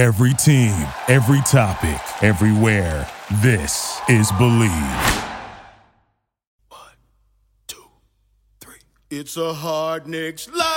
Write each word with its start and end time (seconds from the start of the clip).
Every 0.00 0.32
team, 0.32 0.72
every 1.08 1.42
topic, 1.42 2.00
everywhere. 2.22 3.06
This 3.42 4.00
is 4.08 4.32
Bleav. 4.32 5.28
One, 6.70 6.80
two, 7.66 7.84
three. 8.62 8.78
It's 9.10 9.36
a 9.36 9.52
hard 9.52 10.06
Knicks 10.06 10.48
live. 10.48 10.70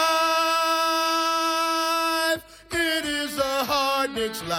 It 2.70 3.06
is 3.06 3.38
a 3.38 3.64
hard 3.64 4.14
Knicks 4.14 4.44
live. 4.44 4.58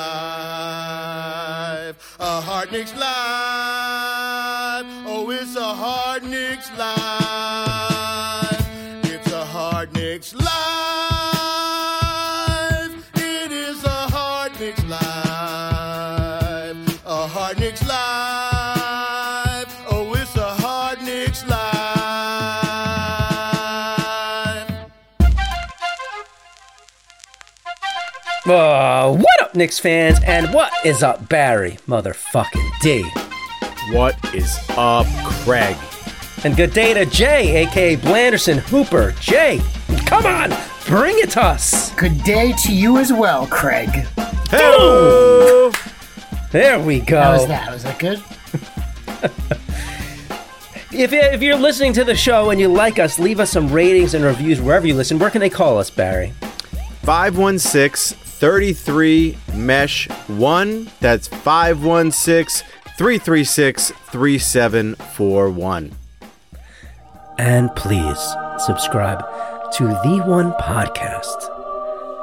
A 2.19 2.41
hard 2.41 2.73
Knicks 2.73 2.95
live. 2.95 4.87
Oh, 5.07 5.29
it's 5.31 5.57
a 5.57 5.75
hard 5.75 6.23
Knicks 6.23 6.71
live. 6.79 7.24
Uh, 28.47 29.17
what 29.17 29.41
up, 29.43 29.55
Knicks 29.55 29.79
fans? 29.79 30.19
And 30.23 30.53
what 30.53 30.71
is 30.85 31.03
up, 31.03 31.31
Barry? 31.31 31.79
Motherfucking 31.89 32.71
D. 32.83 33.03
What 33.91 34.23
is 34.35 34.59
up, 34.77 35.07
Craig? 35.25 35.75
And 36.45 36.55
good 36.55 36.75
day 36.75 36.93
to 36.93 37.07
Jay, 37.07 37.65
aka 37.65 37.97
Blanderson 37.97 38.59
Hooper. 38.59 39.13
Jay, 39.13 39.63
come 40.05 40.27
on, 40.27 40.51
bring 40.85 41.19
it 41.21 41.31
to 41.31 41.43
us. 41.43 41.95
Good 41.95 42.23
day 42.23 42.53
to 42.65 42.75
you 42.75 42.99
as 42.99 43.15
well, 43.15 43.47
Craig. 43.47 43.89
Hello. 44.51 45.73
There 46.53 46.79
we 46.79 47.01
go. 47.01 47.23
How 47.23 47.33
was 47.33 47.47
that? 47.47 47.73
Was 47.73 47.83
that 47.85 47.99
good? 47.99 48.23
If, 50.97 51.13
if 51.13 51.43
you're 51.43 51.57
listening 51.57 51.93
to 51.95 52.05
the 52.05 52.15
show 52.15 52.51
and 52.51 52.61
you 52.61 52.69
like 52.69 53.01
us, 53.01 53.19
leave 53.19 53.41
us 53.41 53.51
some 53.51 53.69
ratings 53.69 54.15
and 54.15 54.25
reviews 54.25 54.61
wherever 54.61 54.87
you 54.87 54.95
listen. 54.95 55.19
Where 55.19 55.29
can 55.29 55.41
they 55.41 55.51
call 55.51 55.77
us, 55.79 55.91
Barry? 55.91 56.33
516 57.03 58.24
33 58.35 59.37
Mesh 59.55 60.09
1. 60.29 60.91
That's 61.01 61.29
516 61.29 62.67
336 62.97 63.91
3741. 63.91 65.95
And 67.39 67.75
please 67.75 68.19
subscribe 68.59 69.21
to 69.75 69.85
the 69.85 70.23
one 70.27 70.53
podcast 70.53 71.51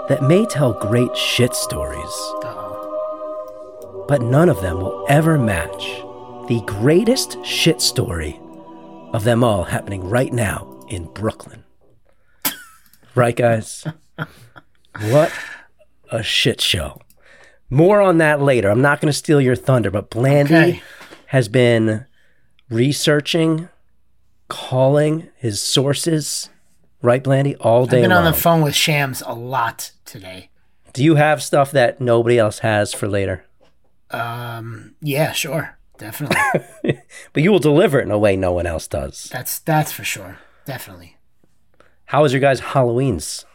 that 0.07 0.23
may 0.23 0.45
tell 0.45 0.73
great 0.73 1.15
shit 1.15 1.55
stories, 1.55 2.11
but 4.07 4.21
none 4.21 4.49
of 4.49 4.61
them 4.61 4.79
will 4.79 5.05
ever 5.09 5.37
match 5.37 6.01
the 6.47 6.61
greatest 6.65 7.43
shit 7.45 7.81
story 7.81 8.39
of 9.13 9.23
them 9.23 9.43
all 9.43 9.63
happening 9.63 10.09
right 10.09 10.31
now 10.31 10.79
in 10.87 11.05
Brooklyn. 11.13 11.63
Right, 13.13 13.35
guys? 13.35 13.85
what 15.01 15.33
a 16.11 16.21
shit 16.23 16.61
show. 16.61 17.01
More 17.69 18.01
on 18.01 18.17
that 18.19 18.41
later. 18.41 18.69
I'm 18.69 18.81
not 18.81 18.99
going 19.01 19.11
to 19.11 19.17
steal 19.17 19.39
your 19.41 19.55
thunder, 19.55 19.89
but 19.89 20.09
Blandy 20.09 20.53
Okay. 20.53 20.81
has 21.27 21.47
been 21.47 22.05
researching, 22.69 23.69
calling 24.49 25.29
his 25.35 25.61
sources, 25.61 26.49
right, 27.01 27.23
Blandy, 27.23 27.55
all 27.57 27.85
day 27.85 27.97
I've 27.97 28.03
been 28.03 28.11
on 28.11 28.25
the 28.25 28.33
phone 28.37 28.61
with 28.61 28.75
Shams 28.75 29.21
a 29.25 29.33
lot 29.33 29.91
today. 30.05 30.49
Do 30.93 31.03
you 31.03 31.15
have 31.15 31.41
stuff 31.41 31.71
that 31.71 32.01
nobody 32.01 32.37
else 32.37 32.59
has 32.59 32.93
for 32.93 33.07
later? 33.07 33.45
Um, 34.09 34.95
yeah, 35.01 35.31
sure, 35.31 35.77
definitely. 35.97 36.37
But 37.33 37.43
you 37.43 37.51
will 37.51 37.59
deliver 37.59 37.99
it 37.99 38.03
in 38.03 38.11
a 38.11 38.17
way 38.19 38.35
no 38.35 38.51
one 38.51 38.65
else 38.65 38.87
does. 38.87 39.29
that's 39.31 39.59
that's 39.59 39.91
for 39.93 40.03
sure, 40.03 40.39
definitely. 40.65 41.15
How 42.05 42.23
was 42.23 42.33
your 42.33 42.41
guys' 42.41 42.59
Halloweens? 42.59 43.45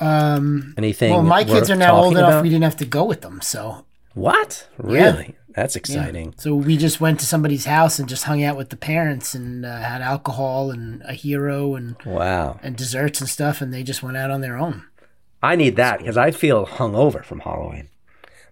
Um, 0.00 0.74
Anything? 0.78 1.12
well, 1.12 1.22
my 1.22 1.44
kids 1.44 1.70
are 1.70 1.76
now 1.76 1.96
old 1.96 2.16
enough. 2.16 2.28
about? 2.28 2.42
We 2.42 2.48
didn't 2.48 2.64
have 2.64 2.76
to 2.78 2.86
go 2.86 3.04
with 3.04 3.20
them, 3.20 3.40
so 3.42 3.84
What? 4.14 4.66
Really? 4.78 5.36
That's 5.54 5.74
exciting. 5.76 6.34
so 6.38 6.54
we 6.54 6.76
just 6.76 7.00
went 7.00 7.18
to 7.20 7.26
somebody's 7.26 7.64
house 7.66 7.98
and 7.98 8.08
just 8.08 8.24
hung 8.24 8.42
out 8.42 8.56
with 8.56 8.70
the 8.70 8.76
parents 8.76 9.34
and 9.34 9.66
uh, 9.66 9.80
had 9.80 10.00
alcohol 10.00 10.70
and 10.70 11.02
a 11.02 11.12
hero 11.12 11.74
and 11.74 11.96
Wow. 12.06 12.58
and 12.62 12.76
desserts 12.76 13.20
and 13.20 13.28
stuff, 13.28 13.60
and 13.60 13.74
they 13.74 13.82
just 13.82 14.02
went 14.02 14.16
out 14.16 14.30
on 14.30 14.40
their 14.40 14.56
own. 14.56 14.84
I 15.42 15.56
need 15.56 15.76
that 15.76 15.98
because 15.98 16.16
I 16.16 16.30
feel 16.30 16.66
hungover 16.66 17.24
from 17.24 17.40
Halloween. 17.40 17.88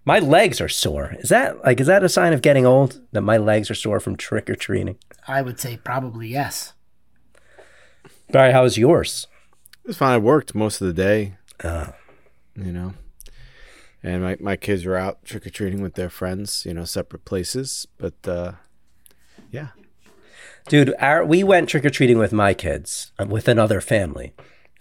My 0.04 0.18
legs 0.18 0.60
are 0.60 0.68
sore. 0.70 1.14
Is 1.20 1.28
that 1.28 1.62
like 1.64 1.80
is 1.80 1.86
that 1.86 2.02
a 2.02 2.08
sign 2.08 2.32
of 2.32 2.42
getting 2.42 2.66
old 2.66 3.00
that 3.12 3.20
my 3.20 3.36
legs 3.36 3.70
are 3.70 3.74
sore 3.74 4.00
from 4.00 4.16
trick 4.16 4.48
or 4.50 4.54
treating? 4.56 4.96
I 5.26 5.40
would 5.42 5.60
say 5.60 5.78
probably 5.84 6.28
yes. 6.28 6.72
Barry, 8.30 8.52
how 8.52 8.62
was 8.64 8.76
yours? 8.78 9.26
It 9.88 9.92
was 9.92 9.96
fine. 9.96 10.12
I 10.12 10.18
worked 10.18 10.54
most 10.54 10.82
of 10.82 10.86
the 10.86 10.92
day, 10.92 11.38
Uh, 11.64 11.92
you 12.54 12.72
know. 12.72 12.92
And 14.02 14.22
my, 14.22 14.36
my 14.38 14.54
kids 14.54 14.84
were 14.84 14.98
out 14.98 15.24
trick 15.24 15.46
or 15.46 15.50
treating 15.50 15.80
with 15.80 15.94
their 15.94 16.10
friends, 16.10 16.66
you 16.66 16.74
know, 16.74 16.84
separate 16.84 17.24
places. 17.24 17.88
But 17.96 18.28
uh, 18.28 18.52
yeah. 19.50 19.68
dude, 20.68 20.94
our, 20.98 21.24
we 21.24 21.42
went 21.42 21.70
trick 21.70 21.86
or 21.86 21.90
treating 21.90 22.18
with 22.18 22.34
my 22.34 22.52
kids 22.52 23.12
uh, 23.18 23.24
with 23.24 23.48
another 23.48 23.80
family, 23.80 24.34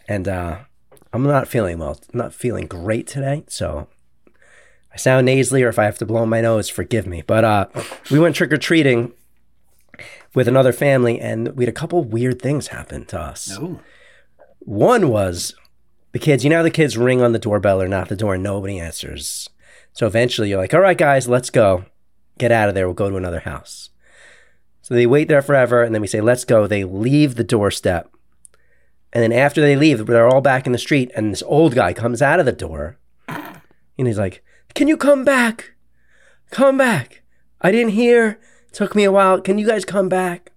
and 0.09 0.27
uh, 0.27 0.57
I'm 1.13 1.23
not 1.23 1.47
feeling 1.47 1.79
well. 1.79 2.01
Not 2.11 2.33
feeling 2.33 2.67
great 2.67 3.07
today, 3.07 3.45
so 3.47 3.87
I 4.93 4.97
sound 4.97 5.25
nasally, 5.25 5.63
or 5.63 5.69
if 5.69 5.79
I 5.79 5.85
have 5.85 5.97
to 5.99 6.05
blow 6.05 6.25
my 6.25 6.41
nose, 6.41 6.67
forgive 6.67 7.07
me. 7.07 7.23
But 7.25 7.45
uh, 7.45 7.67
we 8.11 8.19
went 8.19 8.35
trick 8.35 8.51
or 8.51 8.57
treating 8.57 9.13
with 10.35 10.49
another 10.49 10.73
family, 10.73 11.17
and 11.17 11.55
we 11.55 11.63
had 11.63 11.69
a 11.69 11.79
couple 11.79 12.03
weird 12.03 12.41
things 12.41 12.67
happen 12.67 13.05
to 13.05 13.19
us. 13.19 13.57
Oh, 13.57 13.79
One 14.67 15.07
was 15.07 15.55
the 16.11 16.19
kids, 16.19 16.43
you 16.43 16.49
know, 16.49 16.61
the 16.61 16.69
kids 16.69 16.97
ring 16.97 17.21
on 17.21 17.31
the 17.31 17.39
doorbell 17.39 17.81
or 17.81 17.87
knock 17.87 18.09
the 18.09 18.17
door 18.17 18.33
and 18.33 18.43
nobody 18.43 18.81
answers. 18.81 19.47
So 19.93 20.05
eventually 20.05 20.49
you're 20.49 20.59
like, 20.59 20.73
all 20.73 20.81
right, 20.81 20.97
guys, 20.97 21.29
let's 21.29 21.49
go. 21.49 21.85
Get 22.37 22.51
out 22.51 22.67
of 22.67 22.75
there. 22.75 22.85
We'll 22.85 22.93
go 22.93 23.09
to 23.09 23.15
another 23.15 23.39
house. 23.39 23.91
So 24.81 24.93
they 24.93 25.07
wait 25.07 25.29
there 25.29 25.41
forever 25.41 25.83
and 25.83 25.95
then 25.95 26.01
we 26.01 26.07
say, 26.07 26.19
let's 26.19 26.43
go. 26.43 26.67
They 26.67 26.83
leave 26.83 27.35
the 27.35 27.45
doorstep. 27.45 28.13
And 29.13 29.23
then 29.23 29.31
after 29.31 29.61
they 29.61 29.77
leave, 29.77 30.05
they're 30.05 30.27
all 30.27 30.41
back 30.41 30.65
in 30.65 30.73
the 30.73 30.77
street 30.77 31.11
and 31.15 31.31
this 31.31 31.43
old 31.43 31.73
guy 31.73 31.93
comes 31.93 32.21
out 32.21 32.41
of 32.41 32.45
the 32.45 32.51
door 32.51 32.97
and 33.29 34.05
he's 34.05 34.19
like, 34.19 34.43
can 34.75 34.89
you 34.89 34.97
come 34.97 35.23
back? 35.23 35.75
Come 36.51 36.77
back. 36.77 37.23
I 37.61 37.71
didn't 37.71 37.93
hear. 37.93 38.37
Took 38.73 38.95
me 38.95 39.05
a 39.05 39.13
while. 39.13 39.39
Can 39.39 39.57
you 39.59 39.65
guys 39.65 39.85
come 39.85 40.09
back? 40.09 40.51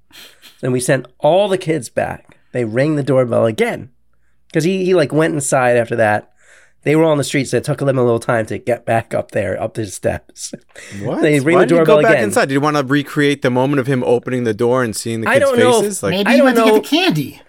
Then 0.63 0.73
we 0.73 0.81
sent 0.81 1.07
all 1.21 1.47
the 1.47 1.57
kids 1.57 1.89
back. 1.89 2.39
They 2.51 2.65
ring 2.65 2.97
the 2.97 3.05
doorbell 3.05 3.47
again 3.47 3.91
because 4.51 4.65
he, 4.65 4.85
he 4.85 4.95
like 4.95 5.13
went 5.13 5.35
inside 5.35 5.77
after 5.77 5.97
that. 5.97 6.27
They 6.83 6.97
were 6.97 7.05
on 7.05 7.19
the 7.19 7.25
street, 7.25 7.45
so 7.45 7.59
it 7.59 7.65
took 7.65 7.79
them 7.79 7.99
a 7.99 8.03
little 8.03 8.19
time 8.19 8.47
to 8.47 8.57
get 8.57 8.87
back 8.87 9.13
up 9.13 9.33
there, 9.33 9.61
up 9.63 9.75
the 9.75 9.85
steps. 9.87 10.55
What? 11.03 11.21
They 11.21 11.39
ring 11.39 11.57
Why 11.57 11.61
the 11.63 11.67
did 11.67 11.71
you 11.73 11.77
doorbell 11.79 11.97
go 11.99 12.03
back 12.03 12.13
again. 12.13 12.25
inside? 12.25 12.47
Did 12.49 12.55
you 12.55 12.61
want 12.63 12.77
to 12.79 12.83
recreate 12.85 13.43
the 13.43 13.51
moment 13.51 13.81
of 13.81 13.87
him 13.87 14.03
opening 14.05 14.45
the 14.45 14.55
door 14.55 14.83
and 14.83 14.97
seeing 14.97 15.21
the 15.21 15.29
I 15.29 15.35
kids' 15.35 15.45
don't 15.51 15.59
know 15.59 15.71
if- 15.79 15.83
faces? 15.85 16.03
like, 16.03 16.11
maybe 16.13 16.27
I 16.29 16.33
you 16.33 16.37
don't 16.39 16.45
went 16.47 16.57
to 16.57 16.65
know- 16.65 16.75
get 16.75 16.83
the 16.83 16.89
candy. 16.89 17.43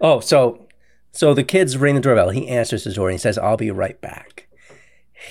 Oh, 0.00 0.18
so 0.20 0.66
so 1.12 1.32
the 1.32 1.44
kids 1.44 1.76
ring 1.76 1.94
the 1.94 2.00
doorbell. 2.00 2.30
He 2.30 2.48
answers 2.48 2.82
the 2.84 2.92
door 2.92 3.08
and 3.08 3.14
he 3.14 3.18
says, 3.18 3.38
"I'll 3.38 3.56
be 3.56 3.70
right 3.70 4.00
back." 4.00 4.48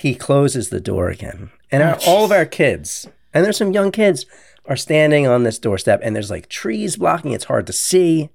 He 0.00 0.14
closes 0.14 0.70
the 0.70 0.80
door 0.80 1.10
again, 1.10 1.50
and 1.70 1.82
our, 1.82 1.98
all 2.06 2.24
of 2.24 2.32
our 2.32 2.46
kids, 2.46 3.06
and 3.34 3.44
there's 3.44 3.58
some 3.58 3.72
young 3.72 3.90
kids, 3.92 4.24
are 4.64 4.76
standing 4.76 5.26
on 5.26 5.42
this 5.42 5.58
doorstep, 5.58 6.00
and 6.02 6.16
there's 6.16 6.30
like 6.30 6.48
trees 6.48 6.96
blocking. 6.96 7.32
It's 7.32 7.44
hard 7.44 7.66
to 7.66 7.72
see, 7.74 8.30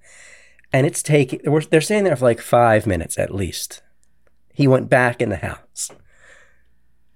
and 0.74 0.86
it's 0.86 1.02
taking. 1.02 1.40
We're, 1.46 1.62
they're 1.62 1.82
standing 1.82 2.06
there 2.06 2.16
for 2.16 2.26
like 2.26 2.42
five 2.42 2.86
minutes 2.86 3.18
at 3.18 3.34
least. 3.34 3.82
He 4.54 4.68
went 4.68 4.90
back 4.90 5.22
in 5.22 5.30
the 5.30 5.38
house, 5.38 5.92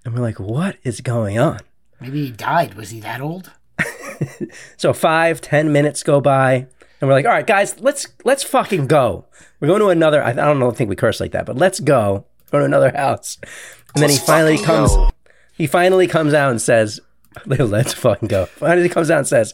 and 0.05 0.13
we're 0.13 0.21
like, 0.21 0.39
"What 0.39 0.77
is 0.83 1.01
going 1.01 1.37
on?" 1.39 1.59
Maybe 1.99 2.25
he 2.25 2.31
died. 2.31 2.75
Was 2.75 2.89
he 2.89 2.99
that 3.01 3.21
old? 3.21 3.51
So 4.77 4.93
five, 4.93 5.41
ten 5.41 5.71
minutes 5.71 6.03
go 6.03 6.21
by, 6.21 6.53
and 6.99 7.07
we're 7.07 7.13
like, 7.13 7.25
"All 7.25 7.31
right, 7.31 7.45
guys, 7.47 7.79
let's 7.79 8.07
let's 8.23 8.43
fucking 8.43 8.87
go. 8.87 9.25
We're 9.59 9.67
going 9.67 9.79
to 9.79 9.89
another. 9.89 10.23
I, 10.23 10.29
I 10.29 10.33
don't 10.33 10.59
know, 10.59 10.71
think 10.71 10.89
we 10.89 10.95
curse 10.95 11.19
like 11.19 11.31
that, 11.31 11.45
but 11.45 11.57
let's 11.57 11.79
go. 11.79 12.25
Go 12.51 12.59
to 12.59 12.65
another 12.65 12.91
house." 12.91 13.37
And 13.93 14.01
then 14.01 14.09
he 14.09 14.17
finally 14.17 14.57
comes. 14.57 14.91
He 15.53 15.67
finally 15.67 16.07
comes 16.07 16.33
out 16.33 16.51
and 16.51 16.61
says, 16.61 16.99
"Let's 17.45 17.93
fucking 17.93 18.27
go." 18.27 18.45
Finally, 18.45 18.83
he 18.83 18.89
comes 18.89 19.09
out 19.09 19.19
and 19.19 19.27
says, 19.27 19.53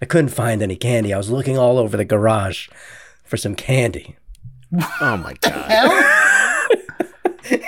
"I 0.00 0.06
couldn't 0.06 0.30
find 0.30 0.62
any 0.62 0.76
candy. 0.76 1.12
I 1.12 1.18
was 1.18 1.30
looking 1.30 1.58
all 1.58 1.78
over 1.78 1.96
the 1.96 2.04
garage 2.04 2.68
for 3.26 3.36
some 3.36 3.54
candy." 3.54 4.16
oh 5.00 5.16
my 5.16 5.34
God. 5.42 5.70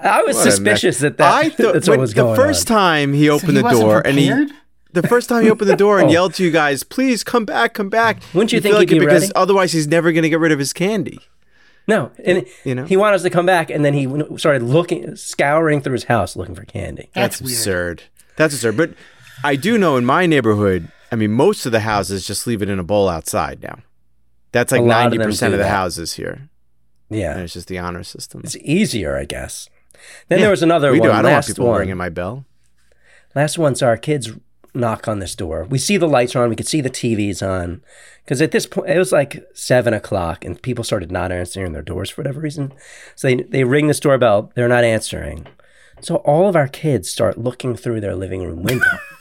I 0.00 0.22
was 0.22 0.36
What 0.36 0.44
suspicious 0.44 0.96
mess. 0.96 1.00
that 1.00 1.16
that 1.18 1.32
I 1.34 1.48
thought 1.50 1.74
that's 1.74 1.88
what 1.88 1.98
was 1.98 2.14
going 2.14 2.30
the 2.30 2.36
first 2.36 2.70
on. 2.70 2.76
time 2.76 3.12
he 3.12 3.26
so 3.26 3.32
opened 3.34 3.50
he 3.52 3.56
the 3.58 3.62
wasn't 3.64 3.82
door 3.82 4.06
and 4.06 4.18
he 4.18 4.46
the 4.92 5.02
first 5.06 5.28
time 5.28 5.42
he 5.42 5.50
opened 5.50 5.68
the 5.68 5.76
door 5.76 5.98
and 5.98 6.08
Oh. 6.08 6.12
yelled 6.12 6.34
to 6.34 6.44
you 6.44 6.50
guys, 6.50 6.82
"Please 6.82 7.22
come 7.24 7.44
back, 7.44 7.74
come 7.74 7.88
back." 7.90 8.22
Wouldn't 8.32 8.52
you 8.52 8.60
feel 8.60 8.72
think 8.72 8.80
like 8.80 8.88
he'd 8.90 8.96
it 8.96 9.00
be 9.00 9.06
because 9.06 9.22
ready? 9.22 9.34
otherwise 9.34 9.72
he's 9.72 9.86
never 9.88 10.12
going 10.12 10.22
to 10.22 10.28
get 10.30 10.38
rid 10.40 10.52
of 10.52 10.58
his 10.58 10.72
candy. 10.72 11.20
No, 11.86 12.10
and 12.24 12.46
You 12.64 12.74
know? 12.74 12.84
he 12.84 12.96
wanted 12.96 13.16
us 13.16 13.22
to 13.22 13.30
come 13.30 13.46
back, 13.46 13.70
and 13.70 13.82
then 13.84 13.94
he 13.94 14.06
started 14.38 14.62
looking, 14.62 15.16
scouring 15.16 15.80
through 15.80 15.94
his 15.94 16.04
house 16.04 16.36
looking 16.36 16.54
for 16.54 16.64
candy. 16.66 17.08
That's, 17.14 17.38
That's 17.38 17.50
absurd. 17.52 18.02
That's 18.36 18.54
absurd. 18.54 18.76
But 18.76 18.90
I 19.42 19.56
do 19.56 19.78
know 19.78 19.96
in 19.96 20.04
my 20.04 20.26
neighborhood, 20.26 20.92
I 21.10 21.16
mean, 21.16 21.32
most 21.32 21.64
of 21.64 21.72
the 21.72 21.80
houses 21.80 22.26
just 22.26 22.46
leave 22.46 22.60
it 22.60 22.68
in 22.68 22.78
a 22.78 22.82
bowl 22.84 23.08
outside 23.08 23.62
now. 23.62 23.78
That's 24.52 24.72
like 24.72 24.80
A 24.80 24.84
lot 24.84 25.06
of 25.06 25.10
them 25.12 25.18
ninety 25.18 25.30
percent 25.30 25.54
of 25.54 25.58
the 25.58 25.64
that. 25.64 25.70
houses 25.70 26.14
here, 26.14 26.48
and 27.10 27.18
Yeah, 27.18 27.38
it's 27.38 27.52
just 27.54 27.68
the 27.68 27.78
honor 27.78 28.02
system. 28.02 28.40
it's 28.44 28.56
easier, 28.56 29.16
I 29.16 29.24
guess. 29.24 29.68
Then 30.28 30.38
Yeah, 30.38 30.44
there 30.44 30.50
was 30.50 30.62
another 30.62 30.92
we 30.92 31.00
one. 31.00 31.08
do. 31.08 31.12
I 31.14 31.22
don't 31.22 31.32
want 31.32 31.46
people 31.46 31.66
one. 31.66 31.80
ringing 31.80 31.96
my 31.96 32.08
bell. 32.08 32.44
Last 33.34 33.58
one, 33.58 33.74
so 33.74 33.86
our 33.86 33.96
kids 33.96 34.30
knock 34.74 35.08
on 35.08 35.18
this 35.18 35.34
door. 35.34 35.64
We 35.64 35.78
see 35.78 35.96
the 35.96 36.06
lights 36.08 36.34
are 36.36 36.42
on. 36.44 36.48
We 36.50 36.56
could 36.56 36.68
see 36.68 36.80
the 36.80 36.90
TVs 36.90 37.42
on. 37.46 37.82
Because 38.24 38.40
at 38.42 38.50
this 38.52 38.66
point, 38.66 38.90
it 38.90 38.98
was 38.98 39.10
like 39.12 39.42
seven 39.54 39.92
o'clock, 39.94 40.44
and 40.44 40.60
people 40.60 40.84
started 40.84 41.10
not 41.10 41.32
answering 41.32 41.72
their 41.72 41.82
doors 41.82 42.10
for 42.10 42.20
whatever 42.22 42.40
reason. 42.40 42.72
So 43.16 43.28
they 43.28 43.36
they 43.36 43.64
ring 43.64 43.88
this 43.88 44.00
doorbell. 44.00 44.52
They're 44.54 44.68
not 44.68 44.84
answering. 44.84 45.46
So 46.00 46.16
all 46.16 46.48
of 46.48 46.54
our 46.56 46.68
kids 46.68 47.10
start 47.10 47.38
looking 47.38 47.74
through 47.74 48.00
their 48.00 48.14
living 48.14 48.42
room 48.42 48.62
window. 48.62 48.84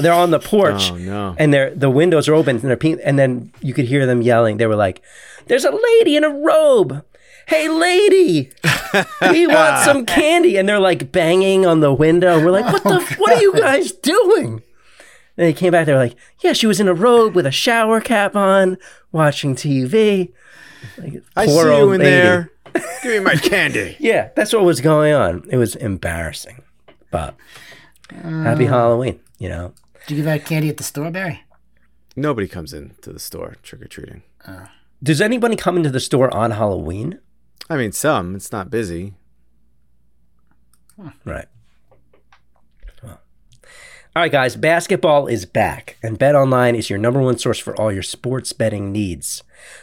they're 0.00 0.12
on 0.12 0.30
the 0.30 0.38
porch, 0.40 0.90
Oh 0.90 0.96
no! 0.96 1.34
and 1.38 1.52
they're 1.52 1.74
the 1.74 1.90
windows 1.90 2.28
are 2.28 2.34
open, 2.34 2.56
and 2.56 2.64
they're 2.64 2.76
pe- 2.76 3.00
and 3.02 3.18
then 3.18 3.52
you 3.60 3.74
could 3.74 3.86
hear 3.86 4.06
them 4.06 4.22
yelling. 4.22 4.56
They 4.58 4.66
were 4.66 4.76
like, 4.76 5.02
"There's 5.46 5.64
a 5.64 5.70
lady 5.72 6.16
in 6.16 6.24
a 6.24 6.30
robe." 6.30 7.04
Hey, 7.46 7.68
lady, 7.68 8.52
we 9.32 9.46
want 9.48 9.84
some 9.84 10.06
candy. 10.06 10.56
And 10.56 10.68
they're 10.68 10.78
like 10.78 11.10
banging 11.10 11.66
on 11.66 11.80
the 11.80 11.92
window. 11.92 12.38
We're 12.44 12.52
like, 12.52 12.72
what 12.72 12.84
the, 12.84 13.00
what 13.18 13.32
are 13.36 13.40
you 13.40 13.52
guys 13.58 13.90
doing? 13.90 14.62
And 15.36 15.46
they 15.48 15.52
came 15.52 15.72
back. 15.72 15.86
They 15.86 15.92
were 15.92 15.98
like, 15.98 16.14
yeah, 16.44 16.52
she 16.52 16.68
was 16.68 16.78
in 16.78 16.86
a 16.86 16.94
robe 16.94 17.34
with 17.34 17.46
a 17.46 17.50
shower 17.50 18.00
cap 18.00 18.36
on, 18.36 18.78
watching 19.10 19.56
TV. 19.56 20.30
Like, 20.96 21.24
I 21.36 21.46
poor 21.46 21.64
see 21.64 21.76
you 21.76 21.90
in 21.92 22.00
lady. 22.00 22.04
there. 22.04 22.52
Give 23.02 23.12
me 23.14 23.18
my 23.18 23.34
candy. 23.34 23.96
Yeah, 23.98 24.28
that's 24.36 24.52
what 24.52 24.62
was 24.62 24.80
going 24.80 25.12
on. 25.12 25.42
It 25.50 25.56
was 25.56 25.74
embarrassing. 25.74 26.62
But 27.10 27.34
happy 28.12 28.66
uh, 28.68 28.70
Halloween, 28.70 29.18
you 29.40 29.48
know? 29.48 29.72
Did 30.06 30.16
you 30.16 30.22
give 30.22 30.32
out 30.32 30.44
candy 30.44 30.68
at 30.68 30.76
the 30.76 30.84
store, 30.84 31.10
Barry? 31.10 31.42
Nobody 32.14 32.46
comes 32.46 32.72
into 32.72 33.12
the 33.12 33.18
store 33.18 33.56
trick 33.62 33.82
or 33.82 33.88
treating. 33.88 34.22
Uh. 34.46 34.66
Does 35.02 35.20
anybody 35.20 35.56
come 35.56 35.76
into 35.76 35.90
the 35.90 35.98
store 35.98 36.32
on 36.32 36.52
Halloween? 36.52 37.18
I 37.68 37.76
mean, 37.76 37.90
some. 37.92 38.36
It's 38.36 38.52
not 38.52 38.70
busy. 38.70 39.14
Right. 41.24 41.46
Well. 43.02 43.20
All 44.14 44.22
right, 44.22 44.30
guys, 44.30 44.56
basketball 44.56 45.26
is 45.26 45.46
back, 45.46 45.96
and 46.02 46.18
Bet 46.18 46.34
Online 46.34 46.74
is 46.74 46.90
your 46.90 46.98
number 46.98 47.20
one 47.20 47.38
source 47.38 47.58
for 47.58 47.74
all 47.80 47.90
your 47.90 48.02
sports 48.02 48.52
betting 48.52 48.92
needs. 48.92 49.42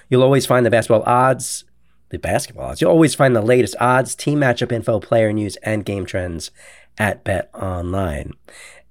You'll 0.10 0.22
always 0.22 0.46
find 0.46 0.66
the 0.66 0.70
basketball 0.70 1.04
odds, 1.08 1.64
the 2.10 2.20
basketball 2.20 2.66
odds. 2.66 2.82
You'll 2.82 2.92
always 2.92 3.16
find 3.16 3.36
the 3.36 3.42
latest 3.42 3.76
odds, 3.80 4.14
team 4.14 4.40
matchup 4.42 4.72
info, 4.72 5.00
player 5.00 5.34
news, 5.34 5.56
and 5.58 5.86
game 5.86 6.06
trends 6.06 6.52
at 7.00 7.24
Bet 7.24 7.50
Online. 7.56 8.34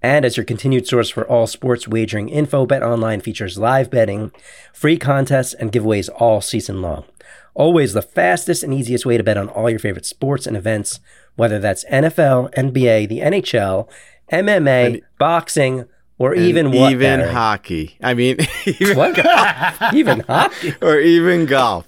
And 0.07 0.25
as 0.25 0.37
your 0.37 0.45
continued 0.45 0.87
source 0.87 1.11
for 1.11 1.27
all 1.27 1.49
sports 1.49 1.89
wagering 1.89 2.29
info, 2.29 2.65
Bet 2.65 2.81
Online 2.85 3.21
features 3.21 3.59
live 3.59 3.91
betting, 3.91 4.31
free 4.73 4.99
contests, 4.99 5.53
and 5.53 5.73
giveaways 5.73 6.09
all 6.15 6.41
season 6.41 6.81
long. 6.81 7.07
Always 7.55 7.93
the 7.93 8.03
fastest 8.03 8.63
and 8.63 8.73
easiest 8.73 9.05
way 9.05 9.17
to 9.17 9.25
bet 9.25 9.37
on 9.37 9.49
all 9.49 9.69
your 9.69 9.81
favorite 9.81 10.07
sports 10.07 10.47
and 10.47 10.57
events, 10.57 11.01
whether 11.35 11.59
that's 11.59 11.85
NFL, 11.87 12.55
NBA, 12.55 13.09
the 13.09 13.19
NHL, 13.19 13.89
MMA, 14.31 15.03
boxing, 15.19 15.87
or 16.19 16.37
even 16.37 16.71
what? 16.71 16.93
even 16.93 17.19
hockey. 17.23 17.97
I 18.01 18.15
mean, 18.15 18.37
even 18.65 18.97
What? 18.97 19.19
even 19.93 20.21
hockey? 20.21 20.73
or 20.83 21.01
even 21.01 21.47
golf. 21.47 21.85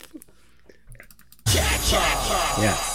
Yes. 1.46 2.87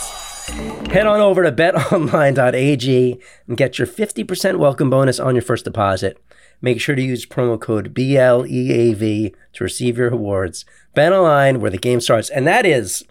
Head 0.93 1.07
on 1.07 1.21
over 1.21 1.41
to 1.41 1.51
betonline.ag 1.51 3.19
and 3.47 3.57
get 3.57 3.79
your 3.79 3.87
50% 3.87 4.57
welcome 4.57 4.91
bonus 4.91 5.19
on 5.19 5.33
your 5.33 5.41
first 5.41 5.65
deposit. 5.65 6.23
Make 6.61 6.79
sure 6.79 6.93
to 6.93 7.01
use 7.01 7.25
promo 7.25 7.59
code 7.59 7.95
BLEAV 7.95 9.33
to 9.53 9.63
receive 9.63 9.97
your 9.97 10.11
rewards. 10.11 10.65
Bet 10.93 11.11
online 11.11 11.59
where 11.59 11.71
the 11.71 11.79
game 11.79 11.99
starts, 11.99 12.29
and 12.29 12.45
that 12.45 12.67
is 12.67 13.03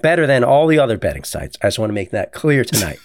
better 0.00 0.26
than 0.26 0.44
all 0.44 0.66
the 0.66 0.78
other 0.78 0.96
betting 0.96 1.24
sites. 1.24 1.58
I 1.60 1.66
just 1.66 1.78
want 1.78 1.90
to 1.90 1.94
make 1.94 2.10
that 2.12 2.32
clear 2.32 2.64
tonight. 2.64 3.00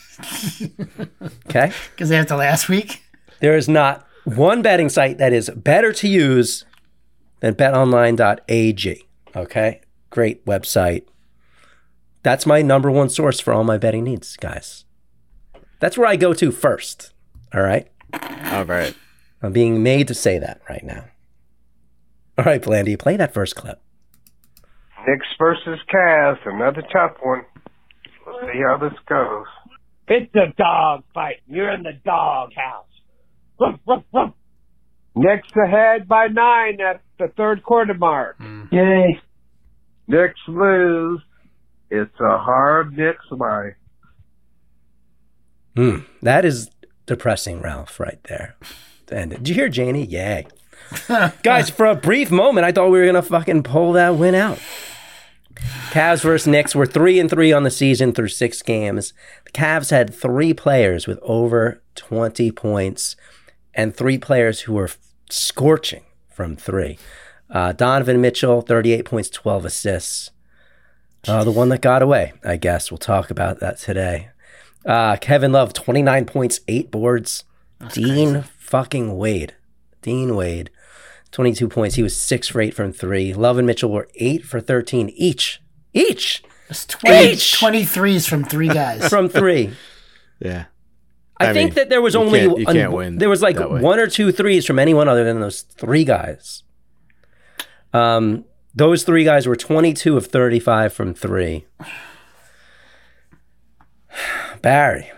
okay? 1.49 1.73
Because 1.91 2.09
after 2.09 2.37
last 2.37 2.69
week, 2.69 3.03
There 3.41 3.57
is 3.57 3.67
not 3.67 4.07
one 4.23 4.61
betting 4.61 4.87
site 4.87 5.17
that 5.17 5.33
is 5.33 5.49
better 5.49 5.91
to 5.91 6.07
use 6.07 6.63
than 7.41 7.55
betonline.ag. 7.55 9.03
Okay? 9.35 9.81
Great 10.09 10.45
website. 10.45 11.03
That's 12.23 12.45
my 12.45 12.61
number 12.61 12.91
one 12.91 13.09
source 13.09 13.39
for 13.39 13.53
all 13.53 13.63
my 13.63 13.77
betting 13.77 14.03
needs, 14.03 14.35
guys. 14.37 14.85
That's 15.79 15.97
where 15.97 16.07
I 16.07 16.15
go 16.15 16.33
to 16.33 16.51
first. 16.51 17.13
All 17.53 17.61
right? 17.61 17.87
All 18.51 18.65
right. 18.65 18.95
I'm 19.41 19.51
being 19.51 19.81
made 19.81 20.07
to 20.09 20.13
say 20.13 20.37
that 20.37 20.61
right 20.69 20.83
now. 20.83 21.05
All 22.37 22.45
right, 22.45 22.61
Blandy, 22.61 22.95
play 22.95 23.17
that 23.17 23.33
first 23.33 23.55
clip. 23.55 23.81
Knicks 25.07 25.25
versus 25.39 25.79
Cavs, 25.91 26.37
another 26.45 26.83
tough 26.93 27.17
one. 27.23 27.43
We'll 28.25 28.39
see 28.41 28.59
how 28.67 28.77
this 28.77 28.97
goes. 29.09 29.45
It's 30.07 30.33
a 30.35 30.53
dog 30.57 31.03
fight. 31.13 31.37
You're 31.47 31.71
in 31.71 31.83
the 31.83 31.93
dog 32.05 32.51
house. 32.53 32.85
Ruff, 33.59 33.79
ruff, 33.87 34.03
ruff. 34.13 34.33
Knicks 35.15 35.49
ahead 35.57 36.07
by 36.07 36.27
nine 36.27 36.79
at 36.81 37.01
the 37.17 37.27
third 37.35 37.63
quarter 37.63 37.93
mark. 37.93 38.37
Yay. 38.71 39.19
Knicks 40.07 40.39
lose. 40.47 41.21
It's 41.91 42.19
a 42.21 42.37
hard 42.37 42.97
Knicks 42.97 43.29
way. 43.29 43.75
Hmm, 45.75 45.97
that 46.21 46.45
is 46.45 46.69
depressing, 47.05 47.61
Ralph, 47.61 47.99
right 47.99 48.23
there. 48.23 48.55
And 49.11 49.31
did 49.31 49.49
you 49.49 49.55
hear 49.55 49.67
Janie? 49.67 50.05
Yay. 50.05 50.47
Guys, 51.43 51.69
for 51.69 51.85
a 51.85 51.95
brief 51.95 52.31
moment, 52.31 52.65
I 52.65 52.71
thought 52.71 52.89
we 52.89 52.99
were 52.99 53.05
gonna 53.05 53.21
fucking 53.21 53.63
pull 53.63 53.91
that 53.93 54.15
win 54.15 54.35
out. 54.35 54.57
Cavs 55.91 56.21
versus 56.21 56.47
Knicks 56.47 56.73
were 56.73 56.85
three 56.85 57.19
and 57.19 57.29
three 57.29 57.51
on 57.51 57.63
the 57.63 57.69
season 57.69 58.13
through 58.13 58.29
six 58.29 58.61
games. 58.61 59.13
The 59.43 59.51
Cavs 59.51 59.91
had 59.91 60.13
three 60.13 60.53
players 60.53 61.07
with 61.07 61.19
over 61.21 61.83
20 61.95 62.51
points 62.53 63.17
and 63.73 63.93
three 63.93 64.17
players 64.17 64.61
who 64.61 64.73
were 64.73 64.89
scorching 65.29 66.03
from 66.29 66.55
three. 66.55 66.97
Uh, 67.49 67.73
Donovan 67.73 68.21
Mitchell, 68.21 68.61
38 68.61 69.03
points, 69.03 69.29
12 69.29 69.65
assists. 69.65 70.31
Uh, 71.27 71.43
the 71.43 71.51
one 71.51 71.69
that 71.69 71.81
got 71.81 72.01
away, 72.01 72.33
I 72.43 72.57
guess. 72.57 72.89
We'll 72.91 72.97
talk 72.97 73.29
about 73.29 73.59
that 73.59 73.77
today. 73.77 74.29
Uh, 74.85 75.15
Kevin 75.17 75.51
Love, 75.51 75.73
29 75.73 76.25
points, 76.25 76.59
eight 76.67 76.89
boards. 76.89 77.43
Dean 77.93 78.43
fucking 78.57 79.15
Wade. 79.17 79.55
Dean 80.01 80.35
Wade, 80.35 80.69
22 81.31 81.67
points. 81.67 81.95
He 81.95 82.03
was 82.03 82.15
six 82.17 82.47
for 82.47 82.59
eight 82.61 82.73
from 82.73 82.91
three. 82.91 83.33
Love 83.33 83.57
and 83.59 83.67
Mitchell 83.67 83.91
were 83.91 84.07
eight 84.15 84.43
for 84.43 84.59
13 84.59 85.09
each. 85.15 85.61
Each 85.93 86.43
it's 86.69 86.85
20, 86.85 87.31
Each. 87.31 87.53
23s 87.59 88.27
from 88.29 88.43
three 88.45 88.67
guys. 88.73 89.07
from 89.09 89.29
three. 89.29 89.73
Yeah. 90.39 90.65
I, 91.37 91.49
I 91.49 91.53
think 91.53 91.71
mean, 91.71 91.75
that 91.75 91.89
there 91.89 92.01
was 92.01 92.13
you 92.13 92.19
only 92.21 92.39
can't- 92.39 92.57
you 92.59 92.67
un- 92.67 92.75
can't 92.75 92.91
win 92.93 93.17
there 93.17 93.29
was 93.29 93.41
like 93.41 93.59
one 93.59 93.99
or 93.99 94.07
two 94.07 94.31
threes 94.31 94.65
from 94.65 94.79
anyone 94.79 95.07
other 95.07 95.23
than 95.23 95.39
those 95.41 95.61
three 95.61 96.03
guys. 96.03 96.63
Um, 97.93 98.45
those 98.75 99.03
three 99.03 99.23
guys 99.23 99.47
were 99.47 99.55
22 99.55 100.15
of 100.17 100.27
35 100.27 100.93
from 100.93 101.13
three. 101.13 101.65
Barry, 104.61 105.09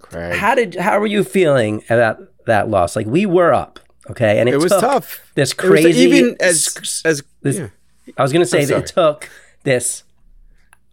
Craig. 0.00 0.36
how 0.36 0.54
did 0.54 0.74
how 0.76 1.00
were 1.00 1.06
you 1.06 1.24
feeling 1.24 1.82
about 1.90 2.18
that 2.46 2.68
loss? 2.68 2.94
Like 2.94 3.06
we 3.06 3.26
were 3.26 3.52
up, 3.52 3.80
okay, 4.10 4.38
and 4.38 4.48
it, 4.48 4.54
it 4.54 4.58
was 4.58 4.70
took 4.70 4.80
tough. 4.80 5.32
This 5.34 5.52
crazy, 5.52 6.00
even 6.00 6.36
as 6.40 7.02
as 7.04 7.22
this- 7.42 7.58
yeah. 7.58 7.68
I 8.16 8.22
was 8.22 8.32
gonna 8.32 8.46
say 8.46 8.62
I'm 8.62 8.68
that 8.68 8.78
it 8.84 8.86
took 8.86 9.28
this 9.64 10.04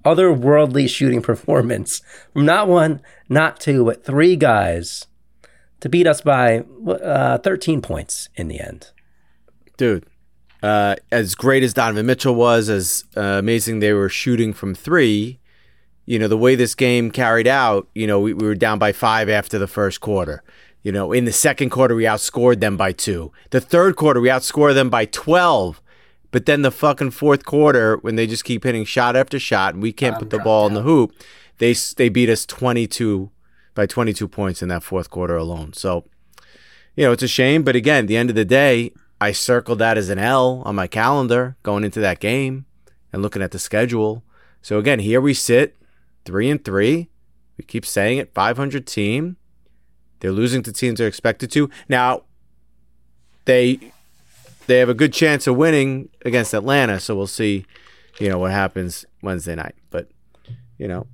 otherworldly 0.05 0.89
shooting 0.89 1.21
performance 1.31 2.01
from 2.33 2.45
not 2.45 2.67
one, 2.67 3.01
not 3.29 3.59
two, 3.59 3.83
but 3.85 4.03
three 4.05 4.35
guys 4.35 5.05
to 5.81 5.89
beat 5.89 6.07
us 6.07 6.21
by 6.21 6.59
uh, 6.87 7.37
13 7.39 7.81
points 7.81 8.29
in 8.35 8.47
the 8.47 8.59
end. 8.59 8.91
dude. 9.77 10.05
Uh, 10.63 10.95
as 11.11 11.35
great 11.35 11.63
as 11.63 11.73
Donovan 11.73 12.05
Mitchell 12.05 12.35
was, 12.35 12.69
as 12.69 13.03
uh, 13.15 13.21
amazing 13.21 13.79
they 13.79 13.93
were 13.93 14.09
shooting 14.09 14.53
from 14.53 14.73
three, 14.73 15.39
you 16.05 16.17
know, 16.17 16.27
the 16.27 16.37
way 16.37 16.55
this 16.55 16.73
game 16.73 17.11
carried 17.11 17.47
out, 17.47 17.87
you 17.93 18.07
know, 18.07 18.19
we, 18.19 18.33
we 18.33 18.47
were 18.47 18.55
down 18.55 18.79
by 18.79 18.91
five 18.91 19.29
after 19.29 19.59
the 19.59 19.67
first 19.67 20.01
quarter. 20.01 20.41
You 20.81 20.91
know, 20.91 21.11
in 21.11 21.25
the 21.25 21.33
second 21.33 21.69
quarter, 21.69 21.95
we 21.95 22.05
outscored 22.05 22.59
them 22.61 22.77
by 22.77 22.93
two. 22.93 23.31
The 23.49 23.59
third 23.59 23.97
quarter, 23.97 24.21
we 24.21 24.29
outscored 24.29 24.73
them 24.73 24.89
by 24.89 25.05
12. 25.05 25.81
But 26.31 26.45
then 26.45 26.61
the 26.61 26.71
fucking 26.71 27.11
fourth 27.11 27.45
quarter, 27.45 27.97
when 27.97 28.15
they 28.15 28.27
just 28.27 28.43
keep 28.43 28.63
hitting 28.63 28.85
shot 28.85 29.15
after 29.15 29.39
shot 29.39 29.73
and 29.73 29.83
we 29.83 29.91
can't 29.91 30.19
put 30.19 30.29
the 30.29 30.39
ball 30.39 30.67
in 30.67 30.73
the 30.73 30.81
hoop, 30.81 31.13
they 31.57 31.73
they 31.73 32.09
beat 32.09 32.29
us 32.29 32.45
22 32.45 33.31
by 33.73 33.85
22 33.85 34.27
points 34.27 34.61
in 34.61 34.69
that 34.69 34.83
fourth 34.83 35.09
quarter 35.09 35.35
alone. 35.35 35.73
So, 35.73 36.05
you 36.95 37.05
know, 37.05 37.11
it's 37.11 37.23
a 37.23 37.27
shame. 37.27 37.63
But 37.63 37.75
again, 37.75 38.05
at 38.05 38.07
the 38.07 38.17
end 38.17 38.29
of 38.29 38.35
the 38.35 38.45
day, 38.45 38.91
I 39.19 39.31
circled 39.31 39.79
that 39.79 39.97
as 39.97 40.09
an 40.09 40.19
L 40.19 40.61
on 40.65 40.75
my 40.75 40.87
calendar 40.87 41.57
going 41.63 41.83
into 41.83 41.99
that 41.99 42.19
game 42.19 42.65
and 43.11 43.21
looking 43.21 43.41
at 43.41 43.51
the 43.51 43.59
schedule. 43.59 44.23
So 44.61 44.77
again, 44.77 44.99
here 44.99 45.21
we 45.21 45.33
sit, 45.33 45.75
three 46.25 46.49
and 46.49 46.63
three. 46.63 47.09
We 47.57 47.63
keep 47.65 47.85
saying 47.85 48.19
it, 48.19 48.33
500 48.33 48.85
team. 48.85 49.37
They're 50.19 50.31
losing 50.31 50.61
to 50.63 50.71
teams 50.71 50.99
they're 50.99 51.07
expected 51.07 51.51
to. 51.51 51.69
Now, 51.89 52.23
they 53.45 53.91
they 54.67 54.79
have 54.79 54.89
a 54.89 54.93
good 54.93 55.13
chance 55.13 55.47
of 55.47 55.55
winning 55.55 56.09
against 56.25 56.53
Atlanta, 56.53 56.99
so 56.99 57.15
we'll 57.15 57.25
see, 57.25 57.65
you 58.19 58.29
know, 58.29 58.37
what 58.37 58.51
happens 58.51 59.05
Wednesday 59.21 59.55
night. 59.55 59.75
But 59.89 60.09
you 60.77 60.87
know, 60.87 61.07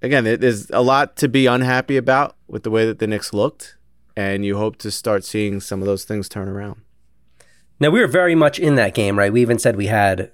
again, 0.00 0.24
there's 0.24 0.70
a 0.70 0.80
lot 0.80 1.16
to 1.16 1.28
be 1.28 1.46
unhappy 1.46 1.96
about 1.96 2.36
with 2.46 2.62
the 2.62 2.70
way 2.70 2.86
that 2.86 3.00
the 3.00 3.06
Knicks 3.06 3.32
looked, 3.32 3.76
and 4.16 4.44
you 4.44 4.56
hope 4.56 4.76
to 4.78 4.90
start 4.90 5.24
seeing 5.24 5.60
some 5.60 5.80
of 5.80 5.86
those 5.86 6.04
things 6.04 6.28
turn 6.28 6.48
around. 6.48 6.80
Now 7.84 7.90
we 7.90 8.00
were 8.00 8.06
very 8.06 8.34
much 8.34 8.58
in 8.58 8.76
that 8.76 8.94
game, 8.94 9.18
right? 9.18 9.30
We 9.30 9.42
even 9.42 9.58
said 9.58 9.76
we 9.76 9.88
had, 9.88 10.30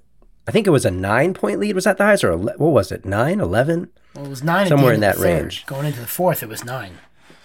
I 0.46 0.52
think 0.52 0.68
it 0.68 0.70
was 0.70 0.84
a 0.84 0.90
nine 0.90 1.34
point 1.34 1.58
lead. 1.58 1.74
Was 1.74 1.82
that 1.82 1.98
the 1.98 2.04
highest 2.04 2.22
or 2.22 2.30
ele- 2.30 2.54
what 2.58 2.70
was 2.70 2.92
it? 2.92 3.04
Nine, 3.04 3.40
eleven? 3.40 3.90
Well, 4.14 4.26
it 4.26 4.28
was 4.28 4.44
nine. 4.44 4.68
Somewhere 4.68 4.92
in 4.94 5.00
that 5.00 5.16
third. 5.16 5.24
range. 5.24 5.66
Going 5.66 5.84
into 5.86 5.98
the 5.98 6.06
fourth, 6.06 6.44
it 6.44 6.48
was 6.48 6.64
nine. 6.64 6.98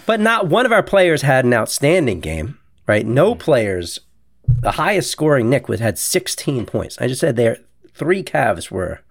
But 0.06 0.20
not 0.20 0.46
one 0.46 0.68
of 0.68 0.72
our 0.72 0.84
players 0.84 1.24
had 1.24 1.44
an 1.44 1.56
outstanding 1.56 2.20
game, 2.20 2.60
right? 2.86 3.04
No 3.04 3.34
players. 3.34 4.00
The 4.48 4.74
highest 4.74 5.10
scoring 5.10 5.50
Knick 5.50 5.68
was 5.68 5.80
had 5.80 5.98
16 5.98 6.68
points. 6.68 7.02
I 7.02 7.08
just 7.08 7.20
said 7.20 7.36
there 7.36 7.58
three 7.92 8.22
Cavs 8.22 8.70
were 8.70 9.02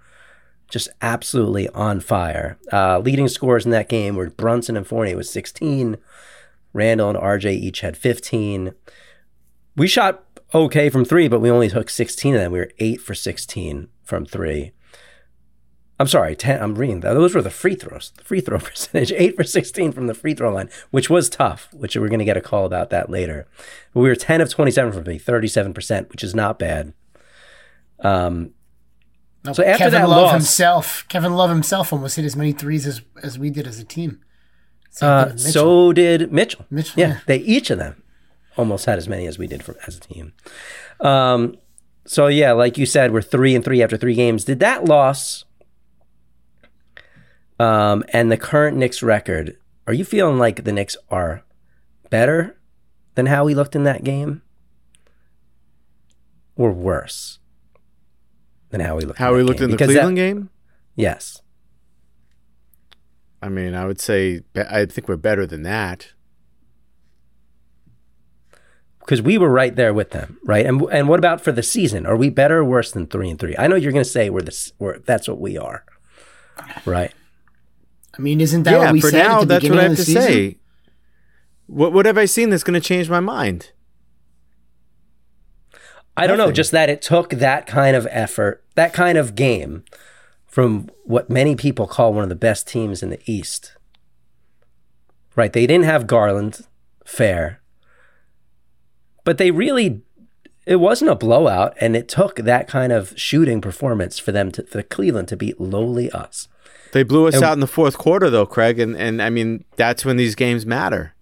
just 0.71 0.89
absolutely 1.03 1.69
on 1.71 1.99
fire. 1.99 2.57
Uh, 2.73 3.01
leading 3.01 3.27
scorers 3.27 3.65
in 3.65 3.73
that 3.73 3.89
game 3.89 4.15
were 4.15 4.31
Brunson 4.31 4.77
and 4.77 4.87
Fournier 4.87 5.17
with 5.17 5.27
16. 5.27 5.97
Randle 6.73 7.11
and 7.11 7.19
RJ 7.19 7.51
each 7.51 7.81
had 7.81 7.97
15. 7.97 8.75
We 9.77 9.89
shot 9.89 10.23
okay 10.55 10.89
from 10.91 11.05
three, 11.05 11.29
but 11.29 11.41
we 11.41 11.51
only 11.51 11.69
took 11.69 11.91
16 11.91 12.35
of 12.35 12.41
them. 12.41 12.53
We 12.53 12.59
were 12.61 12.71
eight 12.79 13.01
for 13.01 13.15
16 13.15 13.89
from 14.03 14.25
three. 14.25 14.73
I'm 16.01 16.09
sorry, 16.09 16.35
10, 16.35 16.61
I'm 16.61 16.75
reading 16.75 17.01
that. 17.01 17.15
Those 17.15 17.35
were 17.37 17.43
the 17.43 17.51
free 17.51 17.77
throws. 17.77 18.13
The 18.17 18.25
free 18.25 18.41
throw 18.41 18.59
percentage, 18.61 19.13
8 19.13 19.37
for 19.37 19.45
16 19.45 19.93
from 19.93 20.09
the 20.09 20.15
free 20.15 20.35
throw 20.35 20.53
line, 20.53 20.69
which 20.91 21.09
was 21.09 21.29
tough, 21.31 21.69
which 21.73 21.97
we're 21.97 22.09
going 22.09 22.19
to 22.19 22.25
get 22.25 22.37
a 22.37 22.41
call 22.41 22.67
about 22.67 22.91
that 22.91 23.11
later. 23.11 23.47
But 23.93 24.01
we 24.01 24.09
were 24.09 24.17
10 24.17 24.41
of 24.41 24.51
27 24.51 24.93
from 24.93 25.05
three, 25.05 25.21
37%, 25.21 26.11
which 26.11 26.25
is 26.25 26.35
not 26.35 26.59
bad. 26.59 26.95
Um, 28.01 28.51
No, 29.45 29.53
So 29.53 29.63
after 29.63 29.85
Kevin 29.85 30.01
that 30.03 30.09
Love 30.09 30.23
loss- 30.23 30.33
himself, 30.33 31.05
Kevin 31.09 31.35
Love 31.35 31.51
himself 31.51 31.93
almost 31.93 32.17
hit 32.17 32.25
as 32.25 32.35
many 32.35 32.51
threes 32.53 32.87
as, 32.89 33.03
as 33.23 33.39
we 33.39 33.51
did 33.51 33.67
as 33.69 33.79
a 33.79 33.85
team. 33.85 34.21
Uh, 35.01 35.37
so 35.37 35.93
did 35.93 36.33
Mitchell. 36.33 36.67
Mitchell, 36.71 37.01
yeah, 37.01 37.09
yeah. 37.09 37.19
they 37.27 37.39
each 37.39 37.69
of 37.71 37.79
them 37.79 38.03
almost 38.57 38.87
had 38.87 38.99
as 38.99 39.09
many 39.09 39.27
as 39.27 39.39
we 39.39 39.47
did 39.47 39.63
for, 39.63 39.77
as 39.87 39.97
a 39.97 40.01
team. 40.01 40.33
Um, 41.01 41.57
so 42.07 42.27
yeah, 42.29 42.53
like 42.53 42.79
you 42.79 42.87
said, 42.87 43.13
we're 43.13 43.23
three 43.23 43.55
and 43.55 43.65
three 43.65 43.83
after 43.83 43.97
three 43.97 44.15
games. 44.15 44.45
Did 44.45 44.61
that 44.61 44.85
loss 44.85 45.45
um, 47.59 48.05
and 48.13 48.31
the 48.31 48.37
current 48.37 48.77
Knicks 48.77 49.03
record? 49.03 49.57
Are 49.87 49.93
you 49.93 50.05
feeling 50.05 50.39
like 50.39 50.65
the 50.65 50.73
Knicks 50.73 50.97
are 51.11 51.43
better 52.11 52.57
than 53.15 53.27
how 53.27 53.45
we 53.45 53.55
looked 53.55 53.77
in 53.77 53.85
that 53.85 54.03
game, 54.05 54.43
or 56.57 56.73
worse 56.73 57.39
than 58.71 58.81
how 58.81 58.97
we 58.97 59.05
looked? 59.05 59.19
How 59.19 59.31
in 59.33 59.37
we 59.39 59.43
looked 59.43 59.59
game? 59.61 59.65
in 59.67 59.71
the 59.71 59.77
Because 59.77 59.89
that- 59.95 60.01
Cleveland 60.01 60.17
game? 60.17 60.51
Yes. 60.97 61.41
I 63.43 63.49
mean, 63.51 63.75
I 63.75 63.85
would 63.87 64.01
say 64.01 64.41
I 64.57 64.87
think 64.87 65.07
we're 65.07 65.17
better 65.17 65.47
than 65.47 65.65
that. 65.65 66.13
Because 69.05 69.21
we 69.21 69.37
were 69.37 69.51
right 69.51 69.77
there 69.77 69.93
with 69.93 70.11
them, 70.11 70.39
right? 70.45 70.65
And 70.65 70.81
and 70.91 71.09
what 71.09 71.19
about 71.19 71.43
for 71.43 71.53
the 71.53 71.63
season? 71.63 72.07
Are 72.07 72.17
we 72.17 72.31
better 72.31 72.59
or 72.59 72.65
worse 72.65 72.91
than 72.91 73.07
three 73.07 73.29
and 73.29 73.39
three? 73.39 73.55
I 73.59 73.67
know 73.67 73.77
you're 73.77 73.93
going 73.93 74.05
to 74.05 74.11
say 74.11 74.31
we're 74.31 74.41
this, 74.43 74.73
we're 74.79 74.99
that's 75.01 75.29
what 75.29 75.41
we 75.41 75.59
are, 75.59 75.85
right? 76.87 77.13
I 78.17 78.23
mean, 78.23 78.41
isn't 78.41 78.63
that 78.63 78.73
yeah, 78.73 78.79
what 78.79 78.93
we 78.93 79.01
for 79.01 79.11
said 79.11 79.27
now, 79.27 79.35
at 79.37 79.41
the 79.41 79.47
that's 79.47 79.63
beginning 79.63 79.77
what 79.77 79.83
I 79.83 79.85
of 79.87 79.91
have 79.91 79.99
the 79.99 80.05
to 80.05 80.11
season? 80.11 80.23
say. 80.23 80.59
What 81.67 81.93
what 81.93 82.07
have 82.07 82.19
I 82.19 82.25
seen 82.25 82.51
that's 82.51 82.65
going 82.65 82.81
to 82.81 82.87
change 82.87 83.11
my 83.11 83.21
mind? 83.21 83.73
I 86.17 86.27
don't 86.27 86.39
know, 86.39 86.53
just 86.53 86.71
that 86.71 86.89
it 86.89 87.03
took 87.03 87.31
that 87.31 87.67
kind 87.67 87.97
of 87.97 88.07
effort, 88.11 88.65
that 88.77 88.93
kind 88.93 89.19
of 89.19 89.35
game, 89.35 89.85
from 90.47 90.89
what 91.03 91.29
many 91.29 91.57
people 91.57 91.89
call 91.89 92.15
one 92.15 92.23
of 92.23 92.29
the 92.29 92.37
best 92.37 92.69
teams 92.69 93.03
in 93.03 93.11
the 93.11 93.19
East. 93.27 93.77
Right? 95.35 95.53
They 95.53 95.67
didn't 95.67 95.87
have 95.87 96.07
Garland, 96.07 96.69
fair, 97.05 97.61
but 99.25 99.39
they 99.39 99.51
really. 99.51 100.03
It 100.67 100.77
wasn't 100.77 101.11
a 101.11 101.15
blowout, 101.15 101.75
and 101.79 101.95
it 101.95 102.09
took 102.09 102.37
that 102.37 102.67
kind 102.69 102.91
of 102.91 103.13
shooting 103.17 103.61
performance 103.61 104.19
for 104.19 104.33
them 104.33 104.51
to 104.53 104.63
for 104.63 104.83
Cleveland 104.83 105.29
to 105.29 105.37
beat 105.37 105.61
lowly 105.61 106.11
us. 106.11 106.49
They 106.93 107.03
blew 107.03 107.27
us 107.29 107.35
And- 107.35 107.45
out 107.45 107.53
in 107.53 107.61
the 107.61 107.67
fourth 107.67 107.99
quarter, 107.99 108.31
though, 108.31 108.47
Craig, 108.47 108.79
and 108.79 108.97
and 108.97 109.21
I 109.21 109.29
mean 109.29 109.65
that's 109.77 110.05
when 110.07 110.17
these 110.17 110.35
games 110.35 110.65
matter. 110.65 111.13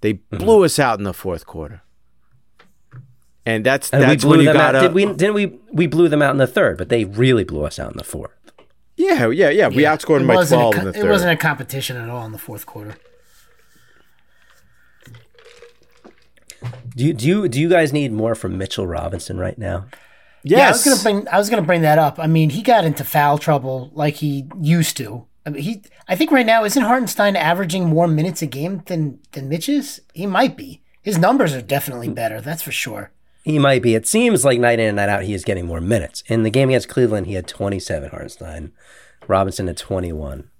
They 0.00 0.14
Mm-hmm. 0.14 0.38
blew 0.38 0.64
us 0.64 0.78
out 0.78 0.98
in 0.98 1.04
the 1.04 1.12
fourth 1.12 1.44
quarter, 1.44 1.82
and 3.44 3.66
that's 3.66 3.90
And 3.90 4.02
that's 4.02 4.24
we 4.24 4.28
when 4.30 4.36
blew 4.38 4.44
you 4.44 4.52
them 4.52 4.56
got 4.56 4.74
out. 4.76 4.80
Did 4.82 4.94
we? 4.94 5.04
Didn't 5.06 5.34
we? 5.34 5.58
We 5.72 5.86
blew 5.86 6.08
them 6.08 6.22
out 6.22 6.30
in 6.30 6.38
the 6.38 6.46
third, 6.46 6.78
but 6.78 6.88
they 6.88 7.04
really 7.04 7.44
blew 7.44 7.64
us 7.64 7.78
out 7.78 7.90
in 7.92 7.98
the 7.98 8.04
fourth. 8.04 8.30
Yeah, 8.96 9.28
yeah, 9.28 9.50
yeah. 9.50 9.68
We 9.68 9.82
outscored 9.84 10.18
them 10.18 10.26
by 10.26 10.34
wasn't 10.36 10.60
a 10.60 10.62
twelve 10.62 10.74
in 10.76 10.84
the 10.86 10.92
third. 10.92 11.04
It 11.04 11.08
wasn't 11.10 11.32
a 11.32 11.36
competition 11.36 11.96
at 11.96 12.08
all 12.08 12.24
in 12.26 12.32
the 12.32 12.38
fourth 12.38 12.64
quarter. 12.66 12.96
Do 16.98 17.04
you 17.06 17.12
do 17.14 17.26
you 17.28 17.48
do 17.48 17.60
you 17.60 17.68
guys 17.68 17.92
need 17.92 18.10
more 18.12 18.34
from 18.34 18.58
Mitchell 18.58 18.84
Robinson 18.86 19.38
right 19.38 19.56
now? 19.56 19.86
Yeah, 20.42 20.66
I 20.66 20.70
was 20.72 20.84
Yes. 20.84 21.02
gonna 21.02 21.02
bring. 21.20 21.28
I 21.28 21.38
was 21.38 21.48
gonna 21.48 21.62
bring 21.62 21.82
that 21.82 21.96
up. 21.98 22.18
I 22.18 22.26
mean, 22.26 22.50
he 22.50 22.60
got 22.60 22.84
into 22.84 23.04
foul 23.04 23.38
trouble 23.38 23.90
like 23.94 24.14
he 24.16 24.46
used 24.60 24.96
to. 24.96 25.24
I 25.46 25.50
mean, 25.50 25.62
he. 25.62 25.82
I 26.08 26.16
think 26.16 26.32
right 26.32 26.44
now 26.44 26.64
isn't 26.64 26.82
Hartenstein 26.82 27.36
averaging 27.36 27.86
more 27.86 28.08
minutes 28.08 28.42
a 28.42 28.46
game 28.46 28.82
than 28.86 29.20
than 29.30 29.48
Mitch 29.48 29.68
is? 29.68 30.00
He 30.12 30.26
might 30.26 30.56
be. 30.56 30.82
His 31.00 31.18
numbers 31.18 31.54
are 31.54 31.62
definitely 31.62 32.08
better. 32.08 32.40
That's 32.40 32.62
for 32.62 32.72
sure. 32.72 33.12
He 33.44 33.60
might 33.60 33.80
be. 33.80 33.94
It 33.94 34.08
seems 34.08 34.44
like 34.44 34.58
night 34.58 34.80
in 34.80 34.88
and 34.88 34.96
night 34.96 35.08
out 35.08 35.22
he 35.22 35.34
is 35.34 35.44
getting 35.44 35.66
more 35.66 35.80
minutes. 35.80 36.24
In 36.26 36.42
the 36.42 36.50
game 36.50 36.68
against 36.68 36.88
Cleveland, 36.88 37.28
he 37.28 37.34
had 37.34 37.46
27. 37.46 38.10
Hartenstein, 38.10 38.72
Robinson 39.28 39.68
had 39.68 39.76
21. 39.76 40.50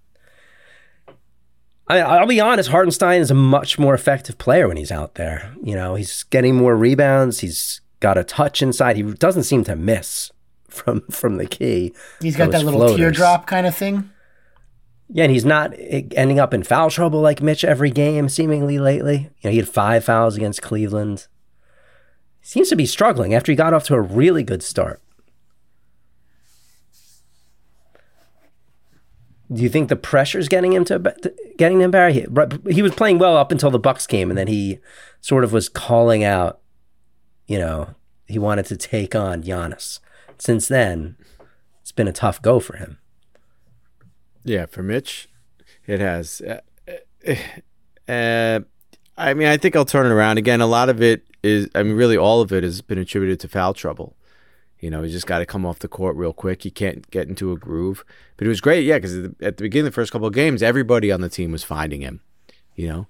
I, 1.88 2.00
I'll 2.00 2.26
be 2.26 2.40
honest. 2.40 2.68
Hartenstein 2.68 3.20
is 3.20 3.30
a 3.30 3.34
much 3.34 3.78
more 3.78 3.94
effective 3.94 4.36
player 4.38 4.68
when 4.68 4.76
he's 4.76 4.92
out 4.92 5.14
there. 5.14 5.54
You 5.62 5.74
know, 5.74 5.94
he's 5.94 6.24
getting 6.24 6.54
more 6.54 6.76
rebounds. 6.76 7.40
He's 7.40 7.80
got 8.00 8.18
a 8.18 8.24
touch 8.24 8.62
inside. 8.62 8.96
He 8.96 9.02
doesn't 9.02 9.44
seem 9.44 9.64
to 9.64 9.74
miss 9.76 10.30
from 10.68 11.00
from 11.10 11.36
the 11.38 11.46
key. 11.46 11.94
He's 12.20 12.36
got 12.36 12.50
that 12.50 12.64
little 12.64 12.80
floaters. 12.80 12.96
teardrop 12.96 13.46
kind 13.46 13.66
of 13.66 13.74
thing. 13.74 14.10
Yeah, 15.10 15.24
and 15.24 15.32
he's 15.32 15.44
not 15.44 15.72
eh, 15.78 16.02
ending 16.14 16.38
up 16.38 16.52
in 16.52 16.62
foul 16.62 16.90
trouble 16.90 17.20
like 17.20 17.40
Mitch 17.40 17.64
every 17.64 17.90
game, 17.90 18.28
seemingly 18.28 18.78
lately. 18.78 19.30
You 19.40 19.48
know, 19.48 19.50
he 19.50 19.56
had 19.56 19.68
five 19.68 20.04
fouls 20.04 20.36
against 20.36 20.60
Cleveland. 20.60 21.26
Seems 22.42 22.68
to 22.68 22.76
be 22.76 22.86
struggling 22.86 23.34
after 23.34 23.50
he 23.50 23.56
got 23.56 23.72
off 23.72 23.84
to 23.84 23.94
a 23.94 24.00
really 24.00 24.42
good 24.42 24.62
start. 24.62 25.00
Do 29.52 29.62
you 29.62 29.68
think 29.68 29.88
the 29.88 29.96
pressure's 29.96 30.48
getting 30.48 30.72
him 30.72 30.84
to 30.86 31.14
getting 31.56 31.80
him 31.80 31.90
Barry? 31.90 32.12
He, 32.12 32.26
he 32.70 32.82
was 32.82 32.94
playing 32.94 33.18
well 33.18 33.36
up 33.36 33.50
until 33.50 33.70
the 33.70 33.78
Bucks 33.78 34.06
game, 34.06 34.30
and 34.30 34.38
then 34.38 34.46
he 34.46 34.78
sort 35.20 35.44
of 35.44 35.52
was 35.52 35.68
calling 35.68 36.22
out. 36.22 36.60
You 37.46 37.58
know, 37.58 37.94
he 38.26 38.38
wanted 38.38 38.66
to 38.66 38.76
take 38.76 39.14
on 39.14 39.42
Giannis. 39.42 40.00
Since 40.38 40.68
then, 40.68 41.16
it's 41.80 41.92
been 41.92 42.08
a 42.08 42.12
tough 42.12 42.42
go 42.42 42.60
for 42.60 42.76
him. 42.76 42.98
Yeah, 44.44 44.66
for 44.66 44.82
Mitch, 44.82 45.28
it 45.86 46.00
has. 46.00 46.42
Uh, 46.42 46.60
uh, 48.06 48.60
I 49.16 49.34
mean, 49.34 49.48
I 49.48 49.56
think 49.56 49.74
I'll 49.74 49.84
turn 49.84 50.06
it 50.06 50.10
around 50.10 50.38
again. 50.38 50.60
A 50.60 50.66
lot 50.66 50.88
of 50.88 51.02
it 51.02 51.26
is, 51.42 51.68
I 51.74 51.82
mean, 51.82 51.96
really, 51.96 52.16
all 52.16 52.40
of 52.40 52.52
it 52.52 52.62
has 52.62 52.82
been 52.82 52.98
attributed 52.98 53.40
to 53.40 53.48
foul 53.48 53.74
trouble. 53.74 54.14
You 54.80 54.90
know, 54.90 55.02
he 55.02 55.10
just 55.10 55.26
got 55.26 55.38
to 55.38 55.46
come 55.46 55.66
off 55.66 55.80
the 55.80 55.88
court 55.88 56.16
real 56.16 56.32
quick. 56.32 56.62
He 56.62 56.70
can't 56.70 57.10
get 57.10 57.28
into 57.28 57.52
a 57.52 57.56
groove. 57.56 58.04
But 58.36 58.46
it 58.46 58.48
was 58.48 58.60
great, 58.60 58.84
yeah, 58.84 58.98
because 58.98 59.24
at 59.40 59.56
the 59.56 59.64
beginning 59.64 59.86
of 59.86 59.92
the 59.92 59.94
first 59.94 60.12
couple 60.12 60.28
of 60.28 60.34
games, 60.34 60.62
everybody 60.62 61.10
on 61.10 61.20
the 61.20 61.28
team 61.28 61.50
was 61.50 61.64
finding 61.64 62.00
him. 62.00 62.20
You 62.76 62.88
know, 62.88 63.06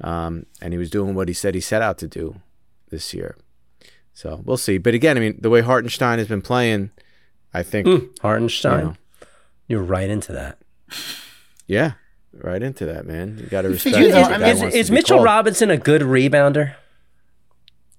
um, 0.00 0.46
and 0.62 0.72
he 0.72 0.78
was 0.78 0.88
doing 0.88 1.14
what 1.14 1.28
he 1.28 1.34
said 1.34 1.54
he 1.54 1.60
set 1.60 1.82
out 1.82 1.98
to 1.98 2.08
do 2.08 2.40
this 2.88 3.12
year. 3.12 3.36
So 4.14 4.40
we'll 4.44 4.56
see. 4.56 4.78
But 4.78 4.94
again, 4.94 5.16
I 5.16 5.20
mean, 5.20 5.38
the 5.40 5.50
way 5.50 5.60
Hartenstein 5.60 6.18
has 6.18 6.28
been 6.28 6.42
playing, 6.42 6.90
I 7.52 7.62
think, 7.62 8.18
Hartenstein, 8.20 8.78
you 8.78 8.84
know, 8.84 8.96
you're 9.68 9.82
right 9.82 10.08
into 10.08 10.32
that. 10.32 10.58
Yeah, 11.66 11.92
right 12.32 12.62
into 12.62 12.86
that, 12.86 13.06
man. 13.06 13.38
You 13.38 13.46
got 13.46 13.62
to 13.62 13.68
respect. 13.68 13.96
figure, 13.96 14.12
though, 14.12 14.22
I 14.22 14.38
mean, 14.38 14.64
Is, 14.68 14.74
is 14.74 14.90
Mitchell 14.90 15.18
called. 15.18 15.26
Robinson 15.26 15.70
a 15.70 15.76
good 15.76 16.02
rebounder? 16.02 16.74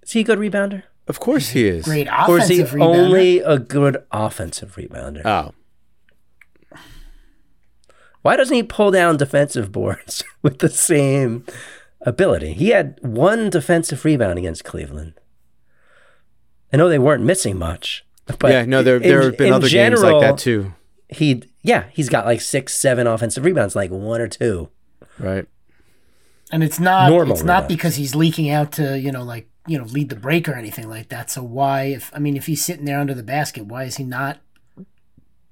Is 0.01 0.11
he 0.11 0.21
a 0.21 0.23
good 0.23 0.39
rebounder? 0.39 0.83
Of 1.07 1.19
course 1.19 1.49
he 1.49 1.67
is. 1.67 1.85
Great 1.85 2.07
Or 2.27 2.37
is 2.39 2.47
he 2.47 2.61
offensive 2.61 2.79
rebounder. 2.79 2.95
only 2.97 3.39
a 3.39 3.57
good 3.59 3.97
offensive 4.11 4.75
rebounder? 4.75 5.21
Oh, 5.25 5.53
Why 8.21 8.35
doesn't 8.35 8.55
he 8.55 8.63
pull 8.63 8.91
down 8.91 9.17
defensive 9.17 9.71
boards 9.71 10.23
with 10.41 10.59
the 10.59 10.69
same 10.69 11.45
ability? 12.01 12.53
He 12.53 12.69
had 12.69 12.99
one 13.01 13.49
defensive 13.49 14.05
rebound 14.05 14.37
against 14.37 14.63
Cleveland. 14.63 15.13
I 16.71 16.77
know 16.77 16.87
they 16.87 16.99
weren't 16.99 17.23
missing 17.23 17.57
much, 17.57 18.05
but 18.39 18.51
yeah. 18.51 18.65
No, 18.65 18.83
there 18.83 18.97
in- 18.97 19.01
there 19.01 19.23
have 19.23 19.37
been 19.37 19.47
in 19.47 19.53
other 19.53 19.67
games 19.67 20.01
like 20.03 20.21
that 20.21 20.37
too. 20.37 20.73
He 21.09 21.43
yeah, 21.63 21.85
he's 21.91 22.07
got 22.09 22.25
like 22.25 22.39
six, 22.41 22.73
seven 22.73 23.07
offensive 23.07 23.43
rebounds, 23.43 23.75
like 23.75 23.91
one 23.91 24.21
or 24.21 24.27
two. 24.29 24.69
Right. 25.19 25.45
And 26.53 26.63
it's 26.63 26.79
not 26.79 27.09
Normal 27.09 27.33
it's 27.35 27.43
not 27.43 27.63
rebounds. 27.63 27.75
because 27.75 27.95
he's 27.95 28.13
leaking 28.15 28.49
out 28.49 28.71
to, 28.73 28.97
you 28.99 29.11
know, 29.11 29.23
like, 29.23 29.47
you 29.67 29.77
know, 29.77 29.83
lead 29.85 30.09
the 30.09 30.15
break 30.15 30.49
or 30.49 30.53
anything 30.53 30.89
like 30.89 31.09
that. 31.09 31.29
So 31.29 31.43
why 31.43 31.83
if 31.83 32.11
I 32.13 32.19
mean 32.19 32.35
if 32.35 32.47
he's 32.47 32.63
sitting 32.65 32.85
there 32.85 32.99
under 32.99 33.13
the 33.13 33.23
basket, 33.23 33.65
why 33.65 33.83
is 33.83 33.97
he 33.97 34.03
not 34.03 34.39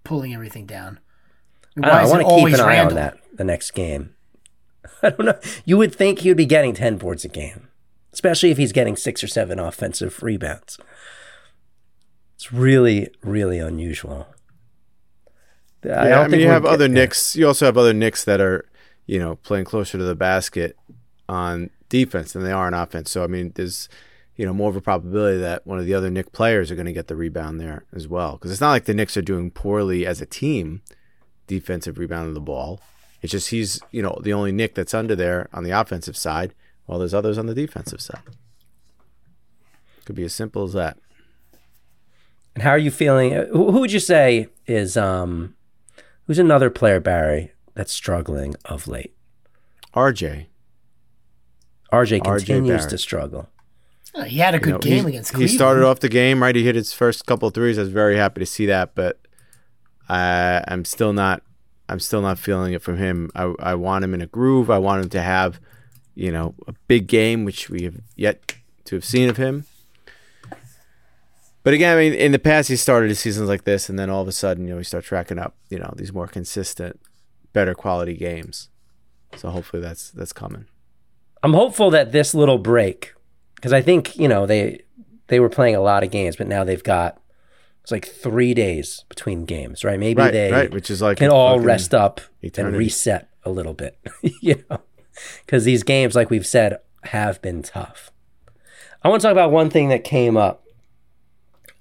pulling 0.03 0.33
everything 0.33 0.65
down? 0.65 0.99
And 1.75 1.85
I, 1.85 1.89
know, 2.03 2.09
I 2.09 2.11
want 2.11 2.27
to 2.27 2.35
keep 2.45 2.53
an 2.55 2.59
eye 2.65 2.67
Randle? 2.67 2.97
on 2.97 3.03
that 3.03 3.17
the 3.35 3.43
next 3.43 3.71
game. 3.71 4.15
I 5.03 5.09
don't 5.11 5.25
know. 5.25 5.39
You 5.65 5.77
would 5.77 5.93
think 5.93 6.19
he 6.19 6.29
would 6.29 6.37
be 6.37 6.45
getting 6.45 6.73
10 6.73 6.97
boards 6.97 7.23
a 7.23 7.27
game, 7.29 7.67
especially 8.11 8.49
if 8.51 8.57
he's 8.57 8.71
getting 8.71 8.95
six 8.95 9.23
or 9.23 9.27
seven 9.27 9.59
offensive 9.59 10.21
rebounds. 10.23 10.77
It's 12.35 12.51
really, 12.51 13.09
really 13.21 13.59
unusual. 13.59 14.27
I 15.83 15.87
Yeah, 15.87 16.03
don't 16.03 16.11
I, 16.13 16.21
think 16.23 16.31
mean, 16.31 16.41
you 16.41 16.47
have 16.49 16.65
other 16.65 16.85
getting- 16.87 16.93
Knicks. 16.95 17.35
You 17.35 17.47
also 17.47 17.65
have 17.65 17.77
other 17.77 17.93
Knicks 17.93 18.23
that 18.25 18.41
are, 18.41 18.65
you 19.05 19.19
know, 19.19 19.35
playing 19.35 19.65
closer 19.65 19.97
to 19.97 20.03
the 20.03 20.15
basket 20.15 20.77
on 21.27 21.69
defense 21.89 22.33
than 22.33 22.43
they 22.43 22.51
are 22.51 22.67
on 22.67 22.73
offense. 22.73 23.11
So 23.11 23.23
I 23.23 23.27
mean, 23.27 23.51
there's, 23.55 23.89
you 24.35 24.45
know, 24.45 24.53
more 24.53 24.69
of 24.69 24.75
a 24.75 24.81
probability 24.81 25.39
that 25.39 25.67
one 25.67 25.79
of 25.79 25.85
the 25.85 25.93
other 25.93 26.09
Knick 26.09 26.31
players 26.31 26.71
are 26.71 26.75
going 26.75 26.85
to 26.85 26.93
get 26.93 27.07
the 27.07 27.15
rebound 27.15 27.59
there 27.59 27.83
as 27.93 28.07
well. 28.07 28.33
Because 28.33 28.51
it's 28.51 28.61
not 28.61 28.71
like 28.71 28.85
the 28.85 28.93
Knicks 28.93 29.17
are 29.17 29.21
doing 29.21 29.51
poorly 29.51 30.05
as 30.05 30.21
a 30.21 30.25
team, 30.25 30.81
defensive 31.47 31.97
rebound 31.97 32.27
of 32.29 32.35
the 32.35 32.39
ball. 32.39 32.79
It's 33.21 33.31
just 33.31 33.49
he's, 33.49 33.81
you 33.91 34.01
know, 34.01 34.17
the 34.21 34.31
only 34.33 34.51
Knick 34.51 34.75
that's 34.75 34.93
under 34.93 35.15
there 35.15 35.49
on 35.51 35.63
the 35.63 35.71
offensive 35.71 36.15
side, 36.15 36.53
while 36.85 36.99
there's 36.99 37.13
others 37.13 37.37
on 37.37 37.47
the 37.47 37.55
defensive 37.55 37.99
side. 37.99 38.21
Could 40.05 40.15
be 40.15 40.23
as 40.23 40.33
simple 40.33 40.63
as 40.63 40.73
that. 40.73 40.97
And 42.55 42.63
how 42.63 42.71
are 42.71 42.77
you 42.77 42.91
feeling? 42.91 43.33
who 43.51 43.79
would 43.79 43.91
you 43.91 43.99
say 43.99 44.49
is 44.65 44.97
um, 44.97 45.55
who's 46.25 46.39
another 46.39 46.69
player 46.69 46.99
Barry 46.99 47.51
that's 47.73 47.93
struggling 47.93 48.55
of 48.65 48.87
late? 48.87 49.13
RJ. 49.93 50.47
RJ 51.91 52.19
RJ 52.21 52.23
continues 52.23 52.67
Barrett. 52.69 52.89
to 52.89 52.97
struggle. 52.97 53.49
Uh, 54.15 54.23
He 54.23 54.39
had 54.39 54.55
a 54.55 54.59
good 54.59 54.67
You 54.67 54.73
know, 54.73 54.79
game 54.79 55.03
he- 55.03 55.09
against 55.09 55.31
Cleveland. 55.31 55.49
He 55.51 55.55
started 55.55 55.83
off 55.85 55.99
the 55.99 56.09
game 56.09 56.41
right. 56.41 56.55
He 56.55 56.63
hit 56.63 56.75
his 56.75 56.93
first 56.93 57.25
couple 57.25 57.47
of 57.47 57.53
threes. 57.53 57.77
I 57.77 57.81
was 57.81 57.89
very 57.91 58.15
happy 58.17 58.39
to 58.39 58.45
see 58.45 58.65
that, 58.67 58.95
but 58.95 59.19
I, 60.07 60.63
I'm 60.67 60.85
still 60.85 61.13
not. 61.13 61.43
I'm 61.87 61.99
still 61.99 62.21
not 62.21 62.37
feeling 62.37 62.73
it 62.73 62.83
from 62.83 62.97
him. 62.97 63.31
I, 63.35 63.53
I 63.59 63.73
want 63.75 64.03
him 64.03 64.13
in 64.13 64.21
a 64.21 64.27
groove. 64.27 64.69
I 64.69 64.77
want 64.77 65.03
him 65.03 65.09
to 65.09 65.21
have, 65.23 65.59
you 66.13 66.31
know, 66.31 66.53
a 66.67 66.73
big 66.87 67.07
game, 67.07 67.45
which 67.45 67.67
we 67.69 67.81
have 67.83 67.95
yet 68.15 68.53
to 68.85 68.95
have 68.95 69.03
seen 69.05 69.27
of 69.27 69.37
him. 69.37 69.65
But 71.63 71.73
again, 71.73 71.95
I 71.97 71.99
mean, 71.99 72.13
in 72.13 72.31
the 72.31 72.39
past, 72.39 72.69
he 72.69 72.75
started 72.75 73.09
his 73.09 73.19
seasons 73.19 73.49
like 73.49 73.63
this, 73.63 73.89
and 73.89 73.97
then 73.99 74.09
all 74.09 74.21
of 74.21 74.27
a 74.27 74.31
sudden, 74.31 74.65
you 74.67 74.71
know, 74.73 74.77
he 74.77 74.83
starts 74.83 75.07
tracking 75.07 75.37
up, 75.39 75.55
you 75.69 75.77
know, 75.79 75.91
these 75.97 76.13
more 76.13 76.27
consistent, 76.27 76.99
better 77.53 77.73
quality 77.73 78.13
games. 78.15 78.69
So 79.35 79.49
hopefully, 79.49 79.81
that's 79.81 80.09
that's 80.11 80.33
coming. 80.33 80.65
I'm 81.43 81.53
hopeful 81.53 81.89
that 81.91 82.11
this 82.11 82.33
little 82.33 82.57
break, 82.57 83.13
because 83.55 83.73
I 83.73 83.81
think 83.81 84.17
you 84.17 84.27
know 84.27 84.45
they 84.45 84.81
they 85.27 85.39
were 85.39 85.49
playing 85.49 85.75
a 85.75 85.81
lot 85.81 86.03
of 86.03 86.11
games, 86.11 86.35
but 86.35 86.47
now 86.47 86.63
they've 86.63 86.83
got 86.83 87.21
it's 87.81 87.91
like 87.91 88.05
three 88.07 88.53
days 88.53 89.05
between 89.09 89.45
games, 89.45 89.83
right? 89.83 89.99
Maybe 89.99 90.21
Right, 90.21 90.31
they 90.33 90.51
right, 90.51 90.71
which 90.71 90.89
is 90.89 91.01
like 91.01 91.17
can 91.17 91.31
all 91.31 91.59
rest 91.59 91.93
up 91.93 92.21
eternity. 92.41 92.73
and 92.73 92.77
reset 92.77 93.29
a 93.43 93.49
little 93.49 93.73
bit, 93.73 93.97
you 94.41 94.63
know, 94.69 94.81
because 95.45 95.63
these 95.63 95.83
games, 95.83 96.15
like 96.15 96.29
we've 96.29 96.45
said, 96.47 96.79
have 97.03 97.41
been 97.41 97.61
tough. 97.63 98.11
I 99.01 99.07
want 99.07 99.21
to 99.21 99.27
talk 99.27 99.31
about 99.31 99.51
one 99.51 99.69
thing 99.69 99.89
that 99.89 100.03
came 100.03 100.35
up. 100.35 100.65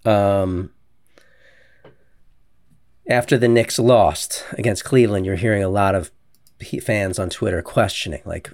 Um, 0.05 0.71
after 3.09 3.37
the 3.37 3.49
Knicks 3.49 3.79
lost 3.79 4.45
against 4.53 4.85
Cleveland, 4.85 5.27
you're 5.27 5.37
hearing 5.37 5.63
a 5.63 5.69
lot 5.69 5.95
of 5.95 6.11
fans 6.83 7.19
on 7.19 7.31
Twitter 7.31 7.63
questioning, 7.63 8.23
like, 8.25 8.53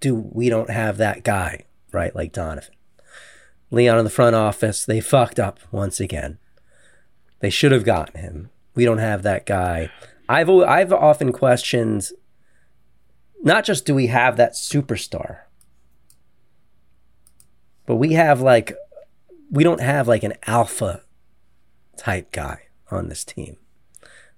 do 0.00 0.14
we 0.14 0.48
don't 0.48 0.70
have 0.70 0.96
that 0.98 1.24
guy, 1.24 1.64
right? 1.92 2.14
Like 2.14 2.32
Donovan. 2.32 2.74
Leon 3.70 3.98
in 3.98 4.04
the 4.04 4.10
front 4.10 4.34
office, 4.34 4.84
they 4.84 5.00
fucked 5.00 5.38
up 5.38 5.60
once 5.70 6.00
again. 6.00 6.38
They 7.40 7.50
should 7.50 7.72
have 7.72 7.84
gotten 7.84 8.20
him. 8.20 8.50
We 8.74 8.84
don't 8.84 8.98
have 8.98 9.22
that 9.22 9.46
guy. 9.46 9.90
I've 10.28 10.50
I've 10.50 10.92
often 10.92 11.32
questioned 11.32 12.10
not 13.42 13.64
just 13.64 13.86
do 13.86 13.94
we 13.94 14.08
have 14.08 14.36
that 14.36 14.52
superstar, 14.52 15.40
but 17.86 17.96
we 17.96 18.14
have 18.14 18.40
like 18.40 18.74
we 19.50 19.64
don't 19.64 19.80
have 19.80 20.08
like 20.08 20.22
an 20.22 20.34
alpha 20.46 21.02
type 21.96 22.32
guy 22.32 22.62
on 22.90 23.08
this 23.08 23.24
team. 23.24 23.56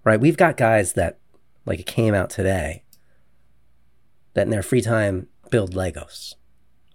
Right? 0.05 0.20
We've 0.20 0.37
got 0.37 0.57
guys 0.57 0.94
that 0.94 1.18
like 1.66 1.81
it 1.81 1.87
came 1.87 2.14
out 2.14 2.31
today 2.31 2.85
that 4.35 4.42
in 4.42 4.51
their 4.51 4.62
free 4.62 4.81
time 4.81 5.29
build 5.51 5.75
Legos. 5.75 6.35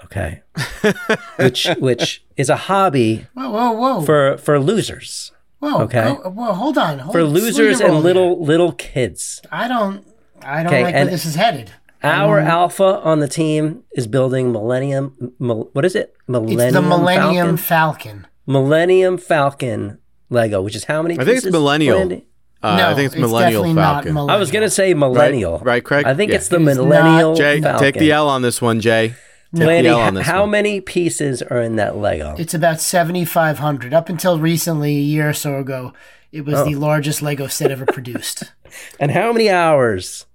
Okay? 0.03 0.41
which 1.37 1.67
which 1.79 2.23
is 2.37 2.49
a 2.49 2.55
hobby 2.55 3.25
Whoa, 3.33 3.49
whoa, 3.49 3.71
whoa. 3.71 4.01
for 4.01 4.37
for 4.37 4.59
losers. 4.59 5.31
whoa, 5.59 5.81
okay. 5.83 6.15
oh, 6.23 6.29
whoa, 6.29 6.53
hold 6.53 6.77
on. 6.77 6.99
Hold, 6.99 7.13
For 7.13 7.23
losers 7.23 7.79
and 7.79 7.93
there. 7.93 7.99
little 8.01 8.43
little 8.43 8.71
kids. 8.73 9.41
I 9.51 9.67
don't 9.67 10.05
I 10.43 10.57
don't 10.63 10.67
Okay, 10.67 10.83
like 10.83 10.93
where 10.93 11.05
this 11.05 11.25
is 11.25 11.35
headed. 11.35 11.71
Our 12.03 12.39
alpha 12.39 12.99
on 13.01 13.19
the 13.19 13.27
team 13.27 13.83
is 13.95 14.05
building 14.05 14.51
Millennium. 14.51 15.33
Mil, 15.39 15.69
what 15.73 15.85
is 15.85 15.95
it? 15.95 16.13
Millennium. 16.27 16.59
It's 16.61 16.73
the 16.73 16.81
Millennium 16.83 17.57
Falcon? 17.57 18.21
Falcon. 18.21 18.27
Millennium 18.45 19.17
Falcon 19.17 19.97
Lego, 20.29 20.61
which 20.61 20.75
is 20.75 20.83
how 20.83 21.01
many? 21.01 21.15
I 21.15 21.23
think 21.23 21.29
it's 21.37 21.45
pieces, 21.45 21.51
millennial. 21.51 21.97
Randy? 21.97 22.27
Uh, 22.63 22.77
no, 22.77 22.89
I 22.89 22.95
think 22.95 23.07
it's 23.11 23.15
Millennial 23.15 23.61
definitely 23.63 23.81
Falcon. 23.81 24.13
Not 24.15 24.29
I 24.31 24.37
was 24.37 24.49
gonna 24.49 24.69
say 24.71 24.93
millennial. 24.95 25.59
right, 25.59 25.83
Craig? 25.83 26.05
I 26.07 26.15
think 26.15 26.31
Yeah. 26.31 26.37
it's 26.37 26.47
the 26.47 26.55
It 26.59 26.67
is 26.67 26.77
not- 26.77 26.83
millennial. 26.87 27.35
Jay, 27.35 27.61
Falcon. 27.61 27.79
take 27.79 27.95
the 27.95 28.11
L 28.11 28.27
on 28.27 28.41
this 28.41 28.61
one, 28.61 28.79
Jay. 28.81 29.13
Take 29.55 29.67
Randy, 29.67 29.89
the 29.89 29.95
L 29.95 30.01
on 30.01 30.13
this 30.15 30.25
how 30.27 30.41
one. 30.41 30.51
many 30.51 30.81
pieces 30.81 31.41
are 31.43 31.61
in 31.61 31.75
that 31.77 31.95
Lego? 31.97 32.35
It's 32.37 32.53
about 32.53 32.81
7,500. 32.81 33.93
Up 33.93 34.09
until 34.09 34.39
recently, 34.39 34.97
a 34.97 34.99
year 34.99 35.29
or 35.29 35.33
so 35.33 35.57
ago, 35.59 35.93
it 36.31 36.43
was 36.45 36.55
Oh. 36.55 36.65
the 36.65 36.75
largest 36.75 37.21
Lego 37.21 37.47
set 37.47 37.71
ever 37.71 37.85
produced. 37.85 38.43
And 38.99 39.11
how 39.11 39.31
many 39.31 39.49
hours 39.49 40.25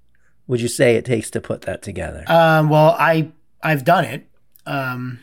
would 0.47 0.61
you 0.63 0.69
say 0.69 0.95
it 0.95 1.05
takes 1.05 1.29
to 1.31 1.41
put 1.41 1.63
that 1.63 1.83
together? 1.83 2.25
um, 2.29 2.71
well, 2.71 2.97
I 2.99 3.29
I've 3.63 3.85
done 3.85 4.05
it. 4.07 4.27
Um, 4.67 5.19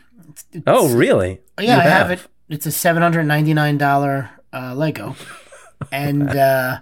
oh, 0.66 0.88
really? 0.94 1.40
yeah, 1.58 1.76
You 1.76 1.80
I 1.80 1.84
have 1.84 2.10
it. 2.12 2.20
It's 2.48 2.66
a 2.66 2.70
seven 2.70 3.02
hundred 3.02 3.24
ninety 3.24 3.54
nine 3.54 3.76
dollar 3.78 4.30
uh, 4.52 4.74
Lego, 4.76 5.16
and 5.92 6.28
uh, 6.30 6.78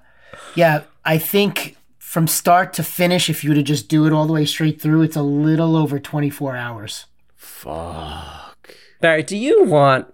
yeah, 0.56 0.82
I 1.04 1.18
think 1.18 1.76
from 1.98 2.26
start 2.26 2.72
to 2.74 2.82
finish, 2.82 3.28
if 3.28 3.44
you 3.44 3.50
were 3.50 3.56
to 3.56 3.62
just 3.62 3.88
do 3.88 4.06
it 4.06 4.12
all 4.12 4.26
the 4.26 4.32
way 4.32 4.44
straight 4.44 4.80
through, 4.80 5.02
it's 5.02 5.16
a 5.16 5.22
little 5.22 5.76
over 5.76 6.00
twenty 6.00 6.30
four 6.30 6.56
hours. 6.56 7.06
Fuck. 7.34 8.74
Barry, 9.00 9.22
do 9.22 9.36
you 9.36 9.64
want 9.64 10.12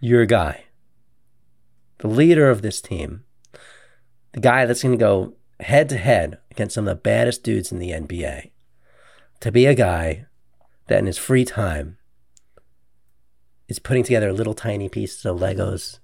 your 0.00 0.26
guy, 0.26 0.64
the 1.98 2.08
leader 2.08 2.50
of 2.50 2.62
this 2.62 2.80
team, 2.80 3.24
the 4.32 4.40
guy 4.40 4.66
that's 4.66 4.82
going 4.82 4.96
to 4.96 5.02
go 5.02 5.34
head 5.60 5.88
to 5.88 5.96
head 5.96 6.38
against 6.50 6.74
some 6.74 6.86
of 6.86 6.94
the 6.94 7.00
baddest 7.00 7.42
dudes 7.42 7.72
in 7.72 7.78
the 7.78 7.90
NBA, 7.90 8.50
to 9.40 9.50
be 9.50 9.64
a 9.64 9.74
guy 9.74 10.26
that 10.88 10.98
in 10.98 11.06
his 11.06 11.18
free 11.18 11.44
time 11.44 11.96
is 13.68 13.78
putting 13.78 14.04
together 14.04 14.32
little 14.32 14.54
tiny 14.54 14.88
pieces 14.88 15.24
of 15.24 15.38
Legos? 15.38 15.98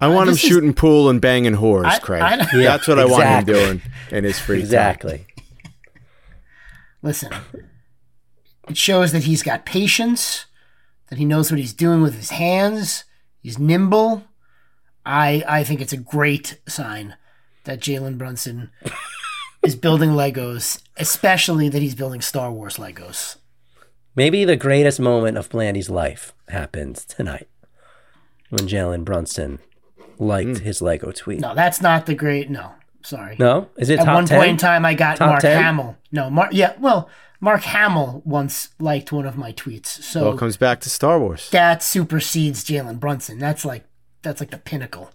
I 0.00 0.08
want 0.08 0.16
uh, 0.16 0.20
him 0.22 0.34
this 0.34 0.44
is- 0.44 0.48
shooting 0.48 0.74
pool 0.74 1.08
and 1.08 1.20
banging 1.20 1.54
whores, 1.54 1.84
I- 1.86 1.98
Craig. 1.98 2.22
I- 2.22 2.36
Yeah, 2.58 2.76
That's 2.76 2.88
what 2.88 2.98
I 2.98 3.04
want 3.04 3.24
him 3.24 3.44
doing 3.44 3.82
in 4.10 4.24
his 4.24 4.38
free 4.38 4.56
time. 4.56 4.64
Exactly. 4.64 5.26
Listen, 7.02 7.32
it 8.68 8.76
shows 8.76 9.12
that 9.12 9.24
he's 9.24 9.42
got 9.42 9.66
patience, 9.66 10.46
that 11.08 11.18
he 11.18 11.24
knows 11.24 11.50
what 11.50 11.60
he's 11.60 11.74
doing 11.74 12.00
with 12.02 12.14
his 12.14 12.30
hands. 12.30 13.04
He's 13.42 13.58
nimble. 13.58 14.24
I 15.04 15.44
I 15.46 15.64
think 15.64 15.80
it's 15.82 15.92
a 15.92 15.98
great 15.98 16.58
sign 16.66 17.16
that 17.64 17.80
Jalen 17.80 18.16
Brunson 18.16 18.70
is 19.62 19.76
building 19.76 20.10
Legos, 20.10 20.80
especially 20.96 21.68
that 21.68 21.82
he's 21.82 21.94
building 21.94 22.22
Star 22.22 22.50
Wars 22.50 22.78
Legos. 22.78 23.36
Maybe 24.16 24.44
the 24.44 24.56
greatest 24.56 24.98
moment 25.00 25.36
of 25.36 25.50
Blandy's 25.50 25.90
life 25.90 26.32
happened 26.48 26.96
tonight 26.96 27.48
when 28.48 28.66
Jalen 28.66 29.04
Brunson 29.04 29.58
liked 30.18 30.58
his 30.58 30.80
Lego 30.82 31.10
tweet. 31.12 31.40
No, 31.40 31.54
that's 31.54 31.80
not 31.80 32.06
the 32.06 32.14
great. 32.14 32.50
No, 32.50 32.72
sorry. 33.02 33.36
No? 33.38 33.68
Is 33.76 33.90
it 33.90 33.98
At 34.00 34.04
top 34.06 34.14
one 34.14 34.26
10? 34.26 34.38
point 34.38 34.50
in 34.50 34.56
time, 34.56 34.84
I 34.84 34.94
got 34.94 35.16
Top 35.18 35.28
Mark 35.28 35.40
10? 35.42 35.62
Hamill. 35.62 35.96
No, 36.12 36.30
Mark. 36.30 36.50
Yeah, 36.52 36.74
well, 36.78 37.08
Mark 37.40 37.62
Hamill 37.62 38.22
once 38.24 38.70
liked 38.78 39.12
one 39.12 39.26
of 39.26 39.36
my 39.36 39.52
tweets, 39.52 39.86
so 39.86 40.24
Well, 40.24 40.34
it 40.34 40.38
comes 40.38 40.56
back 40.56 40.80
to 40.80 40.90
Star 40.90 41.18
Wars. 41.18 41.50
that 41.50 41.82
supersedes 41.82 42.64
Jalen 42.64 42.98
Brunson. 43.00 43.38
That's 43.38 43.64
like 43.64 43.84
that's 44.22 44.40
like 44.40 44.50
the 44.50 44.58
pinnacle 44.58 45.10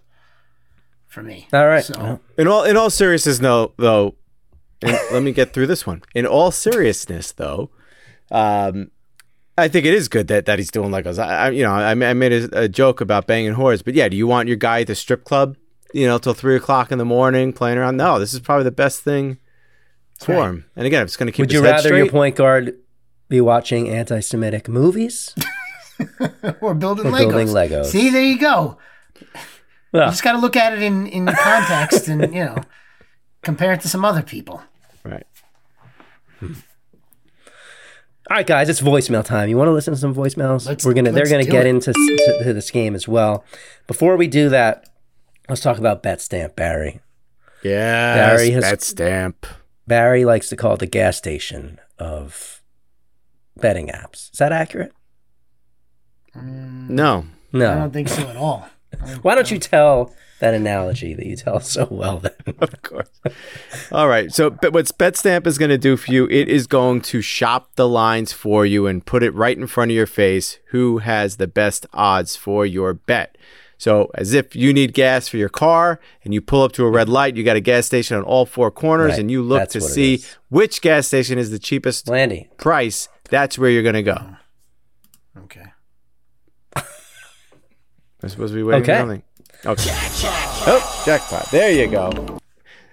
for 1.08 1.22
me. 1.22 1.48
All 1.52 1.66
right. 1.66 1.82
So 1.84 1.94
Well, 1.98 2.20
In 2.38 2.46
all 2.46 2.64
in 2.64 2.76
all 2.76 2.90
seriousness, 2.90 3.40
no, 3.40 3.72
though, 3.76 4.14
and 4.82 4.92
let 5.12 5.22
me 5.22 5.32
get 5.32 5.52
through 5.52 5.66
this 5.66 5.86
one. 5.86 6.02
In 6.14 6.26
all 6.26 6.50
seriousness, 6.52 7.32
though, 7.32 7.70
um, 8.30 8.90
I 9.60 9.68
think 9.68 9.86
it 9.86 9.94
is 9.94 10.08
good 10.08 10.28
that, 10.28 10.46
that 10.46 10.58
he's 10.58 10.70
doing 10.70 10.90
Legos. 10.90 11.18
I, 11.18 11.46
I 11.46 11.50
you 11.50 11.62
know, 11.62 11.72
I, 11.72 11.90
I 11.90 12.14
made 12.14 12.32
a, 12.32 12.62
a 12.62 12.68
joke 12.68 13.00
about 13.00 13.26
banging 13.26 13.54
whores, 13.54 13.84
but 13.84 13.94
yeah, 13.94 14.08
do 14.08 14.16
you 14.16 14.26
want 14.26 14.48
your 14.48 14.56
guy 14.56 14.80
at 14.80 14.86
the 14.86 14.94
strip 14.94 15.24
club 15.24 15.56
you 15.92 16.06
know, 16.06 16.18
till 16.18 16.34
three 16.34 16.56
o'clock 16.56 16.92
in 16.92 16.98
the 16.98 17.04
morning 17.04 17.52
playing 17.52 17.78
around. 17.78 17.96
No, 17.96 18.18
this 18.18 18.32
is 18.32 18.40
probably 18.40 18.64
the 18.64 18.70
best 18.70 19.02
thing 19.02 19.38
for 20.18 20.34
right. 20.34 20.48
him. 20.48 20.64
And 20.76 20.86
again, 20.86 21.02
if 21.02 21.06
it's 21.06 21.16
going 21.16 21.26
to 21.26 21.32
keep 21.32 21.44
Would 21.44 21.50
his 21.50 21.60
you 21.60 21.64
head 21.64 21.72
rather 21.72 21.88
straight, 21.88 21.98
your 21.98 22.08
point 22.10 22.36
guard 22.36 22.76
be 23.28 23.40
watching 23.40 23.88
anti-Semitic 23.88 24.68
movies? 24.68 25.34
or 26.60 26.74
building 26.74 27.06
Or 27.06 27.10
Legos. 27.10 27.18
building 27.18 27.46
Legos. 27.48 27.86
See, 27.86 28.10
there 28.10 28.24
you 28.24 28.38
go. 28.38 28.78
Well, 29.92 30.06
You 30.06 30.10
just 30.12 30.22
got 30.22 30.32
to 30.32 30.38
look 30.38 30.56
at 30.56 30.72
it 30.72 30.82
in 30.82 31.06
in 31.08 31.26
context 31.26 32.08
and 32.08 32.32
you 32.34 32.44
know 32.44 32.56
compare 33.42 33.72
it 33.72 33.80
to 33.80 33.88
some 33.88 34.04
other 34.04 34.22
people. 34.22 34.62
right? 35.04 35.26
All 38.30 38.36
right, 38.36 38.46
guys, 38.46 38.68
it's 38.68 38.80
voicemail 38.80 39.24
time. 39.24 39.48
You 39.48 39.56
want 39.56 39.66
to 39.68 39.72
listen 39.72 39.92
to 39.92 39.98
some 39.98 40.14
voicemails? 40.14 40.66
Let's- 40.66 40.84
We're 40.86 40.94
gonna. 40.94 41.10
They're 41.10 41.26
gonna 41.26 41.44
get 41.44 41.66
it. 41.66 41.70
into 41.70 41.92
to, 41.92 42.40
to 42.44 42.52
this 42.52 42.70
game 42.70 42.94
as 42.94 43.08
well. 43.08 43.44
Before 43.88 44.16
we 44.16 44.28
do 44.28 44.48
that, 44.50 44.88
let's 45.48 45.60
talk 45.60 45.78
about 45.78 46.02
Bet 46.02 46.20
Stamp 46.20 46.54
Barry. 46.54 47.00
Yeah, 47.64 48.14
Barry 48.14 48.50
has- 48.52 48.62
bet 48.64 48.82
stamp. 48.82 49.46
Barry 49.88 50.24
likes 50.24 50.48
to 50.50 50.56
call 50.56 50.74
it 50.74 50.78
the 50.78 50.86
gas 50.86 51.16
station 51.16 51.80
of 51.98 52.62
betting 53.56 53.88
apps. 53.88 54.30
Is 54.32 54.38
that 54.38 54.52
accurate? 54.52 54.92
No, 56.36 57.26
no, 57.52 57.70
I 57.72 57.74
don't 57.74 57.92
think 57.92 58.08
so 58.08 58.28
at 58.28 58.36
all. 58.36 58.68
Why 59.22 59.34
don't 59.34 59.50
you 59.50 59.58
tell 59.58 60.14
that 60.40 60.52
analogy 60.54 61.14
that 61.14 61.24
you 61.26 61.36
tell 61.36 61.60
so 61.76 61.86
well? 61.90 62.18
Then 62.18 62.32
of 62.60 62.82
course. 62.82 63.08
All 63.92 64.08
right. 64.08 64.32
So, 64.32 64.50
but 64.50 64.72
what 64.72 64.86
BetStamp 64.98 65.46
is 65.46 65.56
going 65.58 65.68
to 65.70 65.78
do 65.78 65.96
for 65.96 66.12
you, 66.12 66.26
it 66.28 66.48
is 66.48 66.66
going 66.66 67.00
to 67.02 67.22
shop 67.22 67.76
the 67.76 67.88
lines 67.88 68.32
for 68.32 68.66
you 68.66 68.86
and 68.86 69.04
put 69.06 69.22
it 69.22 69.32
right 69.34 69.56
in 69.56 69.66
front 69.66 69.90
of 69.90 69.96
your 69.96 70.06
face. 70.06 70.58
Who 70.70 70.98
has 70.98 71.36
the 71.36 71.46
best 71.46 71.86
odds 71.92 72.36
for 72.36 72.66
your 72.66 72.92
bet? 72.94 73.38
So, 73.78 74.10
as 74.14 74.34
if 74.34 74.54
you 74.54 74.74
need 74.74 74.92
gas 74.92 75.26
for 75.28 75.38
your 75.38 75.48
car 75.48 76.00
and 76.22 76.34
you 76.34 76.42
pull 76.42 76.62
up 76.64 76.72
to 76.72 76.84
a 76.84 76.90
red 76.90 77.08
light, 77.08 77.36
you 77.36 77.42
got 77.44 77.56
a 77.56 77.60
gas 77.62 77.86
station 77.86 78.14
on 78.14 78.22
all 78.24 78.44
four 78.44 78.70
corners, 78.70 79.12
Right. 79.12 79.20
and 79.20 79.30
you 79.30 79.42
look 79.42 79.60
That's 79.60 79.72
to 79.72 79.80
see 79.80 80.22
which 80.50 80.82
gas 80.82 81.06
station 81.06 81.38
is 81.38 81.50
the 81.50 81.58
cheapest 81.58 82.06
Landy, 82.06 82.50
price. 82.58 83.08
That's 83.30 83.58
where 83.58 83.70
you're 83.70 83.82
going 83.82 83.94
to 83.94 84.02
go. 84.02 84.18
Okay. 85.44 85.64
I'm 88.22 88.28
supposed 88.28 88.52
to 88.52 88.56
be 88.56 88.62
waiting 88.62 88.82
Okay. 88.82 89.22
Okay. 89.66 89.90
Oh, 90.66 91.02
jackpot. 91.04 91.50
There 91.50 91.70
you 91.70 91.86
go. 91.88 92.38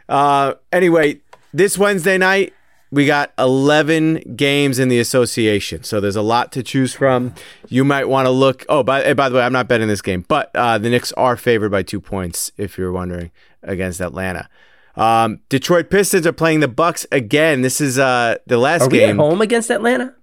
Uh, 0.10 0.56
anyway, 0.72 1.22
this 1.54 1.78
Wednesday 1.78 2.18
night, 2.18 2.54
we 2.92 3.06
got 3.06 3.34
11 3.38 4.36
games 4.36 4.80
in 4.80 4.88
the 4.88 5.00
association. 5.00 5.84
So 5.84 6.00
there's 6.00 6.16
a 6.16 6.22
lot 6.22 6.52
to 6.54 6.64
choose 6.64 6.94
from. 6.94 7.34
You 7.68 7.84
might 7.84 8.08
want 8.08 8.26
to 8.26 8.32
look. 8.32 8.66
Oh, 8.70 8.84
by, 8.84 9.04
eh, 9.04 9.14
by 9.14 9.30
the 9.30 9.36
way, 9.36 9.42
I'm 9.44 9.54
not 9.54 9.68
betting 9.68 9.88
this 9.88 10.02
game, 10.02 10.26
but 10.28 10.52
uh, 10.56 10.78
the 10.78 10.90
Knicks 10.90 11.12
are 11.14 11.36
favored 11.36 11.70
by 11.72 11.84
two 11.84 12.00
points, 12.00 12.52
if 12.58 12.78
you're 12.78 12.92
wondering, 12.92 13.32
against 13.64 14.00
Atlanta. 14.02 14.50
Um, 14.96 15.42
Detroit 15.50 15.90
Pistons 15.90 16.26
are 16.26 16.34
playing 16.34 16.62
the 16.62 16.68
Bucks 16.68 17.06
again. 17.12 17.62
This 17.62 17.80
is 17.80 18.00
uh, 18.00 18.38
the 18.48 18.58
last 18.58 18.84
are 18.84 18.90
we 18.90 19.00
game. 19.00 19.20
at 19.20 19.24
home 19.24 19.42
against 19.42 19.70
Atlanta? 19.70 20.16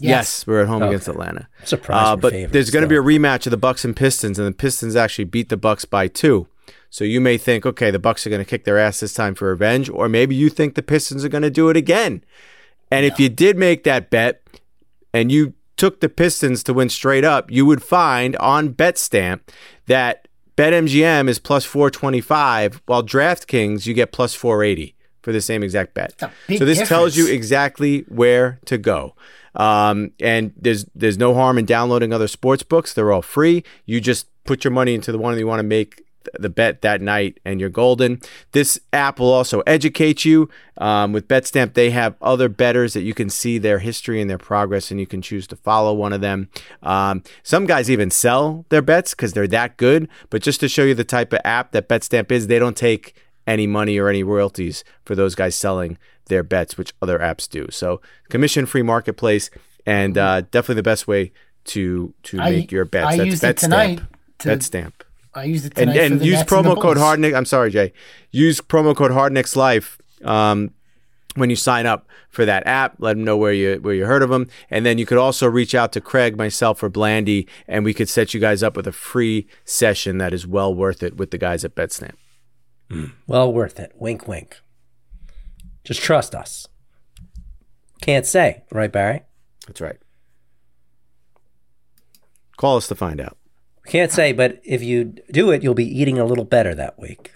Yes, 0.00 0.46
we're 0.46 0.62
at 0.62 0.68
home 0.68 0.82
Okay. 0.82 0.90
against 0.90 1.08
Atlanta. 1.08 1.48
I'm 1.60 1.66
surprised. 1.66 2.06
Uh, 2.08 2.16
but 2.16 2.32
favored 2.32 2.52
there's 2.52 2.70
going 2.70 2.82
to 2.82 2.88
be 2.88 2.96
a 2.96 3.02
rematch 3.02 3.46
of 3.46 3.50
the 3.50 3.56
Bucks 3.56 3.84
and 3.84 3.94
Pistons, 3.96 4.38
and 4.38 4.46
the 4.48 4.52
Pistons 4.52 4.96
actually 4.96 5.24
beat 5.24 5.48
the 5.48 5.56
Bucks 5.56 5.84
by 5.84 6.08
two. 6.08 6.46
So 6.88 7.04
you 7.04 7.20
may 7.20 7.38
think, 7.38 7.64
okay, 7.66 7.90
the 7.90 7.98
Bucks 8.00 8.26
are 8.26 8.30
going 8.30 8.42
to 8.44 8.48
kick 8.48 8.64
their 8.64 8.78
ass 8.78 9.00
this 9.00 9.14
time 9.14 9.34
for 9.34 9.48
revenge, 9.48 9.88
or 9.88 10.08
maybe 10.08 10.34
you 10.34 10.48
think 10.48 10.74
the 10.74 10.82
Pistons 10.82 11.24
are 11.24 11.28
going 11.28 11.42
to 11.42 11.50
do 11.50 11.68
it 11.68 11.76
again. 11.76 12.24
And 12.90 13.06
if 13.06 13.20
you 13.20 13.28
did 13.28 13.56
make 13.56 13.84
that 13.84 14.10
bet, 14.10 14.42
and 15.14 15.30
you 15.30 15.54
took 15.76 16.00
the 16.00 16.08
Pistons 16.08 16.62
to 16.64 16.74
win 16.74 16.88
straight 16.88 17.24
up, 17.24 17.50
you 17.50 17.64
would 17.64 17.82
find 17.82 18.36
on 18.36 18.74
BetStamp 18.74 19.40
that 19.86 20.26
BetMGM 20.56 21.28
is 21.28 21.38
plus 21.38 21.64
425, 21.64 22.82
while 22.86 23.02
DraftKings 23.02 23.86
you 23.86 23.94
get 23.94 24.12
plus 24.12 24.34
480 24.34 24.94
for 25.22 25.32
the 25.32 25.40
same 25.40 25.62
exact 25.62 25.94
bet. 25.94 26.20
So 26.58 26.64
this 26.64 26.86
tells 26.88 27.16
you 27.16 27.26
exactly 27.28 28.00
where 28.08 28.58
to 28.66 28.76
go. 28.78 29.14
Um, 29.54 30.12
and 30.20 30.52
there's 30.56 30.86
there's 30.94 31.18
no 31.18 31.34
harm 31.34 31.58
in 31.58 31.64
downloading 31.64 32.12
other 32.12 32.28
sports 32.28 32.62
books. 32.62 32.94
They're 32.94 33.12
all 33.12 33.22
free. 33.22 33.64
You 33.86 34.00
just 34.00 34.26
put 34.44 34.64
your 34.64 34.70
money 34.72 34.94
into 34.94 35.12
the 35.12 35.18
one 35.18 35.34
that 35.34 35.40
you 35.40 35.46
want 35.46 35.60
to 35.60 35.64
make 35.64 36.02
the 36.38 36.48
bet 36.50 36.82
that 36.82 37.00
night 37.00 37.40
and 37.44 37.60
you're 37.60 37.70
golden. 37.70 38.20
This 38.52 38.78
app 38.92 39.18
will 39.18 39.32
also 39.32 39.60
educate 39.60 40.24
you. 40.24 40.48
Um, 40.78 41.12
with 41.12 41.28
BetStamp, 41.28 41.74
they 41.74 41.90
have 41.90 42.14
other 42.22 42.48
betters 42.48 42.92
that 42.94 43.02
you 43.02 43.14
can 43.14 43.30
see 43.30 43.58
their 43.58 43.78
history 43.78 44.20
and 44.20 44.30
their 44.30 44.38
progress, 44.38 44.90
and 44.90 45.00
you 45.00 45.06
can 45.06 45.22
choose 45.22 45.46
to 45.48 45.56
follow 45.56 45.92
one 45.92 46.12
of 46.12 46.20
them. 46.20 46.48
Um, 46.82 47.22
some 47.42 47.66
guys 47.66 47.90
even 47.90 48.10
sell 48.10 48.64
their 48.68 48.82
bets 48.82 49.14
because 49.14 49.32
they're 49.32 49.46
that 49.48 49.76
good. 49.76 50.08
But 50.30 50.42
just 50.42 50.60
to 50.60 50.68
show 50.68 50.84
you 50.84 50.94
the 50.94 51.04
type 51.04 51.32
of 51.32 51.40
app 51.44 51.72
that 51.72 51.88
BetStamp 51.88 52.30
is, 52.30 52.46
they 52.46 52.58
don't 52.58 52.76
take 52.76 53.14
any 53.46 53.66
money 53.66 53.98
or 53.98 54.08
any 54.08 54.22
royalties 54.22 54.84
for 55.04 55.14
those 55.14 55.34
guys 55.34 55.54
selling 55.54 55.98
their 56.30 56.42
bets, 56.42 56.78
which 56.78 56.94
other 57.02 57.18
apps 57.18 57.46
do. 57.48 57.66
So 57.70 58.00
commission 58.30 58.64
free 58.64 58.82
marketplace 58.82 59.50
and 59.84 60.16
uh, 60.16 60.40
definitely 60.40 60.76
the 60.76 60.82
best 60.82 61.06
way 61.06 61.32
to 61.64 62.14
to 62.22 62.40
I- 62.40 62.50
make 62.52 62.72
your 62.72 62.86
bets. 62.86 63.06
I 63.06 63.16
That's 63.18 63.26
used 63.26 63.44
it 63.44 63.56
BetStamp. 63.56 63.60
tonight 63.60 64.00
to- 64.38 64.48
BetStamp. 64.48 64.92
I 65.32 65.44
used 65.44 65.64
it 65.66 65.72
And 65.78 65.90
tonight 65.90 65.94
for 66.08 66.12
and 66.12 66.20
the 66.20 66.24
use 66.26 66.38
Nets 66.38 66.52
and 66.52 66.64
the 66.64 66.70
promo 66.70 66.74
code 66.82 66.96
Bulls. 66.96 67.06
Hardnick. 67.06 67.36
I'm 67.36 67.44
sorry, 67.44 67.70
Jay. 67.70 67.92
Use 68.32 68.60
promo 68.60 68.96
code 68.96 69.12
Hardnick's 69.12 69.54
Life. 69.54 69.98
Um, 70.24 70.70
when 71.36 71.48
you 71.50 71.54
sign 71.54 71.86
up 71.86 72.08
for 72.30 72.44
that 72.44 72.66
app, 72.66 72.96
let 72.98 73.14
them 73.14 73.22
know 73.24 73.36
where 73.36 73.52
you 73.52 73.76
where 73.80 73.94
you 73.94 74.06
heard 74.06 74.22
of 74.24 74.30
them, 74.30 74.48
and 74.70 74.84
then 74.84 74.98
you 74.98 75.06
could 75.06 75.18
also 75.18 75.46
reach 75.46 75.72
out 75.72 75.92
to 75.92 76.00
Craig, 76.00 76.36
myself, 76.36 76.82
or 76.82 76.88
Blandy, 76.88 77.46
and 77.68 77.84
we 77.84 77.94
could 77.94 78.08
set 78.08 78.34
you 78.34 78.40
guys 78.40 78.64
up 78.64 78.76
with 78.76 78.88
a 78.88 78.92
free 78.92 79.46
session 79.64 80.18
that 80.18 80.34
is 80.34 80.48
well 80.48 80.74
worth 80.74 81.00
it 81.04 81.16
with 81.16 81.30
the 81.30 81.38
guys 81.38 81.64
at 81.64 81.76
BetStamp. 81.76 82.14
Well 83.28 83.52
worth 83.52 83.78
it. 83.78 83.92
Wink, 83.96 84.26
wink. 84.26 84.56
Just 85.90 86.02
trust 86.02 86.36
us. 86.36 86.68
Can't 88.00 88.24
say, 88.24 88.62
right, 88.70 88.92
Barry? 88.92 89.22
That's 89.66 89.80
right. 89.80 89.96
Call 92.56 92.76
us 92.76 92.86
to 92.86 92.94
find 92.94 93.20
out. 93.20 93.36
Can't 93.88 94.12
say, 94.12 94.32
but 94.32 94.60
if 94.62 94.84
you 94.84 95.16
do 95.32 95.50
it, 95.50 95.64
you'll 95.64 95.74
be 95.74 96.00
eating 96.00 96.16
a 96.16 96.24
little 96.24 96.44
better 96.44 96.76
that 96.76 96.96
week. 96.96 97.34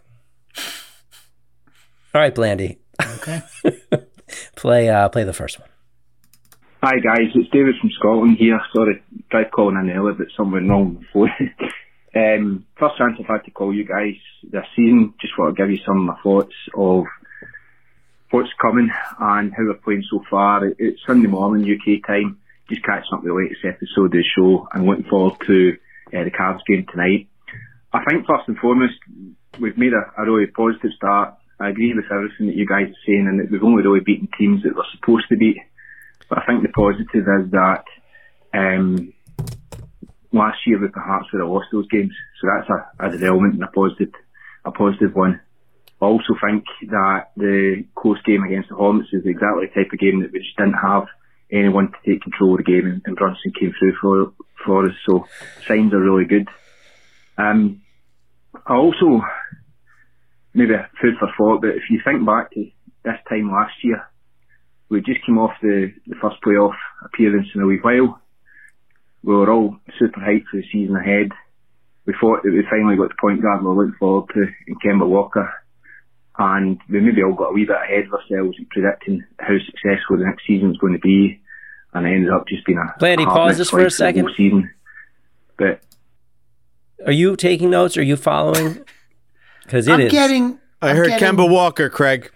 All 2.14 2.20
right, 2.20 2.32
Blandy. 2.32 2.78
Okay. 3.16 3.42
Play 4.54 4.88
uh 4.88 5.08
play 5.08 5.24
the 5.24 5.32
first 5.32 5.58
one. 5.58 5.68
Hi 6.82 6.98
guys, 7.00 7.30
it's 7.34 7.50
David 7.50 7.74
from 7.80 7.90
Scotland 7.98 8.36
here. 8.38 8.60
Sorry, 8.74 9.02
tried 9.30 9.50
calling 9.50 9.76
in 9.76 9.90
earlier, 9.90 10.14
but 10.14 10.28
something 10.36 10.68
wrong 10.68 11.04
with 11.12 11.30
the 11.38 11.46
phone. 12.14 12.34
um, 12.38 12.66
first 12.78 12.96
chance 12.98 13.16
I've 13.18 13.26
had 13.26 13.44
to 13.44 13.50
call 13.50 13.74
you 13.74 13.84
guys 13.84 14.14
this 14.44 14.64
season. 14.76 15.12
Just 15.20 15.36
want 15.36 15.56
to 15.56 15.62
give 15.62 15.70
you 15.70 15.78
some 15.84 16.08
of 16.08 16.16
my 16.16 16.22
thoughts 16.22 16.54
of 16.74 17.04
what's 18.34 18.50
coming 18.60 18.90
and 19.20 19.52
how 19.52 19.62
we're 19.62 19.74
playing 19.74 20.02
so 20.10 20.20
far. 20.28 20.66
It's 20.66 20.98
Sunday 21.06 21.28
morning 21.28 21.62
UK 21.70 22.04
time. 22.04 22.40
Just 22.68 22.82
catching 22.82 23.14
up 23.14 23.22
with 23.22 23.30
the 23.30 23.38
latest 23.38 23.62
episode 23.62 24.06
of 24.06 24.10
the 24.10 24.24
show 24.34 24.66
and 24.72 24.86
looking 24.86 25.04
forward 25.04 25.38
to 25.46 25.78
uh, 26.10 26.24
the 26.24 26.34
Cavs 26.34 26.66
game 26.66 26.84
tonight. 26.90 27.28
I 27.92 28.02
think 28.02 28.26
first 28.26 28.48
and 28.48 28.58
foremost, 28.58 28.98
we've 29.60 29.78
made 29.78 29.92
a, 29.94 30.20
a 30.20 30.26
really 30.26 30.50
positive 30.50 30.90
start. 30.96 31.34
I 31.60 31.70
agree 31.70 31.94
with 31.94 32.10
everything 32.10 32.48
that 32.48 32.56
you 32.56 32.66
guys 32.66 32.90
are 32.90 33.04
saying 33.06 33.30
and 33.30 33.38
that 33.38 33.52
we've 33.52 33.62
only 33.62 33.84
really 33.84 34.02
beaten 34.02 34.28
teams 34.36 34.64
that 34.64 34.74
we're 34.74 34.98
supposed 34.98 35.28
to 35.28 35.36
beat. 35.36 35.58
But 36.28 36.38
I 36.42 36.46
think 36.46 36.66
the 36.66 36.74
positive 36.74 37.22
is 37.22 37.54
that 37.54 37.86
um, 38.50 39.14
last 40.32 40.58
year 40.66 40.82
we 40.82 40.88
perhaps 40.88 41.30
would 41.30 41.38
have 41.38 41.54
lost 41.54 41.70
those 41.70 41.86
games. 41.86 42.10
So 42.42 42.50
that's 42.50 42.66
a, 42.66 43.06
a 43.06 43.12
development 43.14 43.54
and 43.54 43.62
a 43.62 43.70
positive, 43.70 44.10
a 44.64 44.72
positive 44.72 45.14
one. 45.14 45.38
I 46.04 46.08
also 46.08 46.34
think 46.46 46.64
that 46.90 47.30
the 47.36 47.84
close 47.96 48.20
game 48.26 48.42
against 48.42 48.68
the 48.68 48.74
Hornets 48.74 49.08
is 49.12 49.24
exactly 49.24 49.66
the 49.66 49.74
type 49.74 49.92
of 49.92 49.98
game 49.98 50.20
that 50.20 50.32
we 50.32 50.40
just 50.40 50.56
didn't 50.56 50.74
have 50.74 51.06
anyone 51.50 51.92
to 51.92 52.10
take 52.10 52.22
control 52.22 52.52
of 52.52 52.58
the 52.58 52.64
game 52.64 52.86
and, 52.86 53.02
and 53.06 53.16
Brunson 53.16 53.52
came 53.58 53.72
through 53.78 53.94
for, 54.00 54.32
for 54.64 54.86
us. 54.86 54.94
So 55.06 55.26
signs 55.66 55.94
are 55.94 56.00
really 56.00 56.26
good. 56.26 56.48
Um, 57.38 57.82
I 58.66 58.74
also, 58.74 59.22
maybe 60.52 60.74
a 60.74 60.90
food 61.00 61.14
for 61.18 61.28
thought, 61.38 61.62
but 61.62 61.70
if 61.70 61.84
you 61.90 62.00
think 62.04 62.26
back 62.26 62.52
to 62.52 62.70
this 63.04 63.18
time 63.28 63.50
last 63.50 63.74
year, 63.82 64.06
we 64.90 65.00
just 65.00 65.24
came 65.24 65.38
off 65.38 65.52
the, 65.62 65.92
the 66.06 66.16
first 66.20 66.36
playoff 66.44 66.76
appearance 67.04 67.48
in 67.54 67.62
a 67.62 67.66
wee 67.66 67.78
while. 67.80 68.20
We 69.22 69.34
were 69.34 69.50
all 69.50 69.78
super 69.98 70.20
hyped 70.20 70.46
for 70.50 70.58
the 70.58 70.64
season 70.70 70.96
ahead. 70.96 71.30
We 72.06 72.14
thought 72.20 72.42
that 72.42 72.52
we 72.52 72.62
finally 72.68 72.96
got 72.96 73.08
the 73.08 73.20
point 73.20 73.40
guard 73.40 73.62
we 73.62 73.68
were 73.68 73.84
looking 73.84 73.98
forward 73.98 74.28
to 74.34 74.46
in 74.66 74.76
Kemba 74.84 75.08
Walker. 75.08 75.50
And 76.38 76.80
we 76.90 77.00
maybe 77.00 77.22
all 77.22 77.32
got 77.32 77.50
a 77.50 77.52
wee 77.52 77.64
bit 77.64 77.76
ahead 77.76 78.06
of 78.06 78.14
ourselves 78.14 78.56
in 78.58 78.66
predicting 78.70 79.22
how 79.38 79.54
successful 79.66 80.18
the 80.18 80.24
next 80.24 80.44
season 80.46 80.68
was 80.70 80.78
going 80.78 80.94
to 80.94 80.98
be. 80.98 81.40
And 81.92 82.06
it 82.06 82.10
ended 82.10 82.30
up 82.30 82.48
just 82.48 82.66
being 82.66 82.78
a 82.78 82.92
Blandy, 82.98 83.22
a 83.22 83.26
hard 83.26 83.36
pause 83.50 83.58
this 83.58 83.70
for 83.70 83.80
a 83.86 83.90
second. 83.90 84.28
Season. 84.36 84.68
But 85.56 85.80
Are 87.06 87.12
you 87.12 87.36
taking 87.36 87.70
notes? 87.70 87.96
Are 87.96 88.02
you 88.02 88.16
following? 88.16 88.80
Because 89.62 89.88
it 89.88 89.92
I'm 89.92 90.00
is. 90.02 90.12
getting. 90.12 90.58
I 90.82 90.90
I'm 90.90 90.96
heard 90.96 91.08
getting- 91.08 91.26
Kemba 91.38 91.50
Walker, 91.50 91.88
Craig. 91.88 92.30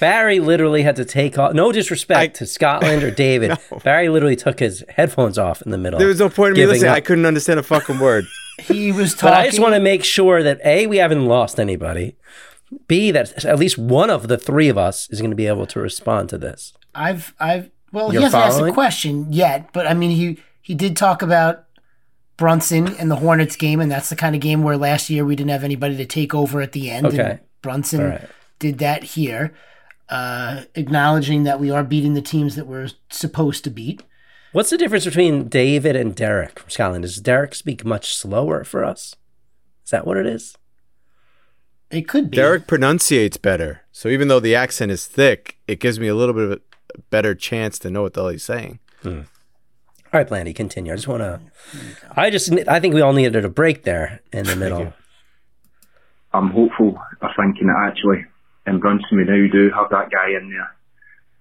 Barry 0.00 0.40
literally 0.40 0.82
had 0.82 0.96
to 0.96 1.04
take 1.04 1.38
off. 1.38 1.52
No 1.54 1.70
disrespect 1.70 2.34
to 2.38 2.46
Scotland 2.46 3.04
or 3.04 3.10
David. 3.28 3.56
Barry 3.84 4.08
literally 4.08 4.34
took 4.34 4.58
his 4.58 4.82
headphones 4.88 5.38
off 5.38 5.62
in 5.62 5.70
the 5.70 5.78
middle. 5.78 6.00
There 6.00 6.08
was 6.08 6.18
no 6.18 6.28
point 6.28 6.56
in 6.58 6.60
me 6.64 6.66
listening. 6.66 6.90
up. 6.90 6.96
I 6.96 7.00
couldn't 7.00 7.24
understand 7.24 7.60
a 7.60 7.62
fucking 7.62 8.00
word. 8.00 8.24
he 8.60 8.90
was 8.90 9.14
But 9.14 9.20
talking. 9.20 9.36
I 9.36 9.46
just 9.46 9.60
want 9.60 9.74
to 9.74 9.80
make 9.80 10.02
sure 10.02 10.42
that 10.42 10.58
A, 10.64 10.88
we 10.88 10.96
haven't 10.96 11.26
lost 11.26 11.60
anybody. 11.60 12.16
B, 12.88 13.10
that 13.10 13.44
at 13.44 13.58
least 13.58 13.78
one 13.78 14.10
of 14.10 14.28
the 14.28 14.38
three 14.38 14.68
of 14.68 14.78
us 14.78 15.08
is 15.10 15.20
going 15.20 15.30
to 15.30 15.36
be 15.36 15.46
able 15.46 15.66
to 15.66 15.80
respond 15.80 16.28
to 16.30 16.38
this. 16.38 16.72
I've 16.94 17.34
I've 17.38 17.70
well, 17.92 18.12
You're 18.12 18.20
he 18.20 18.24
hasn't 18.24 18.42
asked 18.42 18.60
a 18.60 18.72
question 18.72 19.32
yet, 19.32 19.72
but 19.72 19.86
I 19.86 19.94
mean 19.94 20.10
he 20.10 20.38
he 20.60 20.74
did 20.74 20.96
talk 20.96 21.22
about 21.22 21.64
Brunson 22.36 22.96
and 22.96 23.10
the 23.10 23.16
Hornets 23.16 23.56
game, 23.56 23.80
and 23.80 23.90
that's 23.90 24.08
the 24.08 24.16
kind 24.16 24.34
of 24.34 24.40
game 24.40 24.62
where 24.62 24.76
last 24.76 25.10
year 25.10 25.24
we 25.24 25.36
didn't 25.36 25.50
have 25.50 25.64
anybody 25.64 25.96
to 25.96 26.06
take 26.06 26.34
over 26.34 26.60
at 26.60 26.72
the 26.72 26.90
end. 26.90 27.06
Okay. 27.06 27.20
And 27.22 27.40
Brunson 27.60 28.02
right. 28.02 28.28
did 28.58 28.78
that 28.78 29.04
here, 29.04 29.54
uh, 30.08 30.62
acknowledging 30.74 31.44
that 31.44 31.60
we 31.60 31.70
are 31.70 31.84
beating 31.84 32.14
the 32.14 32.22
teams 32.22 32.56
that 32.56 32.66
we're 32.66 32.88
supposed 33.10 33.64
to 33.64 33.70
beat. 33.70 34.02
What's 34.52 34.70
the 34.70 34.76
difference 34.76 35.04
between 35.04 35.48
David 35.48 35.96
and 35.96 36.14
Derek 36.14 36.58
from 36.58 36.70
Scotland? 36.70 37.02
Does 37.02 37.16
Derek 37.16 37.54
speak 37.54 37.84
much 37.84 38.14
slower 38.14 38.64
for 38.64 38.84
us? 38.84 39.14
Is 39.84 39.90
that 39.90 40.06
what 40.06 40.16
it 40.16 40.26
is? 40.26 40.56
It 41.92 42.08
could 42.08 42.30
be. 42.30 42.36
Derek 42.36 42.66
pronunciates 42.66 43.36
better. 43.36 43.82
So 43.92 44.08
even 44.08 44.28
though 44.28 44.40
the 44.40 44.54
accent 44.54 44.90
is 44.90 45.06
thick, 45.06 45.58
it 45.68 45.78
gives 45.78 46.00
me 46.00 46.08
a 46.08 46.14
little 46.14 46.34
bit 46.34 46.44
of 46.44 46.52
a 46.52 46.60
better 47.10 47.34
chance 47.34 47.78
to 47.80 47.90
know 47.90 48.02
what 48.02 48.14
the 48.14 48.22
hell 48.22 48.30
he's 48.30 48.42
saying. 48.42 48.78
All 49.04 49.24
right, 50.12 50.28
Blandy, 50.28 50.52
continue. 50.54 50.92
I 50.92 50.96
just 50.96 51.08
want 51.08 51.20
to. 51.22 51.40
I 52.16 52.30
just. 52.30 52.50
I 52.68 52.80
think 52.80 52.94
we 52.94 53.00
all 53.00 53.12
needed 53.12 53.44
a 53.44 53.48
break 53.48 53.84
there 53.84 54.20
in 54.32 54.46
the 54.46 54.56
middle. 54.56 54.92
I'm 56.34 56.50
hopeful 56.50 56.98
of 57.20 57.30
thinking 57.36 57.66
that 57.66 57.88
actually 57.88 58.24
in 58.66 58.78
Brunson 58.78 59.18
we 59.18 59.24
now 59.24 59.52
do 59.52 59.70
have 59.70 59.90
that 59.90 60.10
guy 60.10 60.30
in 60.30 60.50
there, 60.50 60.74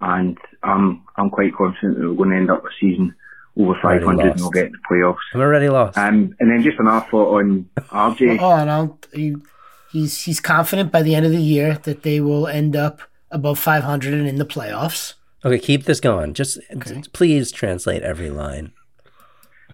and 0.02 0.38
I'm 0.64 1.04
I'm 1.16 1.30
quite 1.30 1.56
confident 1.56 1.98
that 2.00 2.10
we're 2.10 2.16
going 2.16 2.32
to 2.32 2.36
end 2.36 2.52
up 2.52 2.64
a 2.66 2.70
season 2.80 3.16
over 3.58 3.78
500 3.82 4.32
and 4.32 4.40
we'll 4.40 4.50
get 4.50 4.72
the 4.72 4.78
playoffs. 4.90 5.18
I'm 5.34 5.42
already 5.42 5.70
lost. 5.70 5.98
Um, 5.98 6.36
and 6.40 6.52
then 6.52 6.64
just 6.64 6.80
another 6.80 7.06
thought 7.12 7.40
on 7.40 7.70
RJ. 7.78 8.40
Oh, 8.40 8.52
and 8.56 8.72
I'll, 8.72 8.98
he, 9.14 9.36
he's 9.92 10.24
he's 10.24 10.40
confident 10.40 10.92
by 10.92 11.02
the 11.02 11.16
end 11.16 11.26
of 11.26 11.32
the 11.32 11.42
year 11.42 11.76
that 11.84 12.04
they 12.04 12.20
will 12.20 12.48
end 12.48 12.76
up 12.76 13.02
above 13.32 13.60
500 13.60 14.14
and 14.14 14.28
in 14.28 14.36
the 14.38 14.46
playoffs. 14.46 15.14
Okay, 15.44 15.60
keep 15.60 15.86
this 15.86 16.00
going. 16.00 16.34
Just 16.34 16.60
please 17.14 17.52
translate 17.52 18.04
every 18.04 18.30
line. 18.30 18.74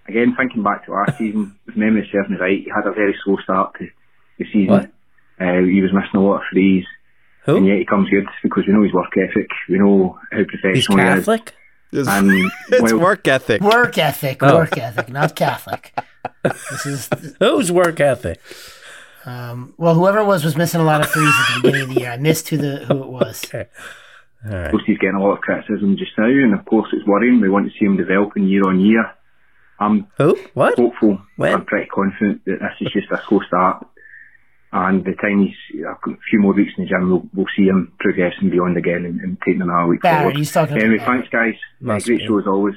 Again, 0.07 0.33
thinking 0.37 0.63
back 0.63 0.85
to 0.85 0.93
last 0.93 1.17
season, 1.17 1.59
if 1.67 1.75
memory 1.75 2.07
serves 2.11 2.29
me 2.29 2.37
right, 2.37 2.59
he 2.63 2.71
had 2.73 2.87
a 2.87 2.93
very 2.93 3.13
slow 3.25 3.35
start 3.43 3.75
to 3.79 3.87
the 4.39 4.45
season. 4.45 4.67
What? 4.67 4.91
Uh, 5.39 5.59
he 5.63 5.81
was 5.81 5.91
missing 5.93 6.15
a 6.15 6.21
lot 6.21 6.37
of 6.37 6.43
threes, 6.51 6.85
and 7.45 7.67
yet 7.67 7.77
he 7.79 7.85
comes 7.85 8.09
good 8.09 8.25
because 8.41 8.63
we 8.65 8.73
know 8.73 8.83
his 8.83 8.93
work 8.93 9.11
ethic, 9.17 9.47
we 9.69 9.77
know 9.77 10.17
how 10.31 10.37
He's 10.39 10.47
professional 10.47 10.97
he 10.97 11.03
is. 11.03 11.15
Catholic. 11.25 11.53
It's, 11.91 12.07
And 12.09 12.29
it's 12.69 12.81
well, 12.81 12.99
work 12.99 13.27
ethic. 13.27 13.61
Work 13.61 13.97
ethic, 13.97 14.41
Oh. 14.41 14.55
work 14.57 14.77
ethic, 14.77 15.09
not 15.09 15.35
Catholic. 15.35 15.93
This 16.43 16.85
is 16.85 17.09
Who's 17.39 17.71
work 17.71 17.99
ethic? 17.99 18.39
Um, 19.27 19.73
well, 19.77 19.93
whoever 19.93 20.19
it 20.19 20.25
was 20.25 20.43
was 20.45 20.55
missing 20.55 20.79
a 20.81 20.83
lot 20.85 21.01
of 21.01 21.09
threes 21.09 21.27
at 21.39 21.55
the 21.55 21.61
beginning 21.61 21.89
of 21.89 21.93
the 21.95 22.01
year. 22.01 22.11
I 22.11 22.17
missed 22.17 22.47
who 22.49 22.57
the 22.57 22.85
who 22.85 23.03
it 23.03 23.09
was. 23.09 23.43
Okay. 23.45 23.65
All 24.45 24.51
right. 24.51 24.65
Of 24.65 24.71
course, 24.71 24.83
he's 24.85 24.97
getting 24.99 25.15
a 25.15 25.21
lot 25.21 25.33
of 25.33 25.41
criticism 25.41 25.97
just 25.97 26.11
now, 26.17 26.25
and 26.25 26.53
of 26.53 26.63
course, 26.65 26.87
it's 26.93 27.05
worrying. 27.05 27.41
We 27.41 27.49
want 27.49 27.65
to 27.67 27.77
see 27.77 27.85
him 27.85 27.97
developing 27.97 28.47
year 28.47 28.67
on 28.67 28.79
year. 28.79 29.03
I'm 29.79 30.07
Who? 30.17 30.37
What? 30.53 30.75
hopeful. 30.77 31.19
When? 31.35 31.53
I'm 31.53 31.65
pretty 31.65 31.87
confident 31.87 32.45
that 32.45 32.59
this 32.59 32.87
is 32.87 32.93
just 32.93 33.11
a 33.11 33.21
slow 33.27 33.41
start. 33.47 33.85
And 34.73 35.03
the 35.05 35.13
time 35.13 35.43
he's 35.45 35.81
a 35.85 35.95
few 36.29 36.39
more 36.39 36.53
weeks 36.53 36.73
in 36.77 36.83
the 36.83 36.89
gym, 36.89 37.09
we'll, 37.09 37.23
we'll 37.33 37.45
see 37.55 37.63
him 37.67 37.93
progressing 37.99 38.49
beyond 38.49 38.75
again 38.77 39.05
and, 39.05 39.21
and 39.21 39.37
taking 39.45 39.61
another 39.61 39.87
week 39.87 40.01
Barrett, 40.01 40.19
forward. 40.23 40.35
he's 40.37 40.51
talking 40.51 40.77
Anyway, 40.77 40.97
Barrett. 40.97 41.21
thanks, 41.21 41.29
guys. 41.29 41.53
Must 41.79 42.05
Great 42.05 42.19
be. 42.19 42.27
show 42.27 42.39
as 42.39 42.47
always, 42.47 42.75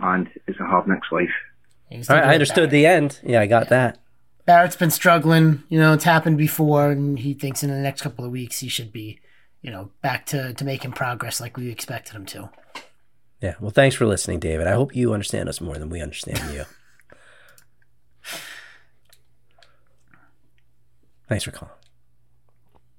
and 0.00 0.28
it's 0.46 0.60
a 0.60 0.64
hard 0.64 0.86
Knicks 0.86 1.08
life. 1.10 1.28
All 2.08 2.16
right, 2.16 2.24
I 2.24 2.34
understood 2.34 2.70
Barrett. 2.70 2.70
the 2.70 2.86
end. 2.86 3.20
Yeah, 3.24 3.40
I 3.40 3.46
got 3.46 3.68
that. 3.70 3.98
Barrett's 4.46 4.76
been 4.76 4.90
struggling. 4.90 5.62
You 5.68 5.78
know, 5.78 5.92
it's 5.94 6.04
happened 6.04 6.36
before, 6.38 6.90
and 6.90 7.18
he 7.18 7.34
thinks 7.34 7.62
in 7.62 7.70
the 7.70 7.76
next 7.76 8.02
couple 8.02 8.24
of 8.24 8.30
weeks 8.30 8.58
he 8.58 8.68
should 8.68 8.92
be, 8.92 9.20
you 9.62 9.70
know, 9.70 9.90
back 10.02 10.26
to 10.26 10.52
to 10.54 10.64
making 10.64 10.92
progress 10.92 11.40
like 11.40 11.56
we 11.56 11.70
expected 11.70 12.14
him 12.14 12.26
to. 12.26 12.50
Yeah. 13.40 13.54
Well, 13.60 13.70
thanks 13.70 13.96
for 13.96 14.06
listening, 14.06 14.38
David. 14.40 14.66
I 14.66 14.72
hope 14.72 14.94
you 14.94 15.12
understand 15.12 15.48
us 15.48 15.60
more 15.60 15.78
than 15.78 15.88
we 15.90 16.00
understand 16.00 16.40
you. 16.52 16.64
thanks 21.28 21.44
for 21.44 21.50
calling. 21.50 21.74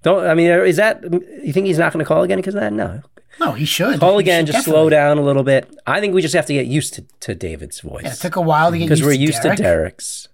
Don't. 0.02 0.26
I 0.28 0.34
mean, 0.34 0.50
is 0.52 0.78
that 0.78 1.04
you 1.04 1.52
think 1.54 1.66
he's 1.68 1.80
not 1.80 1.94
going 1.94 2.04
to 2.04 2.08
call 2.08 2.24
again 2.24 2.38
because 2.38 2.56
of 2.56 2.62
that? 2.62 2.74
No. 2.74 3.02
No, 3.40 3.52
he 3.52 3.66
should 3.66 4.00
Call 4.00 4.18
again. 4.18 4.46
should 4.46 4.54
Just 4.54 4.66
slow 4.66 4.90
down 4.90 5.18
a 5.18 5.22
little 5.22 5.44
bit. 5.44 5.70
I 5.86 6.00
think 6.00 6.14
we 6.14 6.22
just 6.22 6.34
have 6.36 6.46
to 6.46 6.54
get 6.54 6.68
used 6.68 6.94
to, 6.94 7.06
to 7.20 7.36
David's 7.36 7.82
voice. 7.82 8.04
Yeah, 8.06 8.14
it 8.14 8.20
took 8.20 8.38
a 8.38 8.42
while 8.42 8.72
to 8.72 8.78
get 8.78 8.88
used 8.90 9.02
to 9.02 9.06
because 9.08 9.18
we're 9.18 9.22
used 9.22 9.42
Derek. 9.44 9.58
to 9.58 9.64
Derek's. 9.64 10.30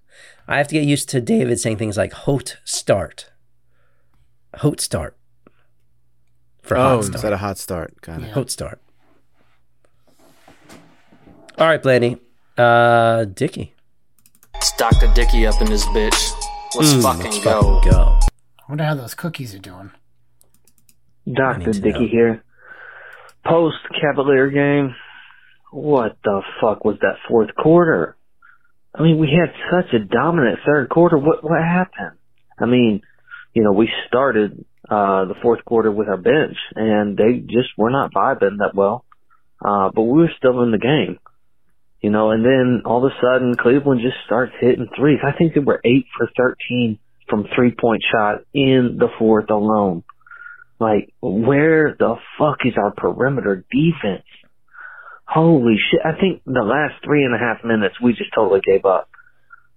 I 0.48 0.58
have 0.58 0.68
to 0.70 0.74
get 0.74 0.84
used 0.86 1.10
to 1.10 1.22
David 1.22 1.60
saying 1.60 1.78
things 1.78 1.98
like 1.98 2.14
"hot 2.14 2.58
start," 2.66 3.32
"hot 4.56 4.80
start" 4.82 5.16
for 6.62 6.78
Oh, 6.78 6.82
hot 6.82 6.98
instead 6.98 7.20
start, 7.20 7.34
of 7.34 7.40
hot 7.40 7.58
start. 7.58 8.02
Got 8.02 8.22
it. 8.22 8.28
Yeah. 8.28 8.34
hot 8.34 8.50
start. 8.52 8.82
All 11.58 11.68
right, 11.68 11.82
Blaney, 11.82 12.18
uh, 12.58 13.26
Dicky, 13.26 13.76
It's 14.56 14.72
Dr. 14.78 15.12
Dicky 15.14 15.46
up 15.46 15.62
in 15.62 15.68
this 15.70 15.86
bitch. 15.88 16.32
Let's 16.76 16.94
Mm, 16.94 17.04
fucking 17.04 17.24
let's 17.24 17.44
go. 17.44 17.62
fucking 17.62 17.92
go. 17.92 18.20
I 18.60 18.64
wonder 18.70 18.84
how 18.86 18.96
those 18.96 19.14
cookies 19.14 19.54
are 19.54 19.60
doing. 19.60 19.92
Dr. 21.32 21.72
to 21.74 21.80
Dicky 21.80 22.00
know. 22.00 22.08
here. 22.08 22.44
Post 23.46 23.78
Cavalier 24.00 24.50
game. 24.50 24.96
What 25.72 26.18
the 26.24 26.42
fuck 26.60 26.84
was 26.84 26.98
that 27.02 27.16
fourth 27.28 27.54
quarter? 27.56 28.16
I 28.94 29.04
mean, 29.04 29.20
we 29.20 29.28
had 29.28 29.54
such 29.72 29.94
a 29.94 30.00
dominant 30.06 30.60
third 30.66 30.90
quarter. 30.90 31.18
What 31.18 31.44
what 31.44 31.62
happened? 31.62 32.18
I 32.60 32.66
mean, 32.66 33.02
you 33.54 33.64
know, 33.64 33.72
we 33.72 33.90
started 34.08 34.66
uh 34.90 35.26
the 35.26 35.36
fourth 35.42 35.64
quarter 35.64 35.92
with 35.92 36.08
our 36.10 36.18
bench 36.18 36.58
and 36.76 37.18
they 37.18 37.40
just 37.40 37.70
were 37.78 37.92
not 37.92 38.14
vibing 38.14 38.58
that 38.60 38.76
well. 38.76 39.06
Uh 39.64 39.90
but 39.94 40.04
we 40.04 40.22
were 40.22 40.32
still 40.38 40.62
in 40.64 40.72
the 40.72 40.78
game. 40.78 41.20
You 42.02 42.10
know, 42.10 42.32
and 42.32 42.44
then 42.44 42.82
all 42.86 43.06
of 43.06 43.12
a 43.12 43.16
sudden 43.22 43.56
Cleveland 43.56 44.02
just 44.02 44.18
starts 44.26 44.54
hitting 44.60 44.88
threes. 44.98 45.20
I 45.24 45.38
think 45.38 45.54
they 45.54 45.60
were 45.60 45.82
eight 45.86 46.06
for 46.18 46.28
thirteen 46.36 47.00
from 47.30 47.46
three 47.56 47.74
point 47.80 48.04
shot 48.12 48.42
in 48.54 48.98
the 49.00 49.08
fourth 49.18 49.50
alone. 49.50 50.04
Like, 50.80 51.14
where 51.22 51.96
the 51.98 52.16
fuck 52.40 52.58
is 52.66 52.74
our 52.76 52.92
perimeter 52.92 53.64
defense? 53.72 54.26
Holy 55.34 55.76
shit. 55.78 56.02
I 56.04 56.20
think 56.20 56.42
the 56.46 56.64
last 56.64 57.04
three 57.06 57.24
and 57.24 57.34
a 57.34 57.38
half 57.38 57.64
minutes, 57.64 57.96
we 58.02 58.12
just 58.14 58.34
totally 58.36 58.60
gave 58.66 58.86
up. 58.86 59.10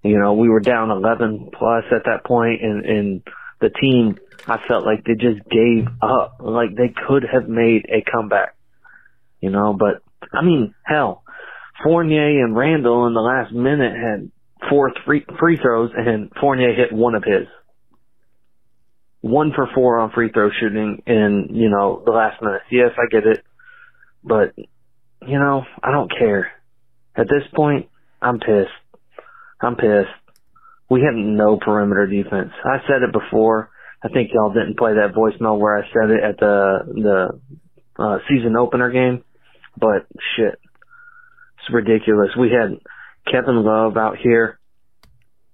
You 0.03 0.19
know, 0.19 0.35
we 0.35 0.49
were 0.49 0.61
down 0.61 0.91
11 0.91 1.51
plus 1.57 1.85
at 1.93 2.05
that 2.07 2.25
point 2.25 2.63
and, 2.63 2.85
and 2.85 3.23
the 3.61 3.71
team, 3.71 4.19
I 4.47 4.59
felt 4.67 4.85
like 4.85 5.05
they 5.05 5.15
just 5.15 5.49
gave 5.49 5.87
up. 6.03 6.39
Like 6.41 6.77
they 6.77 6.93
could 7.07 7.25
have 7.33 7.49
made 7.49 7.87
a 7.89 8.05
comeback. 8.11 8.57
You 9.41 9.51
know, 9.51 9.77
but 9.79 10.03
I 10.33 10.43
mean, 10.43 10.75
hell, 10.83 11.23
Fournier 11.83 12.45
and 12.45 12.57
Randle 12.57 13.07
in 13.07 13.15
the 13.15 13.21
last 13.21 13.53
minute 13.53 13.93
had 13.95 14.31
four 14.69 14.93
free, 15.07 15.25
free 15.39 15.57
throws 15.57 15.91
and 15.97 16.33
Fournier 16.41 16.75
hit 16.75 16.93
one 16.93 17.15
of 17.15 17.23
his 17.25 17.47
one 19.25 19.53
for 19.55 19.67
four 19.75 20.01
on 20.01 20.11
free 20.11 20.31
throw 20.31 20.51
shooting 20.61 21.03
in, 21.07 21.49
you 21.53 21.71
know, 21.71 22.03
the 22.05 22.13
last 22.13 22.43
minute. 22.43 22.61
Yes, 22.71 22.91
I 22.99 23.07
get 23.11 23.27
it. 23.27 23.43
But, 24.23 24.53
you 25.27 25.39
know, 25.39 25.65
I 25.83 25.91
don't 25.91 26.11
care. 26.11 26.53
At 27.17 27.29
this 27.29 27.45
point, 27.55 27.89
I'm 28.21 28.39
pissed. 28.39 28.71
I'm 29.61 29.77
pissed. 29.77 30.11
We 30.91 31.03
have 31.03 31.15
no 31.15 31.59
perimeter 31.59 32.07
defense. 32.07 32.51
I 32.65 32.79
said 32.87 33.03
it 33.03 33.13
before. 33.13 33.71
I 34.03 34.09
think 34.09 34.31
y'all 34.35 34.53
didn't 34.53 34.77
play 34.77 34.95
that 34.95 35.15
voicemail 35.15 35.59
where 35.59 35.77
I 35.77 35.83
said 35.93 36.11
it 36.11 36.23
at 36.23 36.39
the, 36.39 36.79
the, 37.97 38.03
uh, 38.03 38.19
season 38.29 38.57
opener 38.57 38.91
game. 38.91 39.25
But 39.77 40.07
shit. 40.37 40.59
It's 41.59 41.73
ridiculous. 41.73 42.31
We 42.39 42.51
had 42.51 42.79
Kevin 43.31 43.65
Love 43.65 43.97
out 43.97 44.19
here 44.19 44.59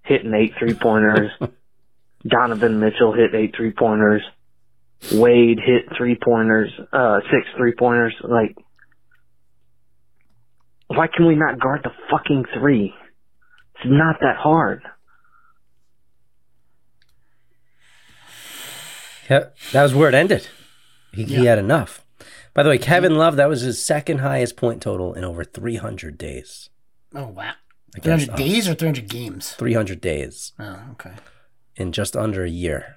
hitting 0.03 0.35
eight 0.35 0.55
three 0.59 0.75
pointers. 0.75 1.31
Donovan 2.27 2.81
Mitchell 2.81 3.13
hit 3.13 3.35
eight 3.35 3.55
three 3.57 3.73
pointers. 3.73 4.23
Wade 5.13 5.59
hit 5.65 5.97
three 5.97 6.19
pointers, 6.23 6.71
uh, 6.93 7.21
six 7.31 7.47
three 7.57 7.73
pointers. 7.79 8.15
Like, 8.23 8.57
why 10.95 11.07
can 11.07 11.27
we 11.27 11.35
not 11.35 11.59
guard 11.61 11.81
the 11.85 11.91
fucking 12.11 12.45
three? 12.59 12.93
It's 13.77 13.85
not 13.87 14.17
that 14.21 14.37
hard. 14.37 14.83
Yeah, 19.29 19.45
that 19.73 19.83
was 19.85 19.95
where 19.95 20.09
it 20.09 20.15
ended. 20.15 20.49
He, 21.13 21.25
he 21.25 21.45
had 21.47 21.59
enough. 21.59 22.05
By 22.53 22.65
the 22.65 22.69
way, 22.69 22.79
Kevin 22.79 23.15
Love, 23.17 23.37
that 23.37 23.49
was 23.49 23.61
his 23.61 23.85
second 23.85 24.19
highest 24.19 24.57
point 24.57 24.83
total 24.83 25.15
in 25.15 25.23
over 25.25 25.45
300 25.45 26.19
days. 26.19 26.69
Oh 27.15 27.29
wow, 27.29 27.53
300 28.01 28.31
uh, 28.31 28.37
days 28.37 28.69
or 28.69 28.75
300 28.75 29.09
games? 29.09 29.53
300 29.53 30.01
days 30.01 30.53
Oh, 30.59 30.81
okay. 30.93 31.13
in 31.77 31.93
just 31.93 32.17
under 32.17 32.45
a 32.45 32.51
year. 32.51 32.97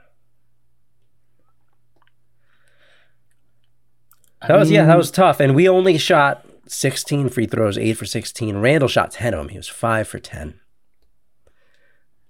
That 4.48 4.58
was 4.58 4.70
yeah, 4.70 4.86
that 4.86 4.98
was 4.98 5.10
tough. 5.12 5.40
And 5.40 5.56
we 5.56 5.70
only 5.70 5.98
shot 5.98 6.46
16 6.68 7.30
free 7.30 7.46
throws, 7.46 7.78
eight 7.78 7.98
for 7.98 8.06
16. 8.06 8.58
Randle 8.58 8.88
shot 8.88 9.12
10 9.12 9.34
of 9.34 9.40
them. 9.40 9.50
He 9.50 9.58
was 9.58 9.68
five 9.68 10.08
for 10.08 10.20
10. 10.20 10.60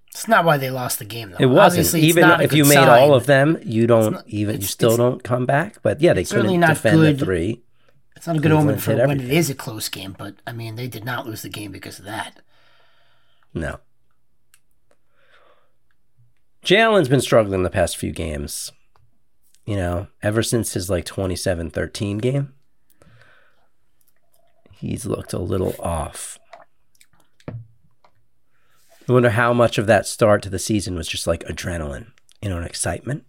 It's 0.08 0.28
not 0.28 0.46
why 0.46 0.58
they 0.58 0.70
lost 0.70 1.00
the 1.00 1.06
game, 1.06 1.32
though. 1.32 1.38
It 1.40 1.48
wasn't. 1.48 1.88
Obviously, 1.88 2.02
Even 2.02 2.42
if 2.42 2.54
you 2.54 2.66
made 2.66 2.74
sign. 2.76 2.88
all 2.88 3.16
of 3.16 3.26
them, 3.26 3.58
you 3.64 3.88
don't 3.88 4.14
not- 4.14 4.28
even 4.28 4.62
you 4.62 4.68
still 4.68 4.96
don't 4.96 5.24
come 5.24 5.46
back. 5.48 5.78
But 5.82 6.02
yeah, 6.02 6.14
they 6.14 6.24
certainly 6.24 6.50
couldn't 6.54 6.60
not 6.62 6.70
defend 6.70 6.98
good. 6.98 7.18
the 7.20 7.26
three. 7.26 7.64
It's 8.16 8.28
not 8.28 8.36
a 8.38 8.40
good 8.40 8.52
omen 8.52 8.78
for 8.78 8.96
when 8.96 9.20
it 9.20 9.32
is 9.32 9.50
a 9.50 9.56
close 9.56 9.90
game, 9.90 10.16
but 10.18 10.36
I 10.46 10.52
mean, 10.54 10.76
they 10.76 10.88
did 10.88 11.04
not 11.04 11.26
lose 11.26 11.42
the 11.42 11.50
game 11.50 11.72
because 11.72 11.98
of 12.00 12.06
that. 12.06 12.42
No. 13.56 13.80
Jalen's 16.64 17.10
been 17.10 17.22
struggling 17.22 17.64
the 17.64 17.70
past 17.70 17.98
few 17.98 18.12
games. 18.12 18.72
You 19.66 19.76
know, 19.78 20.08
ever 20.22 20.44
since 20.44 20.74
his 20.74 20.90
like 20.90 21.06
27-13 21.06 22.22
game. 22.22 22.54
He's 24.84 25.06
looked 25.06 25.32
a 25.32 25.40
little 25.40 25.76
off. 25.80 26.38
I 27.48 27.54
wonder 29.08 29.30
how 29.30 29.54
much 29.54 29.78
of 29.78 29.88
that 29.88 30.06
start 30.06 30.44
to 30.44 30.50
the 30.50 30.60
season 30.60 30.96
was 30.96 31.08
just 31.08 31.26
like 31.26 31.46
adrenaline, 31.46 32.12
you 32.42 32.50
know, 32.50 32.58
and 32.58 32.66
excitement. 32.66 33.24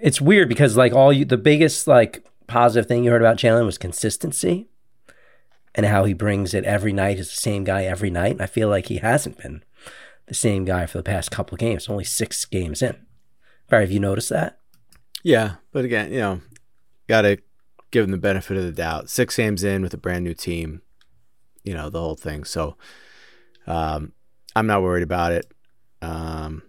It's 0.00 0.20
weird 0.20 0.48
because 0.48 0.76
like 0.76 0.92
all 0.92 1.12
you, 1.12 1.24
the 1.24 1.36
biggest 1.36 1.88
like 1.88 2.24
positive 2.46 2.86
thing 2.86 3.02
you 3.02 3.10
heard 3.10 3.20
about 3.20 3.36
Jalen 3.36 3.66
was 3.66 3.78
consistency 3.78 4.68
and 5.74 5.86
how 5.86 6.04
he 6.04 6.14
brings 6.14 6.54
it 6.54 6.64
every 6.64 6.92
night. 6.92 7.16
He's 7.16 7.30
the 7.30 7.36
same 7.36 7.64
guy 7.64 7.82
every 7.82 8.10
night. 8.10 8.32
And 8.32 8.42
I 8.42 8.46
feel 8.46 8.68
like 8.68 8.86
he 8.86 8.98
hasn't 8.98 9.38
been 9.38 9.64
the 10.26 10.34
same 10.34 10.64
guy 10.64 10.86
for 10.86 10.98
the 10.98 11.04
past 11.04 11.32
couple 11.32 11.56
of 11.56 11.60
games. 11.60 11.88
Only 11.88 12.04
six 12.04 12.44
games 12.44 12.80
in. 12.80 12.94
Barry, 13.68 13.82
have 13.84 13.92
you 13.92 13.98
noticed 13.98 14.28
that? 14.28 14.60
Yeah, 15.24 15.54
but 15.72 15.84
again, 15.84 16.12
you 16.12 16.20
know, 16.20 16.40
got 17.08 17.22
to 17.22 17.38
give 17.92 18.04
him 18.04 18.10
the 18.10 18.18
benefit 18.18 18.56
of 18.56 18.64
the 18.64 18.72
doubt. 18.72 19.08
Six 19.08 19.36
games 19.36 19.62
in 19.62 19.82
with 19.82 19.94
a 19.94 19.98
brand 19.98 20.24
new 20.24 20.34
team, 20.34 20.82
you 21.62 21.74
know, 21.74 21.88
the 21.88 22.00
whole 22.00 22.16
thing. 22.16 22.42
So, 22.42 22.76
um, 23.68 24.12
I'm 24.56 24.66
not 24.66 24.82
worried 24.82 25.04
about 25.04 25.30
it. 25.32 25.46
Um, 26.00 26.62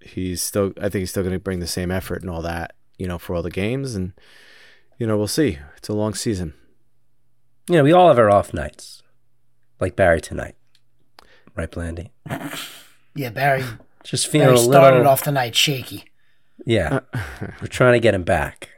he's 0.00 0.40
still, 0.40 0.72
I 0.78 0.88
think 0.88 1.00
he's 1.00 1.10
still 1.10 1.22
going 1.22 1.34
to 1.34 1.38
bring 1.38 1.60
the 1.60 1.66
same 1.66 1.90
effort 1.90 2.22
and 2.22 2.30
all 2.30 2.42
that, 2.42 2.74
you 2.96 3.06
know, 3.06 3.18
for 3.18 3.36
all 3.36 3.42
the 3.42 3.50
games, 3.50 3.94
and 3.94 4.12
you 4.98 5.06
know, 5.06 5.18
we'll 5.18 5.28
see. 5.28 5.58
It's 5.76 5.88
a 5.90 5.92
long 5.92 6.14
season. 6.14 6.54
You 7.68 7.76
know, 7.76 7.82
we 7.84 7.92
all 7.92 8.08
have 8.08 8.18
our 8.18 8.30
off 8.30 8.54
nights, 8.54 9.02
like 9.80 9.96
Barry 9.96 10.20
tonight, 10.20 10.54
right, 11.54 11.70
Blandy? 11.70 12.12
Yeah, 13.14 13.30
Barry. 13.30 13.64
Just 14.04 14.28
feeling 14.28 14.48
Barry 14.48 14.58
a 14.58 14.62
started 14.62 14.96
little. 14.98 15.12
off 15.12 15.24
the 15.24 15.32
night 15.32 15.54
shaky. 15.56 16.04
Yeah, 16.64 17.00
we're 17.60 17.68
trying 17.68 17.94
to 17.94 18.00
get 18.00 18.14
him 18.14 18.22
back. 18.22 18.70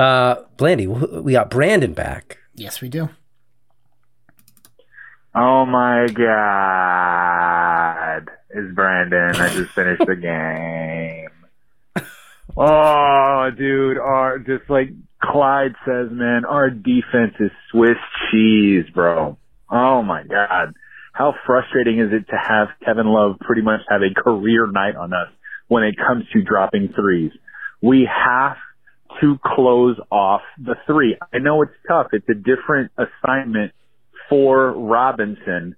Uh, 0.00 0.44
Blandy, 0.56 0.86
we 0.86 1.32
got 1.32 1.50
Brandon 1.50 1.92
back. 1.92 2.38
Yes, 2.54 2.80
we 2.80 2.88
do. 2.88 3.10
Oh 5.34 5.66
my 5.66 6.06
god. 6.06 7.50
It's 8.48 8.74
Brandon. 8.74 9.36
I 9.36 9.50
just 9.50 9.72
finished 9.72 10.02
the 10.06 10.16
game. 10.16 11.28
Oh, 12.56 13.48
dude, 13.56 13.96
our 13.96 14.40
just 14.40 14.68
like 14.68 14.88
Clyde 15.22 15.76
says, 15.86 16.08
man, 16.10 16.44
our 16.44 16.68
defense 16.68 17.34
is 17.38 17.52
Swiss 17.70 17.96
cheese, 18.30 18.86
bro. 18.92 19.38
Oh 19.70 20.02
my 20.02 20.24
god. 20.24 20.74
How 21.12 21.32
frustrating 21.46 22.00
is 22.00 22.12
it 22.12 22.26
to 22.28 22.36
have 22.36 22.68
Kevin 22.84 23.06
Love 23.06 23.38
pretty 23.40 23.62
much 23.62 23.82
have 23.88 24.02
a 24.02 24.12
career 24.20 24.66
night 24.66 24.96
on 24.96 25.12
us 25.12 25.28
when 25.68 25.84
it 25.84 25.94
comes 25.96 26.24
to 26.32 26.42
dropping 26.42 26.92
threes? 26.94 27.30
We 27.80 28.08
have 28.12 28.56
to 29.20 29.38
close 29.44 29.96
off 30.10 30.42
the 30.58 30.76
three. 30.86 31.16
I 31.32 31.38
know 31.38 31.62
it's 31.62 31.72
tough. 31.88 32.08
It's 32.12 32.28
a 32.28 32.34
different 32.34 32.92
assignment 32.96 33.72
for 34.28 34.72
Robinson, 34.72 35.76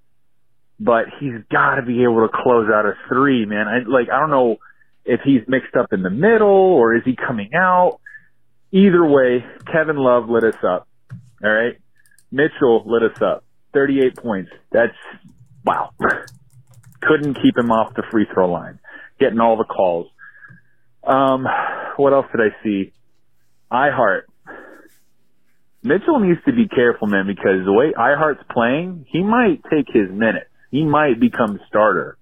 but 0.78 1.07
he's 1.18 1.35
got 1.50 1.76
to 1.76 1.83
be 1.83 2.02
able 2.02 2.26
to 2.26 2.33
close 2.33 2.68
out 2.72 2.87
a 2.87 2.94
three, 3.09 3.44
man. 3.46 3.66
I 3.68 3.78
like 3.88 4.09
I 4.12 4.20
don't 4.20 4.31
know 4.31 4.57
if 5.05 5.20
he's 5.24 5.42
mixed 5.48 5.74
up 5.74 5.92
in 5.92 6.02
the 6.02 6.11
middle 6.11 6.48
or 6.48 6.94
is 6.94 7.02
he 7.05 7.16
coming 7.16 7.50
out. 7.55 7.98
Either 8.70 9.05
way, 9.05 9.44
Kevin 9.70 9.96
Love 9.96 10.28
lit 10.28 10.44
us 10.44 10.62
up. 10.66 10.88
All 11.44 11.50
right, 11.50 11.76
Mitchell 12.31 12.85
lit 12.87 13.02
us 13.11 13.20
up. 13.20 13.44
Thirty-eight 13.74 14.16
points. 14.16 14.50
That's 14.70 14.96
wow. 15.64 15.90
Couldn't 17.02 17.35
keep 17.35 17.57
him 17.57 17.72
off 17.72 17.94
the 17.94 18.05
free 18.11 18.26
throw 18.33 18.50
line. 18.50 18.78
Getting 19.18 19.40
all 19.40 19.57
the 19.57 19.64
calls. 19.64 20.07
Um, 21.05 21.46
what 21.96 22.12
else 22.12 22.26
did 22.31 22.40
I 22.40 22.62
see? 22.62 22.92
iHeart. 23.72 24.22
Mitchell 25.82 26.20
needs 26.20 26.40
to 26.46 26.52
be 26.52 26.68
careful, 26.68 27.08
man, 27.08 27.26
because 27.26 27.64
the 27.64 27.72
way 27.72 27.92
iHeart's 27.96 28.44
playing, 28.50 29.04
he 29.08 29.22
might 29.22 29.62
take 29.68 29.87
his 29.88 30.11
minutes. 30.11 30.46
He 30.70 30.85
might 30.85 31.18
become 31.18 31.58
starter. 31.68 32.16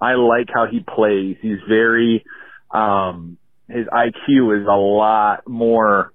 I 0.00 0.14
like 0.14 0.48
how 0.52 0.66
he 0.70 0.80
plays. 0.80 1.36
He's 1.40 1.58
very, 1.68 2.24
um, 2.70 3.38
his 3.68 3.86
IQ 3.86 4.60
is 4.60 4.66
a 4.66 4.76
lot 4.76 5.48
more 5.48 6.12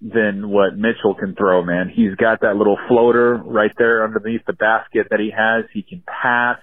than 0.00 0.48
what 0.50 0.76
Mitchell 0.76 1.14
can 1.14 1.34
throw, 1.34 1.64
man. 1.64 1.90
He's 1.94 2.14
got 2.16 2.40
that 2.40 2.56
little 2.56 2.78
floater 2.88 3.36
right 3.36 3.70
there 3.78 4.04
underneath 4.04 4.44
the 4.46 4.52
basket 4.52 5.08
that 5.10 5.20
he 5.20 5.30
has. 5.30 5.64
He 5.72 5.82
can 5.82 6.02
pass. 6.06 6.58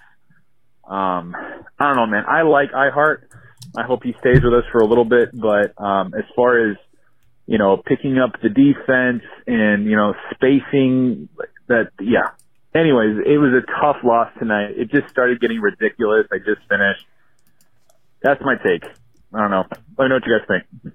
Um, 0.84 1.36
I 1.80 1.88
don't 1.88 1.96
know, 1.96 2.08
man. 2.08 2.26
I 2.28 2.42
like 2.42 2.72
iHeart. 2.72 3.24
I 3.78 3.84
hope 3.84 4.04
he 4.04 4.14
stays 4.20 4.44
with 4.44 4.54
us 4.54 4.66
for 4.72 4.80
a 4.80 4.86
little 4.86 5.06
bit, 5.06 5.30
but, 5.34 5.80
um, 5.82 6.14
as 6.18 6.26
far 6.36 6.72
as, 6.72 6.78
you 7.50 7.58
know, 7.58 7.78
picking 7.84 8.20
up 8.20 8.40
the 8.44 8.50
defense 8.50 9.24
and, 9.48 9.86
you 9.86 9.96
know, 9.96 10.14
spacing 10.36 11.30
that, 11.68 11.90
yeah. 12.00 12.30
Anyways, 12.76 13.18
it 13.26 13.40
was 13.40 13.52
a 13.64 13.66
tough 13.82 14.04
loss 14.04 14.32
tonight. 14.38 14.74
It 14.78 14.92
just 14.92 15.10
started 15.10 15.42
getting 15.42 15.60
ridiculous. 15.60 16.28
I 16.32 16.38
just 16.38 16.62
finished. 16.70 17.04
That's 18.22 18.40
my 18.44 18.54
take. 18.64 18.84
I 19.34 19.40
don't 19.40 19.50
know. 19.50 19.64
Let 19.98 20.06
me 20.06 20.10
know 20.10 20.16
what 20.18 20.28
you 20.28 20.38
guys 20.38 20.48
think. 20.84 20.94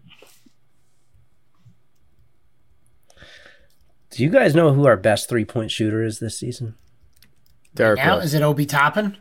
Do 4.11 4.23
you 4.23 4.31
guys 4.31 4.55
know 4.55 4.73
who 4.73 4.87
our 4.87 4.97
best 4.97 5.29
three 5.29 5.45
point 5.45 5.73
shooter 5.73 6.05
is 6.05 6.21
this 6.21 6.39
season? 6.39 6.77
Derrick 7.75 7.97
Now, 7.99 8.19
Rose. 8.19 8.27
is 8.27 8.35
it 8.35 8.43
Obi 8.43 8.65
Toppin? 8.65 9.17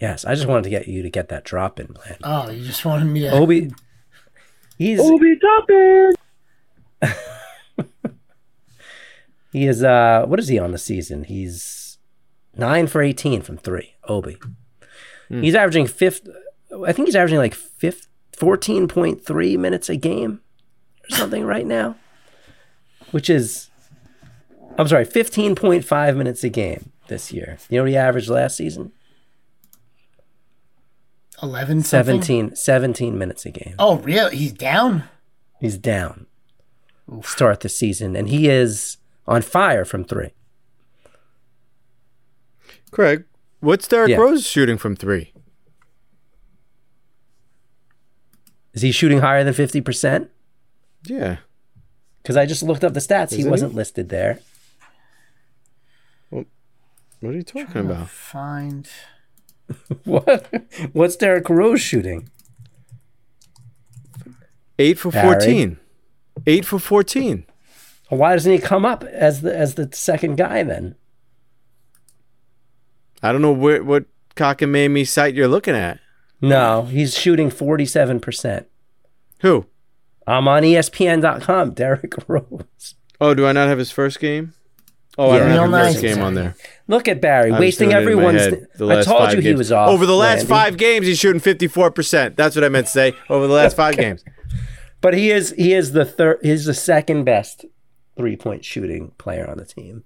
Yes, 0.00 0.24
I 0.24 0.34
just 0.34 0.48
wanted 0.48 0.64
to 0.64 0.70
get 0.70 0.88
you 0.88 1.02
to 1.04 1.10
get 1.10 1.28
that 1.28 1.44
drop 1.44 1.78
in, 1.78 1.86
Blandy. 1.86 2.18
Oh, 2.24 2.50
you 2.50 2.64
just 2.66 2.84
wanted 2.84 3.04
me 3.04 3.20
to. 3.20 3.30
Obi, 3.30 3.70
he's 4.76 4.98
Obi 4.98 5.38
Toppin! 5.38 6.14
He 9.54 9.66
is 9.68 9.84
uh 9.84 10.24
what 10.26 10.40
is 10.40 10.48
he 10.48 10.58
on 10.58 10.72
the 10.72 10.78
season? 10.78 11.22
He's 11.22 11.98
nine 12.56 12.88
for 12.88 13.00
eighteen 13.00 13.40
from 13.40 13.56
three. 13.56 13.94
Obi, 14.08 14.36
he's 15.30 15.54
averaging 15.54 15.86
fifth. 15.86 16.28
I 16.84 16.92
think 16.92 17.06
he's 17.06 17.14
averaging 17.14 17.38
like 17.38 17.54
fifth, 17.54 18.08
fourteen 18.36 18.88
point 18.88 19.24
three 19.24 19.56
minutes 19.56 19.88
a 19.88 19.96
game 19.96 20.40
or 21.04 21.16
something 21.16 21.44
right 21.44 21.64
now, 21.64 21.94
which 23.12 23.30
is 23.30 23.70
I'm 24.76 24.88
sorry, 24.88 25.04
fifteen 25.04 25.54
point 25.54 25.84
five 25.84 26.16
minutes 26.16 26.42
a 26.42 26.48
game 26.48 26.90
this 27.06 27.32
year. 27.32 27.58
You 27.70 27.78
know 27.78 27.84
what 27.84 27.90
he 27.90 27.96
averaged 27.96 28.28
last 28.28 28.56
season? 28.56 28.90
11 31.42 31.82
something? 31.82 32.22
17, 32.22 32.56
17 32.56 33.18
minutes 33.18 33.44
a 33.44 33.50
game. 33.50 33.74
Oh, 33.78 33.98
really? 33.98 34.36
He's 34.36 34.52
down? 34.52 35.04
He's 35.60 35.76
down. 35.76 36.26
Start 37.22 37.60
the 37.60 37.68
season, 37.68 38.16
and 38.16 38.28
he 38.28 38.48
is 38.48 38.96
on 39.26 39.42
fire 39.42 39.84
from 39.84 40.04
three. 40.04 40.30
Craig, 42.90 43.24
what's 43.60 43.88
Derrick 43.88 44.10
Yeah. 44.10 44.16
Rose 44.16 44.46
shooting 44.46 44.78
from 44.78 44.94
three? 44.96 45.32
Is 48.72 48.82
he 48.82 48.92
shooting 48.92 49.20
higher 49.20 49.44
than 49.44 49.54
fifty 49.54 49.80
percent? 49.80 50.30
Yeah. 51.04 51.38
Because 52.22 52.36
I 52.36 52.46
just 52.46 52.62
looked 52.62 52.82
up 52.84 52.94
the 52.94 53.00
stats. 53.00 53.26
Isn't 53.26 53.38
he 53.38 53.44
he? 53.44 53.50
wasn't 53.50 53.74
listed 53.74 54.08
there. 54.08 54.40
What 56.30 56.46
are 57.22 57.32
you 57.32 57.42
talking 57.42 57.80
about? 57.80 58.08
Find. 58.10 58.88
What? 60.04 60.52
What's 60.92 61.16
Derrick 61.16 61.48
Rose 61.48 61.80
shooting? 61.80 62.28
Eight 64.78 64.98
for 64.98 65.10
Barry? 65.10 65.26
fourteen. 65.32 65.78
Eight 66.46 66.66
for 66.66 66.78
fourteen. 68.14 68.18
Why 68.20 68.32
doesn't 68.34 68.52
he 68.52 68.58
come 68.58 68.84
up 68.84 69.04
as 69.04 69.40
the 69.42 69.56
as 69.56 69.74
the 69.74 69.88
second 69.92 70.36
guy 70.36 70.62
then? 70.62 70.94
I 73.22 73.32
don't 73.32 73.42
know 73.42 73.52
where, 73.52 73.82
what 73.82 74.04
cockamamie 74.36 75.06
site 75.06 75.34
you're 75.34 75.48
looking 75.48 75.74
at. 75.74 75.98
No, 76.40 76.82
he's 76.82 77.16
shooting 77.16 77.50
forty 77.50 77.86
seven 77.86 78.20
percent. 78.20 78.66
Who? 79.40 79.66
I'm 80.26 80.48
on 80.48 80.62
ESPN.com. 80.62 81.70
Derrick 81.74 82.14
Rose. 82.28 82.94
Oh, 83.20 83.34
do 83.34 83.46
I 83.46 83.52
not 83.52 83.68
have 83.68 83.78
his 83.78 83.90
first 83.90 84.20
game? 84.20 84.54
Oh, 85.16 85.30
I 85.30 85.36
Yeah. 85.38 85.54
don't 85.54 85.72
have 85.72 85.86
his 85.86 85.94
first 86.02 86.02
game 86.16 86.22
on 86.24 86.34
there. 86.34 86.56
Look 86.88 87.08
at 87.08 87.20
Barry 87.20 87.50
I 87.50 87.52
was 87.52 87.60
wasting 87.60 87.90
doing 87.90 87.98
it 87.98 88.02
everyone's. 88.02 88.40
head 88.40 88.66
the 88.76 88.86
I 88.88 89.02
told 89.02 89.18
five 89.20 89.34
you 89.36 89.40
he 89.42 89.54
was 89.54 89.70
off. 89.70 89.90
Over 89.90 90.06
the 90.06 90.14
last 90.16 90.38
Randy. 90.38 90.48
five 90.48 90.76
games, 90.76 91.06
he's 91.06 91.18
shooting 91.18 91.40
54%. 91.40 92.36
That's 92.36 92.56
what 92.56 92.64
I 92.64 92.68
meant 92.68 92.86
to 92.86 92.92
say. 92.92 93.12
Over 93.30 93.46
the 93.46 93.52
last 93.52 93.76
five 93.76 93.96
games. 93.96 94.24
But 95.00 95.14
he 95.14 95.30
is 95.30 95.54
he 95.56 95.72
is 95.74 95.92
the 95.92 96.04
third. 96.04 96.38
He's 96.42 96.64
the 96.64 96.74
second 96.74 97.24
best 97.24 97.64
three 98.16 98.36
point 98.36 98.64
shooting 98.64 99.12
player 99.18 99.48
on 99.48 99.58
the 99.58 99.64
team, 99.64 100.04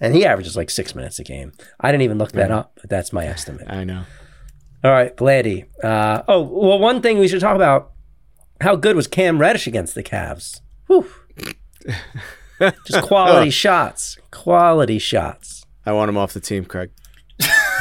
and 0.00 0.14
he 0.14 0.24
averages 0.24 0.56
like 0.56 0.70
six 0.70 0.94
minutes 0.94 1.18
a 1.18 1.24
game. 1.24 1.52
I 1.80 1.90
didn't 1.92 2.02
even 2.02 2.18
look 2.18 2.32
that 2.32 2.50
up, 2.50 2.72
but 2.80 2.90
that's 2.90 3.12
my 3.12 3.26
estimate. 3.26 3.66
I 3.68 3.84
know. 3.84 4.04
All 4.82 4.90
right, 4.90 5.14
Blandy. 5.16 5.66
Uh, 5.82 6.22
oh, 6.28 6.40
well, 6.42 6.78
one 6.78 7.02
thing 7.02 7.18
we 7.18 7.28
should 7.28 7.40
talk 7.40 7.56
about: 7.56 7.92
how 8.60 8.76
good 8.76 8.96
was 8.96 9.06
Cam 9.06 9.38
Reddish 9.40 9.66
against 9.66 9.94
the 9.94 10.02
Cavs? 10.02 10.60
Whew. 10.86 11.06
Just 12.86 13.02
quality 13.06 13.50
shots, 13.50 14.18
quality 14.30 14.98
shots. 14.98 15.64
I 15.86 15.92
want 15.92 16.08
him 16.10 16.18
off 16.18 16.34
the 16.34 16.40
team, 16.40 16.64
Craig. 16.66 16.90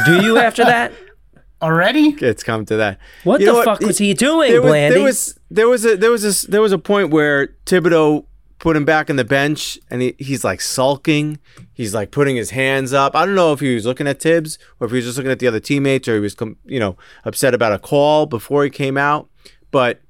Do 0.05 0.21
you 0.23 0.37
after 0.37 0.63
that? 0.63 0.93
Already? 1.61 2.15
It's 2.21 2.41
come 2.43 2.65
to 2.67 2.77
that. 2.77 2.99
What 3.25 3.41
You 3.41 3.47
the 3.47 3.51
know 3.51 3.63
fuck 3.65 3.81
was 3.81 3.97
he 3.97 4.13
doing, 4.13 4.49
there 4.51 4.61
was, 4.61 4.69
Blandy? 4.69 4.95
there 4.95 5.03
was 5.03 5.39
there 5.51 5.67
was 5.67 5.85
a 5.85 5.97
there 5.97 6.11
was 6.11 6.45
a 6.45 6.49
there 6.49 6.61
was 6.61 6.71
a 6.71 6.77
point 6.77 7.09
where 7.11 7.47
Thibodeau 7.65 8.25
put 8.59 8.75
him 8.75 8.85
back 8.85 9.09
on 9.09 9.15
the 9.15 9.23
bench 9.23 9.79
and 9.89 10.01
he, 10.01 10.15
he's 10.19 10.43
like 10.43 10.61
sulking. 10.61 11.39
He's 11.73 11.93
like 11.95 12.11
putting 12.11 12.35
his 12.35 12.51
hands 12.51 12.93
up. 12.93 13.15
I 13.15 13.25
don't 13.25 13.35
know 13.35 13.53
if 13.53 13.61
he 13.61 13.73
was 13.73 13.85
looking 13.85 14.07
at 14.07 14.21
Thibs 14.21 14.59
or 14.79 14.85
if 14.85 14.91
he 14.91 14.97
was 14.97 15.05
just 15.05 15.17
looking 15.17 15.31
at 15.31 15.39
the 15.39 15.47
other 15.47 15.61
teammates 15.61 16.07
or 16.07 16.15
he 16.15 16.19
was 16.19 16.35
you 16.65 16.79
know 16.79 16.97
upset 17.23 17.53
about 17.53 17.71
a 17.71 17.79
call 17.79 18.25
before 18.25 18.63
he 18.63 18.69
came 18.69 18.97
out. 18.97 19.29
But 19.71 20.01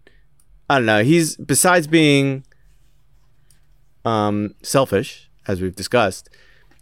I 0.69 0.77
don't 0.77 0.87
know. 0.87 1.03
He's 1.03 1.37
besides 1.37 1.87
being 1.87 2.43
um, 4.03 4.55
selfish, 4.63 5.29
as 5.47 5.61
we've 5.61 5.75
discussed, 5.75 6.29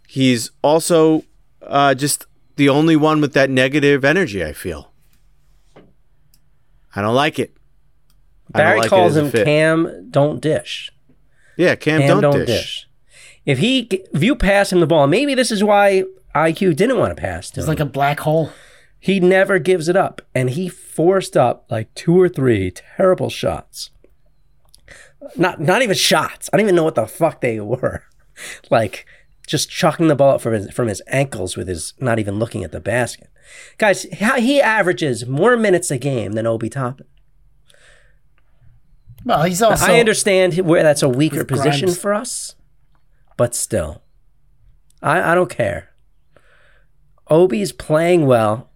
he's 0.06 0.50
also 0.62 1.24
uh, 1.62 1.94
just 1.94 2.26
the 2.56 2.68
only 2.68 2.96
one 2.96 3.20
with 3.20 3.34
that 3.34 3.50
negative 3.50 4.04
energy. 4.04 4.44
I 4.44 4.52
feel. 4.52 4.92
I 6.96 7.02
don't 7.02 7.14
like 7.14 7.38
it. 7.38 7.54
Don't 8.52 8.64
Barry 8.64 8.80
like 8.80 8.88
calls 8.88 9.16
as 9.16 9.34
him. 9.34 9.44
Cam 9.44 10.10
don't 10.10 10.40
dish. 10.40 10.90
Yeah, 11.58 11.74
Cam, 11.74 12.00
Cam 12.00 12.08
don't, 12.08 12.22
don't 12.22 12.46
dish. 12.46 12.46
dish. 12.46 12.88
If 13.44 13.58
he 13.58 13.80
if 14.14 14.22
you 14.22 14.34
pass 14.34 14.72
him 14.72 14.80
the 14.80 14.86
ball, 14.86 15.06
maybe 15.06 15.34
this 15.34 15.50
is 15.50 15.62
why 15.62 16.04
IQ 16.34 16.76
didn't 16.76 16.98
want 16.98 17.14
to 17.14 17.20
pass 17.20 17.50
to 17.50 17.60
It's 17.60 17.66
him. 17.66 17.72
like 17.72 17.80
a 17.80 17.84
black 17.84 18.20
hole. 18.20 18.50
He 19.00 19.20
never 19.20 19.58
gives 19.58 19.88
it 19.88 19.96
up, 19.96 20.22
and 20.34 20.50
he 20.50 20.68
forced 20.68 21.36
up 21.36 21.66
like 21.70 21.92
two 21.94 22.18
or 22.20 22.28
three 22.28 22.70
terrible 22.70 23.28
shots. 23.30 23.90
Not 25.36 25.60
not 25.60 25.82
even 25.82 25.96
shots. 25.96 26.48
I 26.52 26.56
don't 26.56 26.64
even 26.66 26.74
know 26.76 26.84
what 26.84 26.94
the 26.94 27.06
fuck 27.06 27.40
they 27.40 27.60
were. 27.60 28.04
Like 28.70 29.04
just 29.48 29.68
chucking 29.68 30.06
the 30.06 30.14
ball 30.14 30.36
up 30.36 30.40
from 30.40 30.52
his 30.52 30.70
from 30.70 30.86
his 30.86 31.02
ankles 31.08 31.56
with 31.56 31.66
his 31.66 31.94
not 31.98 32.20
even 32.20 32.38
looking 32.38 32.62
at 32.62 32.70
the 32.70 32.78
basket. 32.78 33.28
Guys, 33.78 34.06
how- 34.20 34.38
he 34.38 34.60
averages 34.60 35.26
more 35.26 35.56
minutes 35.56 35.90
a 35.90 35.98
game 35.98 36.32
than 36.34 36.46
Obi 36.46 36.68
Toppin. 36.68 37.06
Well, 39.24 39.42
he's 39.44 39.62
also. 39.62 39.86
I 39.86 40.00
understand 40.00 40.56
where 40.58 40.82
that's 40.82 41.02
a 41.02 41.08
weaker 41.08 41.44
position 41.44 41.86
Grimes. 41.86 41.98
for 41.98 42.14
us, 42.14 42.54
but 43.36 43.54
still, 43.54 44.02
I, 45.02 45.32
I 45.32 45.34
don't 45.34 45.50
care. 45.50 45.90
Obi's 47.28 47.72
playing 47.72 48.26
well. 48.26 48.70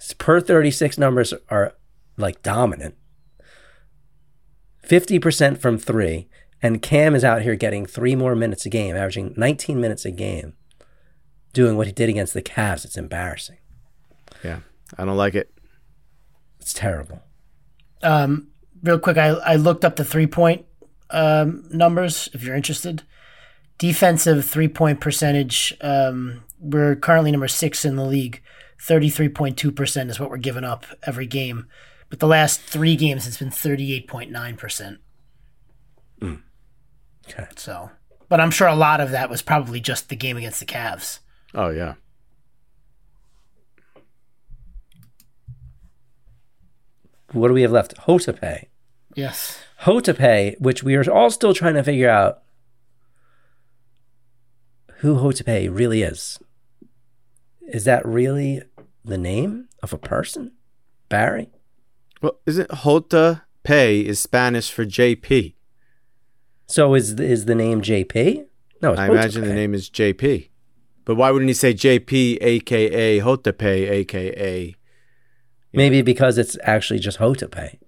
His 0.00 0.14
per 0.14 0.40
36 0.40 0.98
numbers 0.98 1.32
are 1.48 1.74
like 2.16 2.42
dominant 2.42 2.96
50% 4.86 5.58
from 5.58 5.78
three. 5.78 6.28
And 6.60 6.80
Cam 6.80 7.14
is 7.14 7.24
out 7.24 7.42
here 7.42 7.56
getting 7.56 7.86
three 7.86 8.14
more 8.14 8.36
minutes 8.36 8.66
a 8.66 8.68
game, 8.68 8.94
averaging 8.94 9.34
19 9.36 9.80
minutes 9.80 10.04
a 10.04 10.12
game, 10.12 10.52
doing 11.52 11.76
what 11.76 11.88
he 11.88 11.92
did 11.92 12.08
against 12.08 12.34
the 12.34 12.42
Cavs. 12.42 12.84
It's 12.84 12.96
embarrassing. 12.96 13.58
Yeah, 14.44 14.60
I 14.96 15.04
don't 15.04 15.16
like 15.16 15.34
it. 15.34 15.52
It's 16.60 16.72
terrible. 16.72 17.20
Um, 18.02 18.51
real 18.82 18.98
quick, 18.98 19.16
I, 19.16 19.28
I 19.28 19.56
looked 19.56 19.84
up 19.84 19.96
the 19.96 20.04
three 20.04 20.26
point 20.26 20.64
um, 21.10 21.64
numbers 21.70 22.28
if 22.32 22.42
you're 22.42 22.56
interested. 22.56 23.02
Defensive 23.78 24.44
three 24.44 24.68
point 24.68 25.00
percentage, 25.00 25.76
um, 25.80 26.44
we're 26.58 26.94
currently 26.94 27.32
number 27.32 27.48
six 27.48 27.84
in 27.84 27.96
the 27.96 28.04
league. 28.04 28.42
33.2% 28.78 30.10
is 30.10 30.18
what 30.18 30.28
we're 30.28 30.36
giving 30.38 30.64
up 30.64 30.86
every 31.04 31.26
game. 31.26 31.66
But 32.10 32.18
the 32.18 32.26
last 32.26 32.60
three 32.60 32.96
games, 32.96 33.26
it's 33.28 33.36
been 33.38 33.50
38.9%. 33.50 34.98
Okay. 37.28 37.46
So, 37.56 37.90
but 38.28 38.40
I'm 38.40 38.50
sure 38.50 38.68
a 38.68 38.74
lot 38.74 39.00
of 39.00 39.10
that 39.10 39.30
was 39.30 39.42
probably 39.42 39.80
just 39.80 40.08
the 40.08 40.16
game 40.16 40.36
against 40.36 40.60
the 40.60 40.66
Cavs. 40.66 41.20
Oh 41.54 41.68
yeah. 41.68 41.94
What 47.32 47.48
do 47.48 47.54
we 47.54 47.62
have 47.62 47.72
left? 47.72 47.96
Hotepe. 47.98 48.68
Yes. 49.14 49.58
Hotepe, 49.78 50.58
which 50.58 50.82
we 50.82 50.94
are 50.94 51.10
all 51.10 51.30
still 51.30 51.54
trying 51.54 51.74
to 51.74 51.82
figure 51.82 52.08
out 52.08 52.42
who 54.98 55.16
Hotepe 55.16 55.70
really 55.70 56.02
is. 56.02 56.38
Is 57.66 57.84
that 57.84 58.06
really 58.06 58.62
the 59.04 59.18
name 59.18 59.68
of 59.82 59.92
a 59.92 59.98
person? 59.98 60.52
Barry? 61.08 61.50
Well, 62.20 62.38
isn't 62.46 62.70
Jota 62.70 63.42
Pay 63.64 64.00
is 64.00 64.20
Spanish 64.20 64.70
for 64.70 64.84
JP? 64.84 65.54
So 66.66 66.94
is 66.94 67.16
the, 67.16 67.24
is 67.24 67.46
the 67.46 67.54
name 67.54 67.82
JP? 67.82 68.46
No, 68.80 68.92
it's 68.92 69.00
I 69.00 69.08
imagine 69.08 69.44
the 69.44 69.54
name 69.54 69.74
is 69.74 69.90
JP. 69.90 70.48
But 71.04 71.16
why 71.16 71.30
wouldn't 71.30 71.48
he 71.48 71.54
say 71.54 71.74
JP, 71.74 72.38
aka 72.40 73.20
Jota 73.20 73.52
Pay, 73.52 73.88
aka? 73.88 74.76
Maybe 75.72 76.02
because 76.02 76.38
it's 76.38 76.56
actually 76.62 77.00
just 77.00 77.18
Hotepe. 77.18 77.80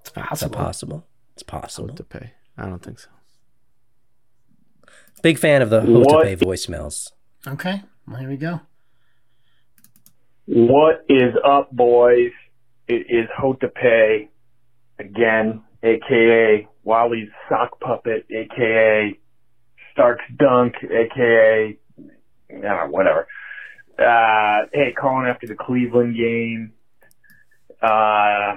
It's 0.00 0.10
possible. 0.10 0.56
possible. 0.56 1.06
It's 1.34 1.42
possible. 1.42 1.88
Jota 1.88 2.04
Pay? 2.04 2.32
I 2.56 2.66
don't 2.66 2.82
think 2.82 2.98
so. 2.98 3.08
Big 5.22 5.38
fan 5.38 5.62
of 5.62 5.70
the 5.70 5.82
What- 5.82 6.10
Hotepe 6.10 6.40
voicemails. 6.40 7.12
Okay. 7.46 7.82
Well, 8.06 8.16
here 8.16 8.28
we 8.28 8.36
go. 8.36 8.60
What 10.46 11.04
is 11.08 11.34
up, 11.44 11.70
boys? 11.70 12.32
It 12.88 13.06
is 13.08 13.28
Hotepe 13.36 14.30
again, 14.98 15.62
aka 15.82 16.66
Wally's 16.82 17.28
sock 17.48 17.78
puppet, 17.80 18.26
aka 18.30 19.16
Stark's 19.92 20.24
dunk, 20.36 20.74
aka 20.82 21.78
I 21.98 22.52
don't 22.52 22.62
know, 22.62 22.86
whatever. 22.90 23.28
Uh, 23.98 24.66
hey, 24.72 24.92
calling 24.98 25.28
after 25.28 25.46
the 25.46 25.54
Cleveland 25.54 26.16
game. 26.16 26.72
Uh, 27.80 28.56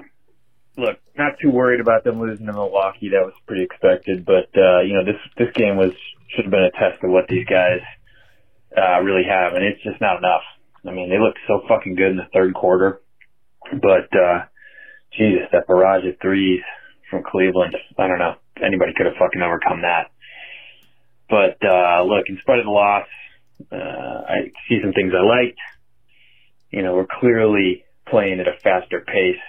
look, 0.76 0.98
not 1.16 1.38
too 1.40 1.50
worried 1.50 1.80
about 1.80 2.04
them 2.04 2.20
losing 2.20 2.46
to 2.46 2.52
Milwaukee. 2.52 3.10
That 3.10 3.24
was 3.24 3.34
pretty 3.46 3.62
expected, 3.62 4.24
but 4.24 4.50
uh, 4.56 4.80
you 4.82 4.94
know 4.94 5.04
this 5.04 5.20
this 5.36 5.52
game 5.54 5.76
was 5.76 5.92
should 6.34 6.44
have 6.44 6.50
been 6.50 6.64
a 6.64 6.72
test 6.72 7.02
of 7.02 7.10
what 7.10 7.28
these 7.28 7.46
guys 7.46 7.80
uh, 8.76 9.00
really 9.00 9.24
have, 9.28 9.54
and 9.54 9.64
it's 9.64 9.82
just 9.82 10.00
not 10.00 10.18
enough. 10.18 10.42
I 10.86 10.90
mean, 10.90 11.08
they 11.08 11.18
looked 11.18 11.38
so 11.46 11.62
fucking 11.68 11.94
good 11.94 12.10
in 12.10 12.16
the 12.16 12.28
third 12.32 12.54
quarter, 12.54 13.00
but 13.70 14.10
uh, 14.12 14.44
Jesus, 15.16 15.48
that 15.52 15.66
barrage 15.66 16.04
of 16.04 16.20
threes 16.20 16.60
from 17.10 17.22
Cleveland. 17.22 17.76
I 17.98 18.08
don't 18.08 18.18
know. 18.18 18.34
Anybody 18.56 18.92
could 18.96 19.06
have 19.06 19.16
fucking 19.18 19.40
overcome 19.40 19.82
that. 19.82 20.10
But 21.28 21.56
uh, 21.66 22.04
look, 22.04 22.26
in 22.28 22.38
spite 22.40 22.58
of 22.58 22.66
the 22.66 22.70
loss, 22.70 23.06
uh, 23.72 23.76
I 23.76 24.50
see 24.68 24.80
some 24.82 24.92
things 24.92 25.12
I 25.14 25.24
liked. 25.24 25.58
You 26.70 26.82
know, 26.82 26.94
we're 26.94 27.06
clearly 27.20 27.84
playing 28.08 28.40
at 28.40 28.48
a 28.48 28.58
faster 28.62 29.00
pace 29.06 29.40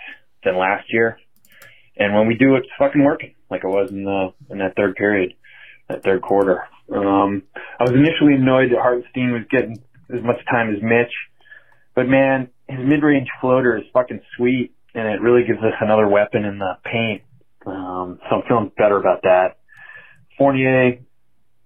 than 0.43 0.57
last 0.57 0.85
year, 0.93 1.17
and 1.97 2.13
when 2.13 2.27
we 2.27 2.35
do, 2.35 2.55
it's 2.55 2.67
fucking 2.77 3.03
working 3.03 3.35
like 3.49 3.63
it 3.63 3.67
was 3.67 3.89
in 3.91 4.03
the 4.03 4.33
in 4.49 4.59
that 4.59 4.75
third 4.75 4.95
period, 4.95 5.33
that 5.89 6.03
third 6.03 6.21
quarter. 6.21 6.63
Um, 6.93 7.43
I 7.79 7.83
was 7.83 7.93
initially 7.93 8.35
annoyed 8.35 8.71
that 8.71 8.79
Hartenstein 8.81 9.31
was 9.31 9.43
getting 9.49 9.77
as 10.13 10.23
much 10.23 10.37
time 10.49 10.73
as 10.75 10.81
Mitch, 10.81 11.13
but 11.95 12.07
man, 12.07 12.49
his 12.67 12.79
mid-range 12.85 13.27
floater 13.41 13.77
is 13.77 13.83
fucking 13.93 14.21
sweet, 14.37 14.73
and 14.93 15.07
it 15.07 15.21
really 15.21 15.45
gives 15.45 15.59
us 15.59 15.73
another 15.81 16.07
weapon 16.07 16.45
in 16.45 16.59
the 16.59 16.73
paint. 16.83 17.23
Um, 17.65 18.19
so 18.29 18.37
I'm 18.37 18.47
feeling 18.47 18.71
better 18.77 18.97
about 18.97 19.23
that. 19.23 19.57
Fournier, 20.37 20.99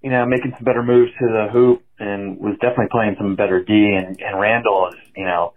you 0.01 0.09
know, 0.09 0.25
making 0.25 0.53
some 0.55 0.63
better 0.63 0.83
moves 0.83 1.11
to 1.19 1.25
the 1.27 1.47
hoop 1.51 1.83
and 1.99 2.39
was 2.39 2.55
definitely 2.61 2.87
playing 2.91 3.15
some 3.17 3.35
better 3.35 3.63
D 3.63 3.73
and, 3.97 4.19
and 4.21 4.39
Randle 4.39 4.89
is, 4.89 4.99
you 5.15 5.25
know, 5.25 5.53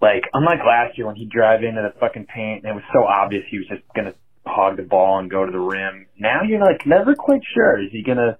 like 0.00 0.24
unlike 0.32 0.60
last 0.66 0.98
year 0.98 1.06
when 1.06 1.16
he'd 1.16 1.30
drive 1.30 1.62
into 1.62 1.82
the 1.82 1.98
fucking 1.98 2.26
paint 2.26 2.64
and 2.64 2.70
it 2.70 2.74
was 2.74 2.84
so 2.92 3.04
obvious 3.04 3.44
he 3.50 3.58
was 3.58 3.68
just 3.68 3.82
gonna 3.94 4.14
hog 4.46 4.76
the 4.76 4.82
ball 4.82 5.18
and 5.18 5.30
go 5.30 5.44
to 5.44 5.52
the 5.52 5.58
rim. 5.58 6.06
Now 6.18 6.42
you're 6.46 6.60
like 6.60 6.86
never 6.86 7.14
quite 7.14 7.42
sure. 7.54 7.82
Is 7.82 7.90
he 7.92 8.02
gonna 8.02 8.38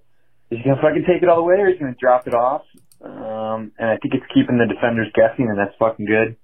is 0.49 0.59
he 0.59 0.63
gonna 0.63 0.81
fucking 0.81 1.05
take 1.07 1.23
it 1.23 1.29
all 1.29 1.37
the 1.37 1.43
way 1.43 1.55
or 1.55 1.69
is 1.69 1.75
he 1.75 1.79
gonna 1.79 1.95
drop 1.99 2.27
it 2.27 2.33
off? 2.33 2.63
Um 3.01 3.71
and 3.77 3.89
I 3.89 3.97
think 3.97 4.13
it's 4.13 4.25
keeping 4.33 4.57
the 4.57 4.71
defenders 4.71 5.11
guessing 5.13 5.49
and 5.49 5.57
that's 5.57 5.75
fucking 5.79 6.05
good. 6.05 6.37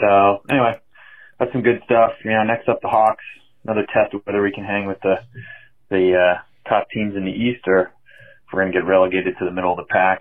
So 0.00 0.42
anyway, 0.50 0.78
that's 1.38 1.52
some 1.52 1.62
good 1.62 1.82
stuff. 1.84 2.12
You 2.24 2.32
know, 2.32 2.44
next 2.44 2.68
up 2.68 2.80
the 2.82 2.88
Hawks. 2.88 3.24
Another 3.64 3.86
test 3.92 4.12
of 4.14 4.20
whether 4.24 4.42
we 4.42 4.52
can 4.52 4.64
hang 4.64 4.86
with 4.86 4.98
the 5.02 5.16
the 5.90 6.14
uh, 6.14 6.68
top 6.68 6.88
teams 6.92 7.14
in 7.16 7.24
the 7.24 7.30
East 7.32 7.64
or 7.66 7.92
if 8.46 8.52
we're 8.52 8.62
going 8.62 8.72
to 8.72 8.78
get 8.78 8.86
relegated 8.86 9.34
to 9.38 9.44
the 9.44 9.50
middle 9.50 9.72
of 9.72 9.78
the 9.78 9.88
pack. 9.88 10.20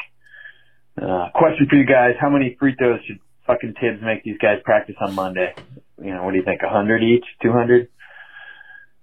Uh, 0.96 1.30
question 1.34 1.68
for 1.70 1.76
you 1.76 1.86
guys: 1.86 2.16
How 2.20 2.30
many 2.30 2.56
free 2.60 2.76
throws 2.76 3.00
should 3.08 3.20
fucking 3.46 3.76
Thibs 3.80 4.02
make 4.02 4.24
these 4.24 4.38
guys 4.42 4.58
practice 4.64 4.96
on 5.02 5.16
Monday? 5.16 5.54
You 6.02 6.14
know, 6.14 6.24
what 6.24 6.32
do 6.32 6.38
you 6.38 6.44
think? 6.44 6.62
A 6.64 6.70
hundred 6.70 7.04
each? 7.04 7.26
Two 7.42 7.52
hundred? 7.52 7.90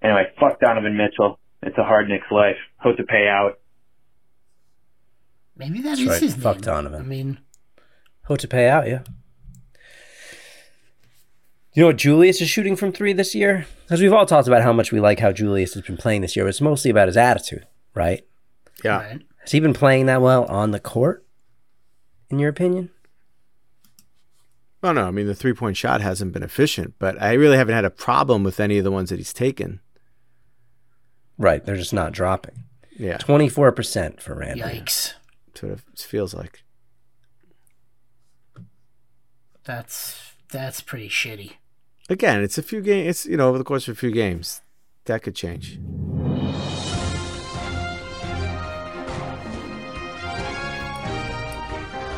Anyway, 0.02 0.24
fuck 0.38 0.60
Donovan 0.60 0.96
Mitchell. 0.96 1.38
It's 1.62 1.76
a 1.76 1.84
hard 1.84 2.08
Knicks 2.08 2.26
life. 2.30 2.56
Hope 2.78 2.96
to 2.96 3.04
pay 3.04 3.28
out. 3.28 3.58
Maybe 5.56 5.80
that 5.82 5.90
That's 5.90 6.00
is 6.00 6.08
right. 6.08 6.22
his 6.22 6.34
Fuck 6.36 6.56
name. 6.56 6.62
Donovan. 6.62 7.02
I 7.02 7.04
mean, 7.04 7.38
Hope 8.24 8.38
to 8.38 8.48
pay 8.48 8.68
out, 8.68 8.86
yeah. 8.88 9.00
You 11.72 11.82
know 11.82 11.86
what 11.88 11.96
Julius 11.96 12.40
is 12.40 12.48
shooting 12.48 12.76
from 12.76 12.92
three 12.92 13.12
this 13.12 13.34
year? 13.34 13.66
Because 13.84 14.00
we've 14.00 14.12
all 14.12 14.26
talked 14.26 14.48
about 14.48 14.62
how 14.62 14.72
much 14.72 14.90
we 14.90 15.00
like 15.00 15.20
how 15.20 15.32
Julius 15.32 15.74
has 15.74 15.82
been 15.82 15.96
playing 15.96 16.22
this 16.22 16.34
year, 16.34 16.44
but 16.44 16.50
it's 16.50 16.60
mostly 16.60 16.90
about 16.90 17.08
his 17.08 17.16
attitude, 17.16 17.66
right? 17.94 18.24
Yeah. 18.84 18.98
right. 18.98 19.22
Has 19.40 19.52
he 19.52 19.60
been 19.60 19.74
playing 19.74 20.06
that 20.06 20.22
well 20.22 20.44
on 20.46 20.70
the 20.70 20.80
court, 20.80 21.24
in 22.28 22.38
your 22.38 22.50
opinion? 22.50 22.90
Oh 24.82 24.92
no, 24.92 25.06
I 25.06 25.10
mean 25.10 25.26
the 25.26 25.34
three 25.34 25.52
point 25.52 25.76
shot 25.76 26.00
hasn't 26.00 26.32
been 26.32 26.42
efficient, 26.42 26.94
but 26.98 27.20
I 27.20 27.32
really 27.34 27.56
haven't 27.56 27.74
had 27.74 27.84
a 27.84 27.90
problem 27.90 28.42
with 28.42 28.60
any 28.60 28.78
of 28.78 28.84
the 28.84 28.90
ones 28.90 29.10
that 29.10 29.18
he's 29.18 29.32
taken. 29.32 29.80
Right, 31.36 31.64
they're 31.64 31.76
just 31.76 31.92
not 31.92 32.12
dropping. 32.12 32.64
Yeah, 32.98 33.16
24% 33.18 34.20
for 34.20 34.34
Randle. 34.34 34.68
Yikes. 34.68 35.14
that's 35.46 35.62
what 35.62 35.72
it 35.72 36.00
feels 36.00 36.34
like. 36.34 36.62
That's 39.64 40.32
that's 40.50 40.80
pretty 40.80 41.08
shitty. 41.08 41.52
Again, 42.08 42.42
it's 42.42 42.58
a 42.58 42.62
few 42.62 42.80
games. 42.80 43.08
It's 43.08 43.26
you 43.26 43.36
know 43.36 43.48
over 43.48 43.58
the 43.58 43.64
course 43.64 43.86
of 43.88 43.92
a 43.92 43.98
few 43.98 44.10
games, 44.10 44.62
that 45.04 45.22
could 45.22 45.34
change. 45.34 45.78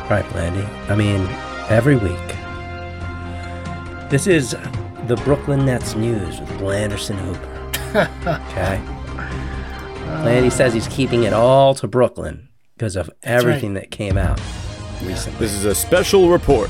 Right, 0.09 0.25
Blandy. 0.31 0.63
I 0.89 0.95
mean, 0.95 1.21
every 1.69 1.95
week. 1.95 2.42
This 4.13 4.27
is 4.27 4.51
the 5.07 5.19
Brooklyn 5.25 5.65
Nets 5.65 5.95
news 5.95 6.39
with 6.39 6.49
Blanderson 6.59 7.15
Hooper. 7.15 8.07
okay? 8.51 8.79
Blandy 10.21 10.51
says 10.51 10.71
he's 10.71 10.87
keeping 10.89 11.23
it 11.23 11.33
all 11.33 11.73
to 11.73 11.87
Brooklyn 11.87 12.47
because 12.77 12.95
of 12.95 13.09
everything 13.23 13.73
that 13.73 13.89
came 13.89 14.19
out 14.19 14.39
recently. 15.01 15.39
This 15.39 15.55
is 15.55 15.65
a 15.65 15.73
special 15.73 16.29
report. 16.29 16.69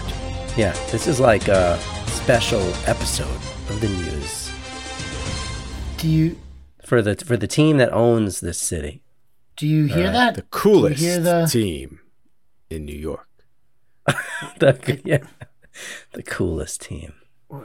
Yeah, 0.56 0.72
this 0.89 1.06
is 1.06 1.20
like 1.20 1.50
a 1.50 1.78
special 2.08 2.62
episode 2.86 3.28
of 3.70 3.82
the 3.82 3.89
news 3.89 4.50
Do 5.98 6.08
you 6.08 6.39
for 6.86 7.02
the 7.02 7.18
for 7.18 7.36
the 7.36 7.46
team 7.46 7.76
that 7.76 7.91
owns 7.91 8.39
this 8.39 8.58
city. 8.58 9.04
do 9.58 9.68
you 9.68 9.88
hear 9.88 10.08
Alright, 10.08 10.14
that? 10.14 10.36
The 10.36 10.44
coolest 10.44 11.02
hear 11.02 11.20
the 11.20 11.46
team 11.52 12.00
in 12.70 12.86
New 12.86 12.98
York. 12.98 13.28
The, 14.60 15.02
yeah, 15.04 15.24
the 16.14 16.24
coolest 16.24 16.80
team. 16.80 17.14
I, 17.54 17.60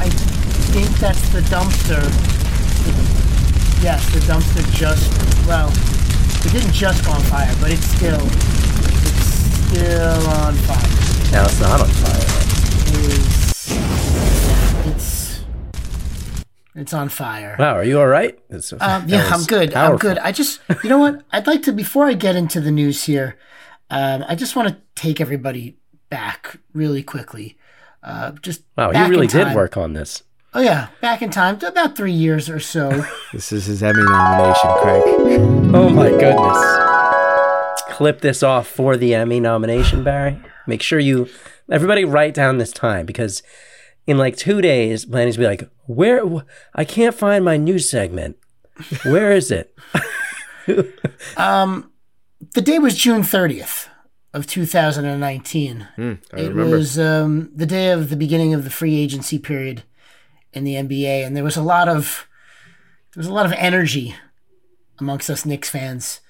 I 0.00 0.08
think 0.72 0.88
that's 0.98 1.28
the 1.28 1.40
dumpster. 1.40 2.00
Yes, 3.82 4.10
the 4.14 4.20
dumpster 4.20 4.64
just 4.72 5.12
well, 5.46 5.68
it 6.46 6.52
didn't 6.52 6.72
just 6.72 7.04
go 7.04 7.12
on 7.12 7.20
fire, 7.24 7.54
but 7.60 7.70
it's 7.72 7.84
still 7.84 8.18
it's 8.22 9.34
still 9.68 10.26
on 10.28 10.54
fire. 10.64 11.32
Now 11.32 11.44
it's 11.44 11.60
not 11.60 11.80
on 11.82 11.88
fire. 11.88 12.24
It's 13.12 13.70
it's, 14.86 15.44
it's 16.74 16.94
on 16.94 17.10
fire. 17.10 17.54
Wow, 17.58 17.74
are 17.76 17.84
you 17.84 17.98
all 18.00 18.06
right? 18.06 18.38
It's- 18.48 18.72
Um, 18.72 18.78
that 18.80 19.08
yeah, 19.08 19.26
I'm 19.26 19.32
was 19.32 19.46
good. 19.46 19.74
I'm 19.74 19.96
good. 19.98 20.16
I 20.20 20.32
just, 20.32 20.60
you 20.82 20.88
know 20.88 20.98
what? 20.98 21.22
I'd 21.32 21.46
like 21.46 21.62
to, 21.64 21.72
before 21.72 22.06
I 22.06 22.14
get 22.14 22.34
into 22.34 22.60
the 22.62 22.70
news 22.70 23.02
here, 23.04 23.36
um, 23.90 24.24
I 24.28 24.34
just 24.34 24.56
want 24.56 24.68
to 24.68 24.76
take 24.94 25.20
everybody 25.20 25.78
back 26.10 26.58
really 26.72 27.02
quickly. 27.02 27.56
Uh, 28.02 28.32
just 28.42 28.62
Wow, 28.76 28.90
he 28.92 29.10
really 29.10 29.26
did 29.26 29.54
work 29.54 29.76
on 29.76 29.92
this. 29.94 30.22
Oh 30.54 30.60
yeah, 30.60 30.88
back 31.00 31.20
in 31.22 31.30
time, 31.30 31.58
about 31.62 31.96
three 31.96 32.12
years 32.12 32.48
or 32.48 32.60
so. 32.60 33.04
This 33.32 33.52
is 33.52 33.66
his 33.66 33.82
Emmy 33.82 34.02
nomination, 34.02 34.70
Craig. 34.80 35.02
Oh 35.74 35.90
my 35.90 36.08
goodness. 36.10 37.94
Clip 37.94 38.20
this 38.20 38.42
off 38.42 38.66
for 38.66 38.96
the 38.96 39.14
Emmy 39.14 39.40
nomination, 39.40 40.02
Barry. 40.04 40.38
Make 40.66 40.82
sure 40.82 40.98
you 40.98 41.28
everybody 41.70 42.04
write 42.04 42.32
down 42.34 42.58
this 42.58 42.72
time 42.72 43.04
because 43.06 43.42
in 44.06 44.16
like 44.18 44.36
two 44.36 44.60
days, 44.62 45.04
Blanny's 45.04 45.36
be 45.36 45.44
like, 45.46 45.68
"Where? 45.86 46.26
wh- 46.26 46.44
I 46.74 46.84
can't 46.84 47.14
find 47.14 47.44
my 47.44 47.56
news 47.56 47.90
segment. 47.90 48.36
Where 49.04 49.32
is 49.32 49.50
it?" 49.50 49.74
um, 51.36 51.90
the 52.56 52.62
day 52.62 52.78
was 52.78 52.96
June 52.96 53.20
30th 53.20 53.86
of 54.32 54.46
2019. 54.46 55.88
Hmm, 55.94 56.12
I 56.32 56.40
it 56.40 56.48
remember. 56.48 56.78
was 56.78 56.98
um, 56.98 57.50
the 57.54 57.66
day 57.66 57.90
of 57.90 58.08
the 58.08 58.16
beginning 58.16 58.54
of 58.54 58.64
the 58.64 58.70
free 58.70 58.96
agency 58.96 59.38
period 59.38 59.82
in 60.54 60.64
the 60.64 60.72
NBA, 60.72 61.26
and 61.26 61.36
there 61.36 61.44
was 61.44 61.58
a 61.58 61.62
lot 61.62 61.86
of 61.86 62.26
there 63.12 63.20
was 63.20 63.26
a 63.26 63.32
lot 63.32 63.44
of 63.44 63.52
energy 63.52 64.14
amongst 64.98 65.28
us 65.28 65.44
Knicks 65.44 65.68
fans. 65.68 66.22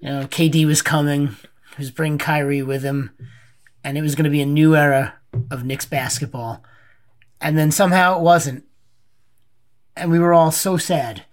You 0.00 0.08
know, 0.08 0.22
KD 0.22 0.64
was 0.64 0.80
coming. 0.80 1.36
He 1.76 1.82
was 1.82 1.90
bringing 1.90 2.16
Kyrie 2.16 2.62
with 2.62 2.82
him, 2.82 3.10
and 3.84 3.98
it 3.98 4.02
was 4.02 4.14
going 4.14 4.24
to 4.24 4.30
be 4.30 4.40
a 4.40 4.46
new 4.46 4.74
era 4.74 5.16
of 5.50 5.66
Knicks 5.66 5.84
basketball. 5.84 6.64
And 7.42 7.58
then 7.58 7.72
somehow 7.72 8.16
it 8.16 8.22
wasn't, 8.22 8.64
and 9.94 10.10
we 10.10 10.18
were 10.18 10.32
all 10.32 10.50
so 10.50 10.78
sad 10.78 11.24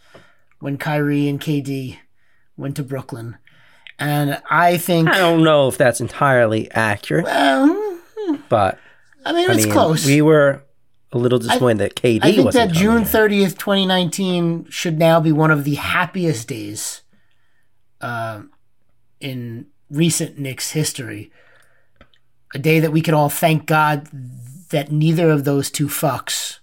when 0.59 0.77
Kyrie 0.77 1.29
and 1.29 1.39
KD 1.39 1.99
went 2.57 2.75
to 2.75 2.83
Brooklyn. 2.83 3.37
And 3.97 4.41
I 4.49 4.77
think 4.77 5.07
I 5.09 5.17
don't 5.17 5.43
know 5.43 5.67
if 5.67 5.77
that's 5.77 6.01
entirely 6.01 6.69
accurate, 6.71 7.25
well, 7.25 7.99
but 8.49 8.77
I 9.25 9.31
mean 9.31 9.49
it's 9.49 9.65
close. 9.65 10.05
We 10.05 10.21
were 10.21 10.63
a 11.13 11.17
little 11.17 11.39
disappointed 11.39 11.77
that 11.77 11.95
KD 11.95 12.19
I 12.23 12.31
think 12.33 12.51
that 12.51 12.71
June 12.71 13.05
thirtieth, 13.05 13.57
twenty 13.57 13.85
nineteen, 13.85 14.65
should 14.69 14.99
now 14.99 15.19
be 15.21 15.31
one 15.31 15.51
of 15.51 15.63
the 15.63 15.75
happiest 15.75 16.49
days 16.49 17.03
uh, 18.01 18.41
in 19.21 19.67
recent 19.89 20.37
Knicks 20.37 20.71
history. 20.71 21.31
A 22.53 22.59
day 22.59 22.79
that 22.79 22.91
we 22.91 23.01
could 23.01 23.13
all 23.13 23.29
thank 23.29 23.65
God 23.65 24.09
that 24.69 24.91
neither 24.91 25.29
of 25.29 25.45
those 25.45 25.69
two 25.71 25.87
fucks 25.87 26.59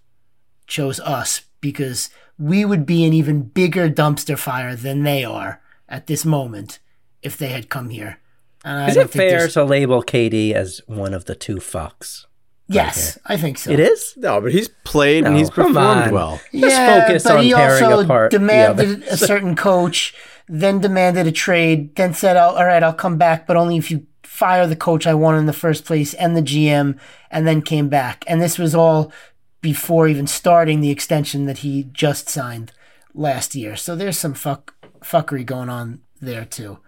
chose 0.66 1.00
us 1.00 1.42
because 1.60 2.10
we 2.38 2.64
would 2.64 2.84
be 2.84 3.04
an 3.04 3.12
even 3.12 3.42
bigger 3.42 3.88
dumpster 3.88 4.38
fire 4.38 4.74
than 4.74 5.02
they 5.02 5.24
are 5.24 5.60
at 5.88 6.06
this 6.06 6.24
moment 6.24 6.78
if 7.22 7.36
they 7.36 7.48
had 7.48 7.68
come 7.68 7.90
here. 7.90 8.18
And 8.64 8.78
I 8.78 8.88
Is 8.88 8.94
don't 8.94 9.04
it 9.04 9.10
think 9.10 9.20
fair 9.30 9.38
there's- 9.38 9.54
to 9.54 9.64
label 9.64 10.02
KD 10.02 10.52
as 10.54 10.80
one 10.86 11.14
of 11.14 11.24
the 11.24 11.34
two 11.34 11.56
fucks? 11.56 12.26
Yes, 12.68 13.18
I 13.26 13.36
think 13.36 13.58
so. 13.58 13.70
It 13.70 13.80
is. 13.80 14.14
No, 14.16 14.40
but 14.40 14.52
he's 14.52 14.68
played 14.84 15.26
and 15.26 15.36
he's 15.36 15.50
performed 15.50 15.76
on. 15.76 16.10
well. 16.12 16.40
Just 16.54 16.76
focus 16.76 17.22
but 17.24 17.36
on 17.36 17.44
he 17.44 17.52
also 17.52 18.00
apart 18.00 18.30
demanded 18.30 19.02
a 19.02 19.16
certain 19.16 19.54
coach, 19.56 20.14
then 20.48 20.80
demanded 20.80 21.26
a 21.26 21.32
trade, 21.32 21.94
then 21.96 22.14
said, 22.14 22.36
"Oh, 22.36 22.54
"All 22.56 22.64
right, 22.64 22.82
I'll 22.82 22.94
come 22.94 23.18
back, 23.18 23.46
but 23.46 23.56
only 23.58 23.76
if 23.76 23.90
you 23.90 24.06
fire 24.22 24.66
the 24.66 24.76
coach 24.76 25.06
I 25.06 25.12
wanted 25.12 25.38
in 25.38 25.46
the 25.46 25.52
first 25.52 25.84
place 25.84 26.14
and 26.14 26.34
the 26.34 26.40
GM," 26.40 26.98
and 27.30 27.46
then 27.46 27.60
came 27.62 27.88
back. 27.90 28.24
And 28.26 28.40
this 28.40 28.58
was 28.58 28.74
all 28.74 29.12
before 29.60 30.08
even 30.08 30.26
starting 30.26 30.80
the 30.80 30.90
extension 30.90 31.44
that 31.46 31.58
he 31.58 31.88
just 31.92 32.28
signed 32.30 32.72
last 33.12 33.54
year. 33.54 33.76
So 33.76 33.94
there's 33.96 34.18
some 34.18 34.34
fuck 34.34 34.72
fuckery 35.04 35.44
going 35.44 35.68
on 35.68 36.00
there 36.22 36.44
too. 36.46 36.78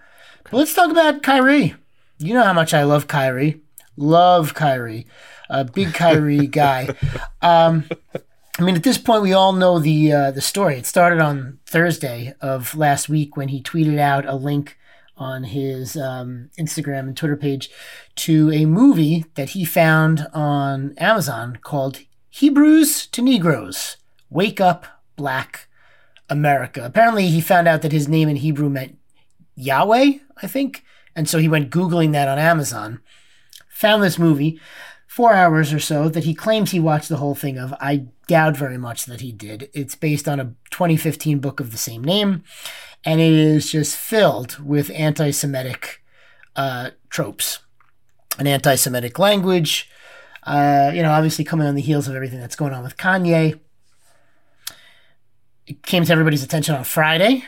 But 0.45 0.59
let's 0.59 0.75
talk 0.75 0.91
about 0.91 1.23
Kyrie. 1.23 1.75
You 2.19 2.35
know 2.35 2.45
how 2.45 2.53
much 2.53 2.75
I 2.75 2.85
love 2.85 3.09
Kyrie. 3.09 3.61
Love 3.97 4.55
Kyrie. 4.55 5.07
A 5.51 5.65
big 5.65 5.95
Kyrie 5.95 6.47
guy. 6.47 6.89
Um, 7.43 7.85
I 8.59 8.63
mean, 8.63 8.77
at 8.77 8.83
this 8.83 8.99
point, 8.99 9.23
we 9.23 9.33
all 9.33 9.53
know 9.53 9.79
the 9.79 10.13
uh, 10.13 10.31
the 10.31 10.41
story. 10.41 10.77
It 10.77 10.87
started 10.87 11.21
on 11.21 11.59
Thursday 11.67 12.35
of 12.41 12.77
last 12.77 13.09
week 13.09 13.37
when 13.37 13.49
he 13.49 13.63
tweeted 13.63 13.99
out 13.99 14.27
a 14.27 14.37
link 14.37 14.79
on 15.17 15.45
his 15.45 15.97
um, 15.97 16.51
Instagram 16.59 17.01
and 17.01 17.17
Twitter 17.17 17.37
page 17.37 17.71
to 18.17 18.51
a 18.53 18.65
movie 18.65 19.25
that 19.35 19.51
he 19.51 19.65
found 19.65 20.27
on 20.33 20.95
Amazon 20.99 21.59
called 21.63 22.01
Hebrews 22.31 23.07
to 23.09 23.23
Negroes 23.23 23.97
Wake 24.31 24.61
Up 24.61 24.87
Black 25.17 25.69
America. 26.29 26.85
Apparently, 26.85 27.29
he 27.29 27.41
found 27.41 27.69
out 27.69 27.83
that 27.83 27.93
his 27.93 28.09
name 28.09 28.29
in 28.29 28.37
Hebrew 28.37 28.69
meant 28.69 28.99
Yahweh, 29.57 30.19
I 30.43 30.47
think. 30.47 30.85
And 31.17 31.29
so 31.29 31.39
he 31.39 31.49
went 31.49 31.71
Googling 31.71 32.13
that 32.13 32.29
on 32.29 32.39
Amazon, 32.39 33.01
found 33.69 34.03
this 34.03 34.19
movie, 34.19 34.61
four 35.07 35.33
hours 35.33 35.73
or 35.73 35.79
so, 35.79 36.09
that 36.09 36.25
he 36.25 36.35
claims 36.35 36.71
he 36.71 36.81
watched 36.81 37.09
the 37.09 37.19
whole 37.19 37.35
thing 37.35 37.59
of. 37.59 37.73
I 37.81 38.07
doubt 38.27 38.57
very 38.57 38.79
much 38.79 39.07
that 39.07 39.21
he 39.21 39.33
did. 39.33 39.71
It's 39.73 39.95
based 39.95 40.29
on 40.29 40.41
a 40.41 40.55
2015 40.71 41.39
book 41.39 41.61
of 41.61 41.71
the 41.71 41.79
same 41.79 42.03
name, 42.03 42.43
and 43.05 43.21
it 43.21 43.33
is 43.33 43.71
just 43.71 43.97
filled 43.97 44.59
with 44.65 44.91
anti 44.91 45.31
Semitic 45.31 46.03
uh, 46.57 46.91
tropes, 47.11 47.61
an 48.39 48.47
anti 48.47 48.75
Semitic 48.75 49.19
language. 49.19 49.89
Uh, 50.43 50.91
you 50.95 51.03
know, 51.03 51.13
obviously 51.13 51.45
coming 51.45 51.67
on 51.67 51.75
the 51.75 51.81
heels 51.81 52.07
of 52.07 52.15
everything 52.15 52.41
that's 52.41 52.57
going 52.57 52.73
on 52.73 52.83
with 52.83 52.97
Kanye. 52.97 53.61
It 55.67 55.83
came 55.83 56.05
to 56.05 56.13
everybody's 56.13 56.43
attention 56.43 56.75
on 56.75 56.85
Friday. 56.85 57.45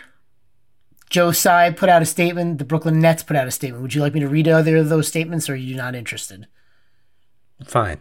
Joe 1.11 1.31
Tsai 1.33 1.71
put 1.71 1.89
out 1.89 2.03
a 2.03 2.07
statement. 2.07 2.59
The 2.59 2.65
Brooklyn 2.65 3.01
Nets 3.01 3.23
put 3.23 3.37
out 3.37 3.47
a 3.47 3.51
statement. 3.51 3.83
Would 3.83 3.95
you 3.95 4.01
like 4.01 4.15
me 4.15 4.21
to 4.21 4.29
read 4.29 4.49
either 4.49 4.77
of 4.77 4.89
those 4.89 5.07
statements, 5.09 5.49
or 5.49 5.53
are 5.53 5.57
you 5.57 5.77
not 5.77 5.95
interested? 5.95 6.47
Fine. 7.65 8.01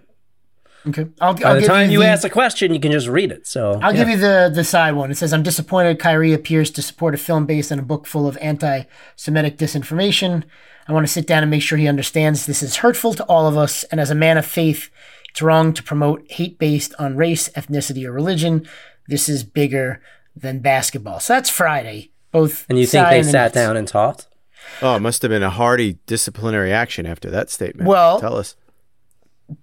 Okay. 0.88 1.08
I'll, 1.20 1.34
By 1.34 1.41
I'll 1.49 1.53
the 1.56 1.62
give 1.62 1.70
time 1.70 1.89
you 1.89 1.99
the- 1.99 2.08
ask 2.08 2.24
a 2.24 2.30
question, 2.30 2.72
you 2.74 2.80
can 2.80 2.91
just 2.91 3.08
read 3.08 3.32
it. 3.32 3.47
So 3.47 3.80
I'll 3.82 3.93
yeah. 3.93 3.99
give 4.03 4.10
you 4.10 4.18
the 4.18 4.51
the 4.53 4.64
Tsai 4.64 4.91
one. 4.91 5.10
It 5.12 5.16
says, 5.18 5.34
"I'm 5.34 5.41
disappointed. 5.43 5.99
Kyrie 5.99 6.34
appears 6.34 6.70
to 6.72 6.82
support 6.82 7.16
a 7.16 7.18
film 7.18 7.45
based 7.45 7.72
on 7.72 7.80
a 7.80 7.84
book 7.84 8.06
full 8.06 8.28
of 8.28 8.38
anti-Semitic 8.38 9.58
disinformation. 9.58 10.43
I 10.88 10.93
want 10.93 11.08
to 11.08 11.12
sit 11.12 11.26
down 11.26 11.41
and 11.41 11.49
make 11.49 11.64
sure 11.64 11.80
he 11.80 11.88
understands 11.88 12.45
this 12.45 12.62
is 12.62 12.78
hurtful 12.78 13.16
to 13.16 13.24
all 13.24 13.47
of 13.47 13.58
us. 13.58 13.84
And 13.86 13.99
as 13.99 14.12
a 14.12 14.16
man 14.16 14.38
of 14.38 14.45
faith, 14.45 14.91
it's 15.32 15.41
wrong 15.41 15.74
to 15.74 15.82
promote 15.82 16.30
hate 16.32 16.60
based 16.60 16.93
on 16.99 17.16
race, 17.18 17.49
ethnicity, 17.49 18.06
or 18.06 18.12
religion. 18.12 18.68
This 19.08 19.28
is 19.28 19.43
bigger 19.43 20.01
than 20.36 20.60
basketball. 20.60 21.20
So 21.20 21.34
that's 21.34 21.49
Friday. 21.49 22.12
Both 22.36 22.65
And 22.69 22.77
you 22.77 22.86
think 22.86 23.07
they 23.09 23.19
and 23.19 23.27
sat 23.27 23.43
Nets. 23.45 23.53
down 23.55 23.77
and 23.77 23.88
talked? 23.88 24.27
Oh, 24.81 24.95
it 24.95 24.99
must 24.99 25.21
have 25.21 25.29
been 25.29 25.41
a 25.43 25.49
hearty 25.49 25.99
disciplinary 26.05 26.73
action 26.73 27.05
after 27.05 27.29
that 27.31 27.49
statement. 27.49 27.88
Well- 27.88 28.19
tell 28.19 28.36
us. 28.36 28.55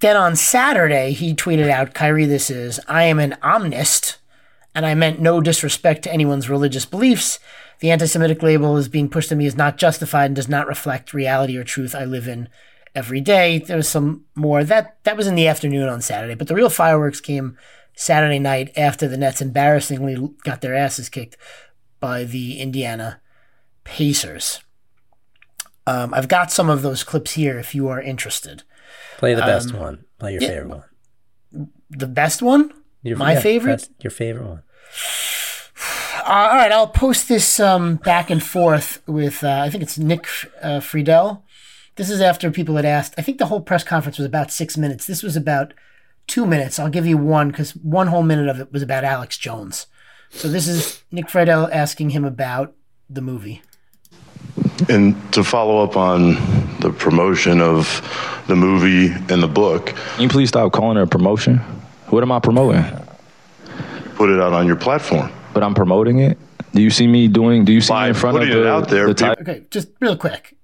Then 0.01 0.17
on 0.17 0.37
Saturday, 0.37 1.11
he 1.13 1.35
tweeted 1.35 1.69
out, 1.69 1.93
Kyrie, 1.93 2.25
this 2.25 2.51
is, 2.51 2.79
I 2.89 3.03
am 3.03 3.19
an 3.19 3.37
omnist, 3.43 4.19
and 4.75 4.87
I 4.87 4.95
meant 4.95 5.21
no 5.21 5.41
disrespect 5.41 6.03
to 6.05 6.13
anyone's 6.13 6.49
religious 6.49 6.87
beliefs. 6.87 7.41
The 7.81 7.91
anti 7.91 8.07
Semitic 8.07 8.43
label 8.43 8.77
is 8.77 8.89
being 8.89 9.09
pushed 9.11 9.29
to 9.31 9.35
me 9.37 9.45
is 9.45 9.57
not 9.57 9.77
justified 9.77 10.27
and 10.27 10.37
does 10.37 10.49
not 10.49 10.69
reflect 10.69 11.13
reality 11.13 11.57
or 11.57 11.65
truth 11.65 11.95
I 11.97 12.05
live 12.05 12.29
in 12.29 12.49
every 12.95 13.21
day. 13.21 13.59
There 13.59 13.77
was 13.77 13.89
some 13.89 14.25
more. 14.37 14.63
That 14.63 14.97
that 15.03 15.17
was 15.17 15.27
in 15.27 15.35
the 15.35 15.49
afternoon 15.49 15.89
on 15.89 16.01
Saturday, 16.01 16.37
but 16.37 16.47
the 16.47 16.55
real 16.55 16.71
fireworks 16.71 17.21
came 17.21 17.59
Saturday 17.97 18.39
night 18.39 18.73
after 18.77 19.09
the 19.09 19.17
Nets 19.17 19.43
embarrassingly 19.43 20.31
got 20.45 20.61
their 20.61 20.77
asses 20.77 21.09
kicked 21.09 21.37
by 22.03 22.25
the 22.25 22.59
Indiana 22.61 23.21
Pacers. 23.85 24.61
Um, 25.87 26.13
I've 26.13 26.29
got 26.29 26.53
some 26.53 26.69
of 26.69 26.83
those 26.83 27.03
clips 27.05 27.33
here 27.33 27.59
if 27.59 27.75
you 27.75 27.89
are 27.89 28.01
interested. 28.03 28.65
Play 29.19 29.35
the 29.35 29.41
best 29.43 29.73
Um, 29.73 29.81
one. 29.81 30.05
Play 30.19 30.33
your 30.35 30.43
yeah. 30.43 30.49
favorite 30.49 30.69
one. 30.69 31.69
The 31.91 32.07
best 32.07 32.43
one? 32.43 32.73
Your, 33.03 33.17
My 33.17 33.33
yeah, 33.35 33.41
favorite? 33.41 33.89
your 34.01 34.11
favorite 34.11 34.47
one. 34.47 34.63
Uh, 36.25 36.49
all 36.51 36.57
right, 36.57 36.71
I'll 36.73 36.87
post 36.89 37.29
this 37.29 37.59
um, 37.59 37.97
back 37.97 38.31
and 38.31 38.43
forth 38.43 39.03
with, 39.07 39.43
uh, 39.43 39.61
I 39.65 39.71
think 39.71 39.83
it's 39.83 39.99
Nick 39.99 40.27
uh, 40.63 40.79
Friedell. 40.81 41.43
This 41.97 42.11
is 42.11 42.21
after 42.21 42.51
people 42.51 42.77
had 42.77 42.85
asked. 42.85 43.15
I 43.19 43.23
think 43.23 43.39
the 43.39 43.47
whole 43.47 43.61
press 43.61 43.85
conference 43.85 44.19
was 44.19 44.27
about 44.27 44.51
six 44.51 44.77
minutes. 44.77 45.07
This 45.07 45.23
was 45.23 45.37
about 45.37 45.75
two 46.27 46.47
minutes. 46.47 46.79
I'll 46.79 46.89
give 46.89 47.07
you 47.07 47.19
one 47.19 47.49
because 47.49 47.73
one 47.77 48.07
whole 48.07 48.23
minute 48.23 48.49
of 48.49 48.61
it 48.61 48.73
was 48.73 48.83
about 48.83 49.05
Alex 49.05 49.37
Jones. 49.37 49.87
So 50.33 50.49
this 50.49 50.67
is 50.67 51.03
Nick 51.13 51.27
Friedell 51.27 51.69
asking 51.73 52.11
him 52.11 52.25
about 52.25 52.75
the 53.09 53.21
movie. 53.21 53.63
And 54.89 55.15
to 55.33 55.45
follow 55.45 55.85
up 55.85 55.97
on 55.97 56.35
the 56.81 56.91
promotion 56.91 57.61
of 57.61 58.03
the 58.49 58.57
movie 58.57 59.13
and 59.33 59.43
the 59.43 59.49
book, 59.49 59.87
Can 60.15 60.23
you 60.23 60.29
please 60.29 60.49
stop 60.49 60.73
calling 60.73 60.97
it 60.97 61.03
a 61.03 61.07
promotion? 61.07 61.59
What 62.09 62.23
am 62.23 62.33
I 62.33 62.41
promoting? 62.41 62.85
put 64.15 64.31
it 64.31 64.41
out 64.41 64.53
on 64.53 64.67
your 64.67 64.77
platform. 64.77 65.33
But 65.53 65.63
I'm 65.63 65.75
promoting 65.75 66.21
it. 66.21 66.39
Do 66.73 66.81
you 66.81 66.91
see 66.91 67.07
me 67.07 67.29
doing? 67.29 67.65
Do 67.65 67.73
you 67.73 67.81
see 67.81 67.93
me 67.93 68.09
in 68.09 68.15
front 68.15 68.37
of 68.37 68.43
putting 68.43 68.57
it 68.57 68.67
out 68.67 68.89
there, 68.89 69.07
the 69.07 69.15
type? 69.15 69.41
Okay, 69.41 69.65
just 69.71 69.89
real 70.01 70.17
quick. 70.17 70.57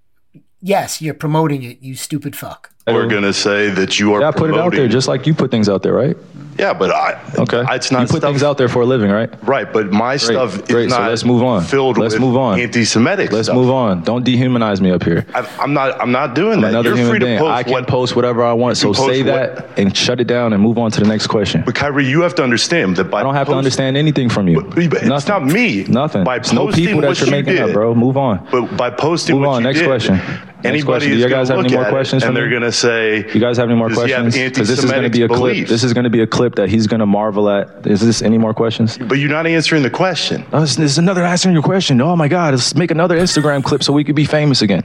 Yes, 0.61 1.03
you're 1.03 1.15
promoting 1.15 1.63
it, 1.63 1.81
you 1.83 1.95
stupid 1.95 2.37
fuck. 2.37 2.73
We're 2.87 3.07
going 3.07 3.23
to 3.23 3.33
say 3.33 3.69
that 3.71 4.01
you 4.01 4.15
are 4.15 4.21
Yeah, 4.21 4.29
I 4.29 4.33
put 4.33 4.51
it 4.51 4.59
out 4.59 4.73
there 4.73 4.89
just 4.89 5.09
like 5.09 5.27
you 5.27 5.35
put 5.35 5.51
things 5.51 5.69
out 5.69 5.83
there, 5.83 5.93
right? 5.93 6.17
Yeah, 6.59 6.73
but 6.73 6.91
I 6.91 7.17
Okay. 7.39 7.63
it's 7.71 7.93
not 7.93 8.03
you 8.03 8.07
put 8.09 8.21
things 8.23 8.43
out 8.43 8.59
there 8.59 8.69
for 8.69 8.83
a 8.83 8.87
living, 8.87 9.11
right? 9.11 9.31
Right, 9.47 9.73
but 9.73 9.93
my 9.93 10.17
stuff 10.17 10.57
is 10.57 10.63
Great. 10.63 10.89
not 10.89 10.97
so 11.05 11.09
let's 11.09 11.25
move 11.25 11.43
on. 11.43 11.63
filled 11.63 11.99
let's 11.99 12.15
with 12.15 12.21
move 12.23 12.37
on. 12.37 12.59
anti-Semitic 12.59 13.31
Let's 13.31 13.47
stuff. 13.47 13.57
move 13.57 13.71
on. 13.71 14.03
Don't 14.03 14.25
dehumanize 14.27 14.81
me 14.81 14.91
up 14.91 15.05
here. 15.05 15.25
I, 15.35 15.49
I'm 15.61 15.73
not. 15.73 16.01
I'm 16.01 16.11
not 16.11 16.35
doing 16.35 16.55
I'm 16.55 16.61
that. 16.63 16.69
another 16.71 16.89
You're 16.91 16.97
human 16.99 17.11
free 17.13 17.19
to 17.21 17.27
being. 17.27 17.39
post 17.39 17.51
I 17.53 17.63
can 17.63 17.73
what. 17.73 17.87
post 17.87 18.17
whatever 18.17 18.43
I 18.43 18.53
want. 18.55 18.77
So 18.77 18.93
post 18.93 19.07
say 19.09 19.23
what- 19.23 19.57
that 19.57 19.79
and 19.79 19.97
shut 19.97 20.21
it 20.21 20.27
down 20.27 20.53
and 20.53 20.61
move 20.63 20.79
on 20.79 20.91
to 20.91 21.01
the 21.01 21.07
next 21.07 21.29
question. 21.29 21.63
But 21.65 21.77
Kyrie, 21.77 22.07
you 22.07 22.23
have 22.23 22.35
to 22.37 22.43
understand 22.43 22.97
that 22.97 23.05
by 23.05 23.21
I 23.21 23.23
don't 23.23 23.35
have 23.37 23.47
to 23.49 23.55
understand 23.55 23.97
anything 23.97 24.29
from 24.29 24.49
you. 24.49 24.61
But 24.63 24.79
it's 24.79 25.05
Nothing. 25.07 25.29
not 25.33 25.45
me. 25.45 25.85
Nothing. 25.85 26.25
By 26.25 26.37
It's 26.37 26.53
no 26.53 26.67
posting 26.67 26.87
people 26.87 27.01
that 27.03 27.09
what 27.09 27.21
you're 27.21 27.27
you 27.27 27.33
making 27.45 27.59
up, 27.61 27.73
bro. 27.73 27.95
Move 27.95 28.17
on. 28.17 28.47
But 28.51 28.77
by 28.77 28.91
posting 28.91 29.37
Move 29.37 29.47
what 29.47 29.55
on. 29.55 29.63
you 29.63 29.69
Next 29.69 29.79
did, 29.81 29.87
question. 29.87 30.17
Next 30.17 30.67
anybody 30.67 30.83
question. 30.83 31.11
Do 31.13 31.17
you 31.19 31.29
guys 31.29 31.49
have 31.51 31.61
any 31.61 31.73
more 31.73 31.85
questions 31.85 32.25
and 32.25 32.37
they're 32.37 32.51
going 32.51 32.63
to 32.63 32.73
say, 32.73 33.19
You 33.33 33.39
guys 33.41 33.59
have 33.59 33.69
any 33.69 33.79
more 33.79 33.91
Does 33.91 34.03
he 34.05 34.11
have 34.11 34.23
questions? 34.23 34.51
Because 34.51 34.67
this 34.69 34.83
is 34.83 34.91
going 34.91 35.05
to 35.05 35.11
be 35.11 35.23
a 35.23 35.29
clip. 35.29 35.69
This 35.69 35.85
is 35.85 35.93
going 35.95 36.03
to 36.05 36.11
be 36.11 36.21
a 36.21 36.27
clip 36.27 36.48
that 36.57 36.69
he's 36.69 36.87
going 36.87 37.01
to 37.01 37.07
marvel 37.07 37.49
at. 37.51 37.87
Is 37.87 38.01
this 38.01 38.23
any 38.23 38.39
more 38.39 38.55
questions? 38.55 38.99
But 38.99 39.19
you're 39.19 39.31
not 39.31 39.47
answering 39.47 39.83
the 39.83 39.91
question. 39.91 40.47
Oh, 40.53 40.61
this, 40.61 40.77
this 40.77 40.93
is 40.93 40.99
another 40.99 41.25
answering 41.25 41.55
your 41.55 41.63
question. 41.63 42.01
Oh 42.01 42.17
my 42.17 42.29
God, 42.29 42.55
let's 42.55 42.75
make 42.75 42.91
another 42.91 43.19
Instagram 43.19 43.63
clip 43.65 43.83
so 43.83 43.93
we 43.93 44.05
could 44.05 44.17
be 44.17 44.25
famous 44.25 44.63
again. 44.63 44.83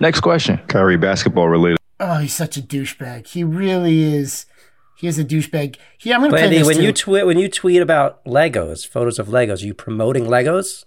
Next 0.00 0.20
question. 0.20 0.58
Kyrie, 0.68 0.96
basketball 0.96 1.48
related. 1.48 1.78
Oh, 2.00 2.18
he's 2.18 2.34
such 2.34 2.56
a 2.56 2.62
douchebag. 2.62 3.28
He 3.28 3.44
really 3.44 4.02
is. 4.02 4.46
He 4.96 5.06
is 5.06 5.18
a 5.18 5.24
douchebag. 5.24 5.76
Here, 5.98 6.14
I'm 6.14 6.20
going 6.20 6.30
to 6.30 6.36
play 6.36 6.42
Landy, 6.42 6.58
this 6.58 6.66
when 6.66 6.76
too. 6.76 6.82
you 6.82 6.92
tweet 6.92 7.26
when 7.26 7.38
you 7.38 7.48
tweet 7.48 7.82
about 7.82 8.24
Legos, 8.24 8.86
photos 8.86 9.18
of 9.18 9.28
Legos, 9.28 9.62
are 9.62 9.66
you 9.66 9.74
promoting 9.74 10.24
Legos? 10.24 10.84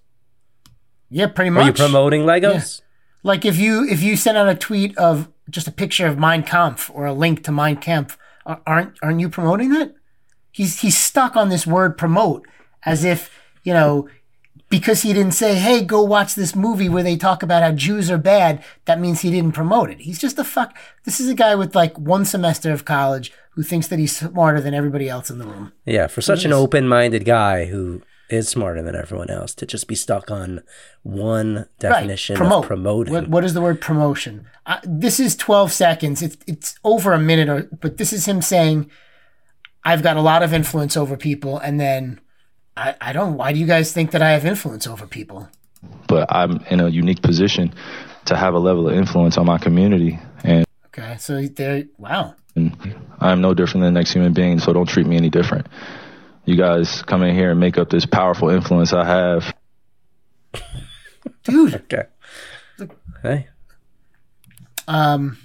yeah, 1.09 1.27
pretty 1.27 1.49
much. 1.49 1.61
Are 1.61 1.65
much. 1.67 1.79
you 1.79 1.85
promoting 1.85 2.21
Legos? 2.23 2.81
Like 3.23 3.45
if 3.45 3.57
you 3.57 3.85
if 3.85 4.03
you 4.03 4.15
send 4.17 4.37
out 4.37 4.47
a 4.47 4.55
tweet 4.55 4.97
of 4.97 5.29
just 5.49 5.67
a 5.67 5.71
picture 5.71 6.07
of 6.07 6.17
Mein 6.17 6.43
Kampf 6.43 6.91
or 6.93 7.05
a 7.05 7.13
link 7.13 7.43
to 7.45 7.51
Mein 7.51 7.77
Kampf, 7.77 8.17
aren't 8.45 8.97
aren't 9.01 9.19
you 9.19 9.29
promoting 9.29 9.69
that? 9.69 9.95
He's 10.55 10.79
he's 10.79 10.97
stuck 10.97 11.35
on 11.35 11.49
this 11.49 11.67
word 11.67 11.97
promote 11.97 12.47
as 12.85 13.03
if 13.03 13.29
you 13.63 13.73
know 13.73 14.07
because 14.69 15.01
he 15.01 15.11
didn't 15.11 15.33
say 15.33 15.55
hey 15.55 15.83
go 15.83 16.01
watch 16.01 16.33
this 16.33 16.55
movie 16.55 16.87
where 16.87 17.03
they 17.03 17.17
talk 17.17 17.43
about 17.43 17.61
how 17.61 17.73
Jews 17.73 18.09
are 18.09 18.17
bad 18.17 18.63
that 18.85 18.97
means 18.97 19.19
he 19.19 19.31
didn't 19.31 19.51
promote 19.51 19.89
it. 19.89 19.99
He's 19.99 20.17
just 20.17 20.39
a 20.39 20.45
fuck. 20.45 20.77
This 21.03 21.19
is 21.19 21.27
a 21.27 21.35
guy 21.35 21.55
with 21.55 21.75
like 21.75 21.99
one 21.99 22.23
semester 22.23 22.71
of 22.71 22.85
college 22.85 23.33
who 23.51 23.63
thinks 23.63 23.89
that 23.89 23.99
he's 23.99 24.15
smarter 24.15 24.61
than 24.61 24.73
everybody 24.73 25.09
else 25.09 25.29
in 25.29 25.39
the 25.39 25.45
room. 25.45 25.73
Yeah, 25.85 26.07
for 26.07 26.21
such 26.21 26.45
an 26.45 26.53
open-minded 26.53 27.25
guy 27.25 27.65
who 27.65 28.01
is 28.29 28.47
smarter 28.47 28.81
than 28.81 28.95
everyone 28.95 29.29
else 29.29 29.53
to 29.55 29.65
just 29.65 29.89
be 29.89 29.95
stuck 29.95 30.31
on 30.31 30.61
one 31.03 31.67
definition 31.79 32.37
Promote. 32.37 32.63
of 32.63 32.67
promoting. 32.67 33.13
What, 33.13 33.27
what 33.27 33.43
is 33.43 33.53
the 33.53 33.61
word 33.61 33.81
promotion? 33.81 34.47
Uh, 34.65 34.79
this 34.83 35.19
is 35.19 35.35
12 35.35 35.71
seconds. 35.71 36.21
It's, 36.21 36.37
it's 36.47 36.79
over 36.85 37.13
a 37.13 37.19
minute, 37.19 37.49
or, 37.49 37.69
but 37.81 37.97
this 37.97 38.13
is 38.13 38.25
him 38.25 38.41
saying, 38.41 38.89
I've 39.85 40.01
got 40.01 40.17
a 40.17 40.21
lot 40.21 40.41
of 40.43 40.53
influence 40.53 40.97
over 40.97 41.15
people. 41.15 41.59
And 41.59 41.79
then 41.79 42.19
I, 42.75 42.95
I 42.99 43.13
don't, 43.13 43.37
why 43.37 43.53
do 43.53 43.59
you 43.59 43.67
guys 43.67 43.93
think 43.93 44.11
that 44.11 44.21
I 44.21 44.31
have 44.31 44.45
influence 44.45 44.87
over 44.87 45.05
people? 45.05 45.47
But 46.07 46.33
I'm 46.33 46.63
in 46.69 46.79
a 46.79 46.89
unique 46.89 47.21
position 47.21 47.73
to 48.25 48.35
have 48.35 48.55
a 48.55 48.59
level 48.59 48.89
of 48.89 48.95
influence 48.95 49.37
on 49.37 49.45
my 49.45 49.59
community. 49.59 50.19
And 50.43 50.65
Okay. 50.87 51.17
So 51.19 51.41
there, 51.41 51.83
wow. 51.97 52.35
I'm 53.19 53.41
no 53.41 53.53
different 53.53 53.83
than 53.83 53.93
the 53.93 53.99
next 53.99 54.13
human 54.13 54.33
being, 54.33 54.59
so 54.59 54.71
don't 54.71 54.87
treat 54.87 55.05
me 55.05 55.17
any 55.17 55.29
different. 55.29 55.67
You 56.45 56.55
guys 56.55 57.01
come 57.03 57.21
in 57.23 57.35
here 57.35 57.51
and 57.51 57.59
make 57.59 57.77
up 57.77 57.89
this 57.89 58.05
powerful 58.05 58.49
influence 58.49 58.93
I 58.93 59.05
have. 59.05 59.55
Dude. 61.43 61.75
okay. 61.91 62.03
Hey. 63.21 63.47
Um, 64.87 65.37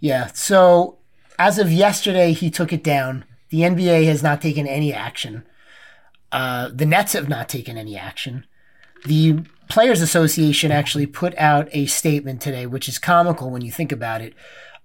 yeah. 0.00 0.26
So 0.34 0.98
as 1.38 1.58
of 1.58 1.72
yesterday, 1.72 2.32
he 2.32 2.50
took 2.50 2.72
it 2.72 2.84
down. 2.84 3.24
The 3.52 3.60
NBA 3.60 4.06
has 4.06 4.22
not 4.22 4.40
taken 4.40 4.66
any 4.66 4.94
action. 4.94 5.44
Uh, 6.32 6.70
the 6.72 6.86
Nets 6.86 7.12
have 7.12 7.28
not 7.28 7.50
taken 7.50 7.76
any 7.76 7.98
action. 7.98 8.46
The 9.04 9.44
Players 9.68 10.00
Association 10.00 10.72
actually 10.72 11.04
put 11.04 11.36
out 11.36 11.68
a 11.72 11.84
statement 11.84 12.40
today, 12.40 12.64
which 12.64 12.88
is 12.88 12.98
comical 12.98 13.50
when 13.50 13.60
you 13.60 13.70
think 13.70 13.92
about 13.92 14.22
it, 14.22 14.32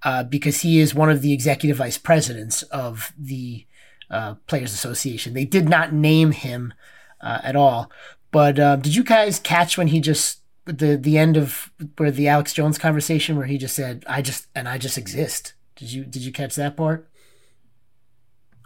uh, 0.03 0.23
because 0.23 0.63
he 0.63 0.79
is 0.79 0.93
one 0.93 1.09
of 1.09 1.21
the 1.21 1.31
executive 1.31 1.77
vice 1.77 1.97
presidents 1.97 2.61
of 2.63 3.13
the 3.17 3.65
uh, 4.11 4.33
Players 4.47 4.73
Association. 4.73 5.33
They 5.33 5.45
did 5.45 5.69
not 5.69 5.93
name 5.93 6.31
him 6.31 6.73
uh, 7.21 7.39
at 7.43 7.55
all. 7.55 7.89
But 8.31 8.59
uh, 8.59 8.75
did 8.75 8.93
you 8.93 9.03
guys 9.05 9.39
catch 9.39 9.77
when 9.77 9.87
he 9.87 10.01
just 10.01 10.41
the 10.65 10.97
the 10.97 11.17
end 11.17 11.37
of 11.37 11.71
where 11.95 12.11
the 12.11 12.27
Alex 12.27 12.51
Jones 12.51 12.77
conversation 12.77 13.37
where 13.37 13.45
he 13.45 13.57
just 13.57 13.77
said, 13.77 14.03
"I 14.09 14.21
just 14.21 14.47
and 14.53 14.67
I 14.67 14.77
just 14.77 14.97
exist." 14.97 15.53
Did 15.77 15.93
you 15.93 16.03
did 16.03 16.23
you 16.23 16.33
catch 16.33 16.55
that 16.55 16.75
part? 16.75 17.09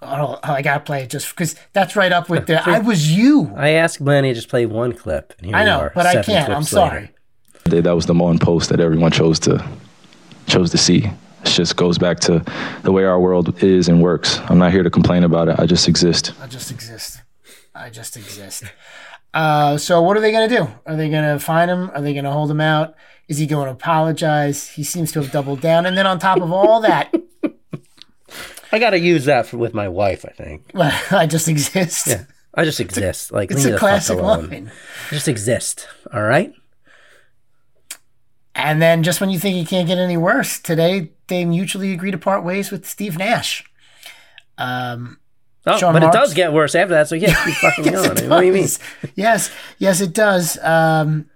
Oh, 0.03 0.39
I 0.43 0.61
gotta 0.61 0.79
play 0.79 1.03
it 1.03 1.09
just 1.09 1.29
because 1.29 1.55
that's 1.73 1.95
right 1.95 2.11
up 2.11 2.29
with 2.29 2.47
the. 2.47 2.67
I 2.67 2.79
was 2.91 3.15
you. 3.15 3.53
I 3.55 3.69
asked 3.71 4.01
Lanny 4.01 4.29
to 4.29 4.33
just 4.33 4.49
play 4.49 4.65
one 4.65 4.93
clip. 4.93 5.33
And 5.37 5.47
here 5.47 5.55
I 5.55 5.59
we 5.61 5.65
know, 5.65 5.79
are, 5.79 5.91
but 5.93 6.05
I 6.05 6.23
can't. 6.23 6.49
I'm 6.49 6.55
clips 6.57 6.69
sorry. 6.69 7.11
later. 7.65 7.81
That 7.81 7.93
was 7.95 8.07
the 8.07 8.13
one 8.13 8.39
post 8.39 8.69
that 8.69 8.79
everyone 8.79 9.11
chose 9.11 9.39
to 9.41 9.63
chose 10.47 10.71
to 10.71 10.77
see. 10.77 11.05
It 11.05 11.45
just 11.45 11.75
goes 11.75 11.97
back 11.97 12.19
to 12.21 12.43
the 12.83 12.91
way 12.91 13.05
our 13.05 13.19
world 13.19 13.63
is 13.63 13.87
and 13.87 14.01
works. 14.01 14.39
I'm 14.49 14.57
not 14.57 14.71
here 14.71 14.83
to 14.83 14.89
complain 14.89 15.23
about 15.23 15.47
it. 15.47 15.59
I 15.59 15.65
just 15.65 15.87
exist. 15.87 16.33
I 16.41 16.47
just 16.47 16.71
exist. 16.71 17.21
I 17.73 17.89
just 17.89 18.17
exist. 18.17 18.63
Uh, 19.33 19.77
so 19.77 20.01
what 20.01 20.17
are 20.17 20.19
they 20.19 20.31
going 20.31 20.49
to 20.49 20.55
do? 20.55 20.67
Are 20.85 20.95
they 20.95 21.09
going 21.09 21.23
to 21.23 21.39
find 21.39 21.71
him? 21.71 21.89
Are 21.91 22.01
they 22.01 22.13
going 22.13 22.25
to 22.25 22.31
hold 22.31 22.51
him 22.51 22.59
out? 22.61 22.95
Is 23.27 23.37
he 23.37 23.45
going 23.47 23.67
to 23.67 23.71
apologize? 23.71 24.67
He 24.69 24.83
seems 24.83 25.11
to 25.13 25.21
have 25.21 25.31
doubled 25.31 25.61
down. 25.61 25.85
And 25.85 25.97
then 25.97 26.05
on 26.05 26.19
top 26.19 26.41
of 26.41 26.51
all 26.51 26.81
that, 26.81 27.13
I 28.71 28.79
got 28.79 28.91
to 28.91 28.99
use 28.99 29.25
that 29.25 29.47
for, 29.47 29.57
with 29.57 29.73
my 29.73 29.87
wife. 29.89 30.25
I 30.25 30.31
think. 30.31 30.71
I 30.75 31.25
just 31.27 31.47
exist. 31.47 32.07
Yeah. 32.07 32.23
I 32.53 32.63
just 32.65 32.79
exist. 32.79 33.31
Like 33.31 33.51
it's 33.51 33.59
leave 33.59 33.65
me 33.65 33.71
a 33.71 33.73
the 33.75 33.79
fuck 33.79 33.89
classic 33.89 34.17
alone. 34.19 34.49
line. 34.49 34.71
I 35.09 35.13
just 35.13 35.27
exist. 35.27 35.87
All 36.13 36.21
right. 36.23 36.53
And 38.53 38.81
then 38.81 39.03
just 39.03 39.21
when 39.21 39.29
you 39.29 39.39
think 39.39 39.55
it 39.65 39.69
can't 39.69 39.87
get 39.87 39.97
any 39.97 40.17
worse, 40.17 40.59
today 40.59 41.11
they 41.27 41.45
mutually 41.45 41.93
agree 41.93 42.11
to 42.11 42.17
part 42.17 42.43
ways 42.43 42.69
with 42.71 42.85
Steve 42.87 43.17
Nash. 43.17 43.63
Um, 44.57 45.17
Oh, 45.63 45.77
Sean 45.77 45.93
but 45.93 46.01
Marks- 46.01 46.15
it 46.15 46.19
does 46.19 46.33
get 46.33 46.53
worse 46.53 46.73
after 46.73 46.95
that. 46.95 47.07
So 47.07 47.13
yeah, 47.13 47.35
keep 47.45 47.53
fucking 47.61 47.85
Yes, 47.85 48.07
going. 48.07 48.17
it 48.17 48.23
I 48.23 48.27
what 48.29 48.39
do 48.41 48.47
you 48.47 48.53
mean? 48.53 48.67
yes, 49.13 49.51
yes, 49.77 50.01
it 50.01 50.11
does. 50.11 50.57
Um, 50.63 51.29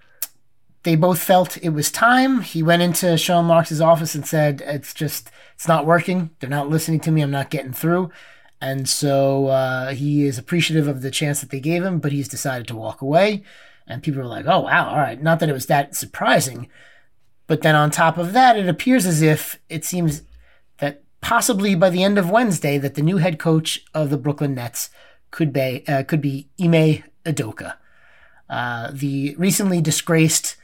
they 0.81 0.95
both 0.95 1.19
felt 1.19 1.57
it 1.57 1.69
was 1.69 1.91
time. 1.91 2.41
He 2.41 2.63
went 2.63 2.81
into 2.81 3.17
Sean 3.19 3.45
Marks' 3.45 3.79
office 3.79 4.15
and 4.15 4.25
said, 4.25 4.63
"It's 4.65 4.95
just, 4.95 5.29
it's 5.55 5.67
not 5.67 5.85
working. 5.85 6.29
They're 6.39 6.49
not 6.49 6.69
listening 6.69 6.99
to 7.01 7.11
me. 7.11 7.21
I'm 7.21 7.31
not 7.31 7.49
getting 7.49 7.73
through." 7.73 8.11
And 8.61 8.87
so 8.87 9.47
uh, 9.47 9.91
he 9.91 10.25
is 10.25 10.37
appreciative 10.37 10.87
of 10.87 11.01
the 11.01 11.11
chance 11.11 11.41
that 11.41 11.49
they 11.49 11.59
gave 11.59 11.83
him, 11.83 11.99
but 11.99 12.11
he's 12.11 12.27
decided 12.27 12.67
to 12.67 12.75
walk 12.75 13.01
away. 13.01 13.43
And 13.87 14.01
people 14.01 14.21
are 14.21 14.25
like, 14.25 14.45
"Oh 14.47 14.61
wow, 14.61 14.89
all 14.89 14.97
right." 14.97 15.21
Not 15.21 15.39
that 15.39 15.49
it 15.49 15.53
was 15.53 15.65
that 15.67 15.95
surprising, 15.95 16.69
but 17.47 17.61
then 17.61 17.75
on 17.75 17.91
top 17.91 18.17
of 18.17 18.33
that, 18.33 18.57
it 18.57 18.67
appears 18.67 19.05
as 19.05 19.21
if 19.21 19.59
it 19.69 19.85
seems 19.85 20.23
that 20.79 21.03
possibly 21.21 21.75
by 21.75 21.89
the 21.89 22.03
end 22.03 22.17
of 22.17 22.29
Wednesday, 22.29 22.77
that 22.77 22.95
the 22.95 23.01
new 23.01 23.17
head 23.17 23.39
coach 23.39 23.83
of 23.93 24.09
the 24.09 24.17
Brooklyn 24.17 24.55
Nets 24.55 24.89
could 25.31 25.51
be 25.51 25.83
uh, 25.87 26.03
could 26.03 26.21
be 26.21 26.49
Ime 26.59 27.03
Udoka, 27.25 27.75
uh, 28.49 28.91
the 28.91 29.35
recently 29.37 29.81
disgraced 29.81 30.54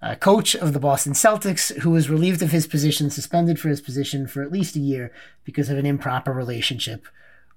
uh, 0.00 0.14
coach 0.14 0.54
of 0.54 0.72
the 0.72 0.80
Boston 0.80 1.12
Celtics, 1.12 1.76
who 1.78 1.90
was 1.90 2.10
relieved 2.10 2.42
of 2.42 2.52
his 2.52 2.66
position, 2.66 3.10
suspended 3.10 3.58
for 3.58 3.68
his 3.68 3.80
position 3.80 4.26
for 4.26 4.42
at 4.42 4.52
least 4.52 4.76
a 4.76 4.80
year 4.80 5.12
because 5.44 5.68
of 5.68 5.78
an 5.78 5.86
improper 5.86 6.32
relationship 6.32 7.06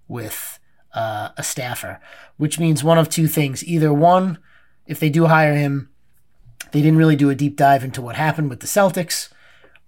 with 0.08 0.60
uh, 0.94 1.30
a 1.38 1.44
staffer. 1.44 2.00
Which 2.38 2.60
means 2.60 2.84
one 2.84 2.98
of 2.98 3.10
two 3.10 3.28
things: 3.28 3.64
either 3.64 3.94
one, 3.94 4.40
if 4.88 5.00
they 5.00 5.10
do 5.10 5.28
hire 5.28 5.56
him, 5.56 5.90
they 6.72 6.82
didn't 6.82 6.98
really 6.98 7.16
do 7.16 7.30
a 7.30 7.36
deep 7.36 7.56
dive 7.56 7.84
into 7.84 8.02
what 8.02 8.16
happened 8.16 8.50
with 8.50 8.60
the 8.60 8.68
Celtics. 8.68 9.30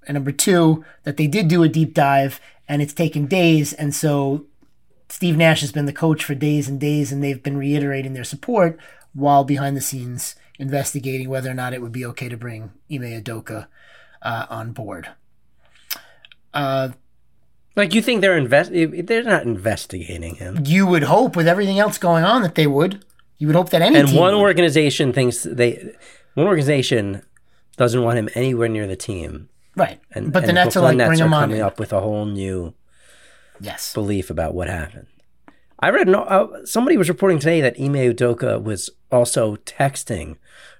And 0.05 0.15
number 0.15 0.31
two, 0.31 0.83
that 1.03 1.17
they 1.17 1.27
did 1.27 1.47
do 1.47 1.63
a 1.63 1.69
deep 1.69 1.93
dive 1.93 2.41
and 2.67 2.81
it's 2.81 2.93
taken 2.93 3.25
days. 3.25 3.73
And 3.73 3.95
so 3.95 4.45
Steve 5.09 5.37
Nash 5.37 5.61
has 5.61 5.71
been 5.71 5.85
the 5.85 5.93
coach 5.93 6.23
for 6.23 6.35
days 6.35 6.67
and 6.67 6.79
days, 6.79 7.11
and 7.11 7.23
they've 7.23 7.41
been 7.41 7.57
reiterating 7.57 8.13
their 8.13 8.23
support 8.23 8.79
while 9.13 9.43
behind 9.43 9.77
the 9.77 9.81
scenes 9.81 10.35
investigating 10.59 11.29
whether 11.29 11.49
or 11.49 11.53
not 11.55 11.73
it 11.73 11.81
would 11.81 11.91
be 11.91 12.05
okay 12.05 12.29
to 12.29 12.37
bring 12.37 12.71
Ime 12.91 13.01
Udoka 13.21 13.67
uh, 14.21 14.45
on 14.49 14.71
board. 14.71 15.09
Uh, 16.53 16.89
Like 17.75 17.93
you 17.93 18.01
think 18.01 18.21
they're 18.21 18.37
invest? 18.37 18.71
They're 18.71 19.23
not 19.23 19.43
investigating 19.43 20.35
him. 20.35 20.61
you 20.65 20.85
would 20.85 21.03
hope, 21.03 21.35
with 21.35 21.47
everything 21.47 21.79
else 21.79 21.97
going 21.97 22.23
on, 22.23 22.41
that 22.43 22.55
they 22.55 22.67
would. 22.67 23.03
You 23.39 23.47
would 23.47 23.55
hope 23.55 23.71
that 23.71 23.81
any 23.81 23.95
and 23.97 24.13
one 24.13 24.33
would. 24.35 24.41
organization 24.41 25.11
thinks 25.11 25.43
they, 25.43 25.93
one 26.35 26.45
organization 26.47 27.23
doesn't 27.77 28.03
want 28.03 28.19
him 28.19 28.29
anywhere 28.35 28.69
near 28.69 28.85
the 28.87 28.95
team. 28.95 29.49
Right. 29.75 29.99
And, 30.11 30.31
But 30.31 30.41
the 30.41 30.49
and 30.49 30.55
Nets 30.55 30.77
are 30.77 30.81
like, 30.81 30.95
Nets 30.97 31.07
bring 31.09 31.19
him 31.19 31.33
are 31.33 31.37
on 31.37 31.43
coming 31.43 31.57
in. 31.57 31.63
up 31.63 31.79
with 31.79 31.91
a 31.91 31.99
whole 31.99 32.25
new 32.25 32.75
yes 33.59 33.91
belief 33.93 34.29
about 34.29 34.53
what 34.53 34.67
happened. 34.69 35.07
I 35.83 35.89
read 35.89 36.07
no, 36.07 36.21
uh, 36.23 36.65
somebody 36.65 36.95
was 36.95 37.09
reporting 37.09 37.39
today 37.39 37.59
that 37.59 37.75
Ime 37.77 37.95
Udoka 37.95 38.61
was 38.63 38.89
also 39.11 39.57
texting 39.57 40.37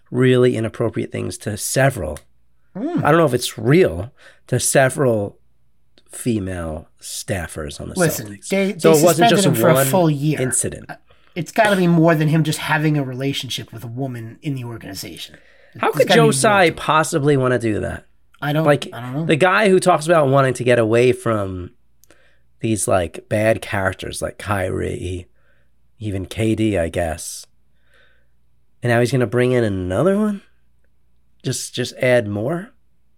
really 0.10 0.56
inappropriate 0.56 1.12
things 1.12 1.38
to 1.40 1.58
several. 1.58 2.20
Hmm. 2.74 3.04
I 3.04 3.12
don't 3.12 3.18
know 3.18 3.26
if 3.26 3.34
it's 3.34 3.58
real 3.58 4.14
to 4.48 4.62
several 4.62 5.38
female 6.10 6.88
staffers 7.02 7.82
on 7.82 7.90
the 7.90 8.00
Listen, 8.00 8.28
Celtics. 8.28 8.48
they, 8.48 8.78
so 8.78 8.94
it 8.94 9.04
wasn't 9.04 9.30
just 9.30 9.46
him 9.46 9.56
for 9.56 9.68
a 9.70 9.84
full 9.84 10.10
year. 10.10 10.40
incident. 10.40 10.90
It's 11.36 11.52
got 11.52 11.72
to 11.72 11.76
be 11.76 11.88
more 11.88 12.16
than 12.16 12.30
him 12.30 12.44
just 12.46 12.60
having 12.60 12.98
a 12.98 13.04
relationship 13.04 13.74
with 13.74 13.84
a 13.84 13.88
woman 13.88 14.40
in 14.42 14.56
the 14.56 14.64
organization. 14.64 15.38
How 15.80 15.92
There's 15.92 15.98
could 16.04 16.08
gotta 16.08 16.14
be 16.14 16.16
Joe 16.20 16.24
more 16.28 16.34
Tsai 16.34 16.68
to 16.70 16.74
it. 16.74 16.78
possibly 16.78 17.36
want 17.36 17.52
to 17.52 17.60
do 17.60 17.82
that? 17.82 18.06
I 18.42 18.54
don't 18.54 18.66
like 18.66 18.88
I 18.94 19.02
don't 19.02 19.14
know. 19.14 19.26
the 19.26 19.36
guy 19.36 19.68
who 19.68 19.82
talks 19.82 20.06
about 20.06 20.30
wanting 20.30 20.54
to 20.54 20.64
get 20.64 20.80
away 20.80 21.12
from 21.12 21.72
these 22.64 22.88
like 22.88 23.28
bad 23.28 23.62
characters 23.62 24.22
like 24.22 24.38
Kyrie, 24.40 25.28
even 26.00 26.26
KD, 26.26 26.80
I 26.80 26.88
guess. 26.88 27.46
And 28.82 28.90
now 28.90 29.02
he's 29.02 29.12
gonna 29.12 29.28
bring 29.28 29.52
in 29.52 29.66
another 29.66 30.18
one? 30.18 30.42
Just 31.44 31.76
just 31.76 31.94
add 31.98 32.28
more? 32.28 32.72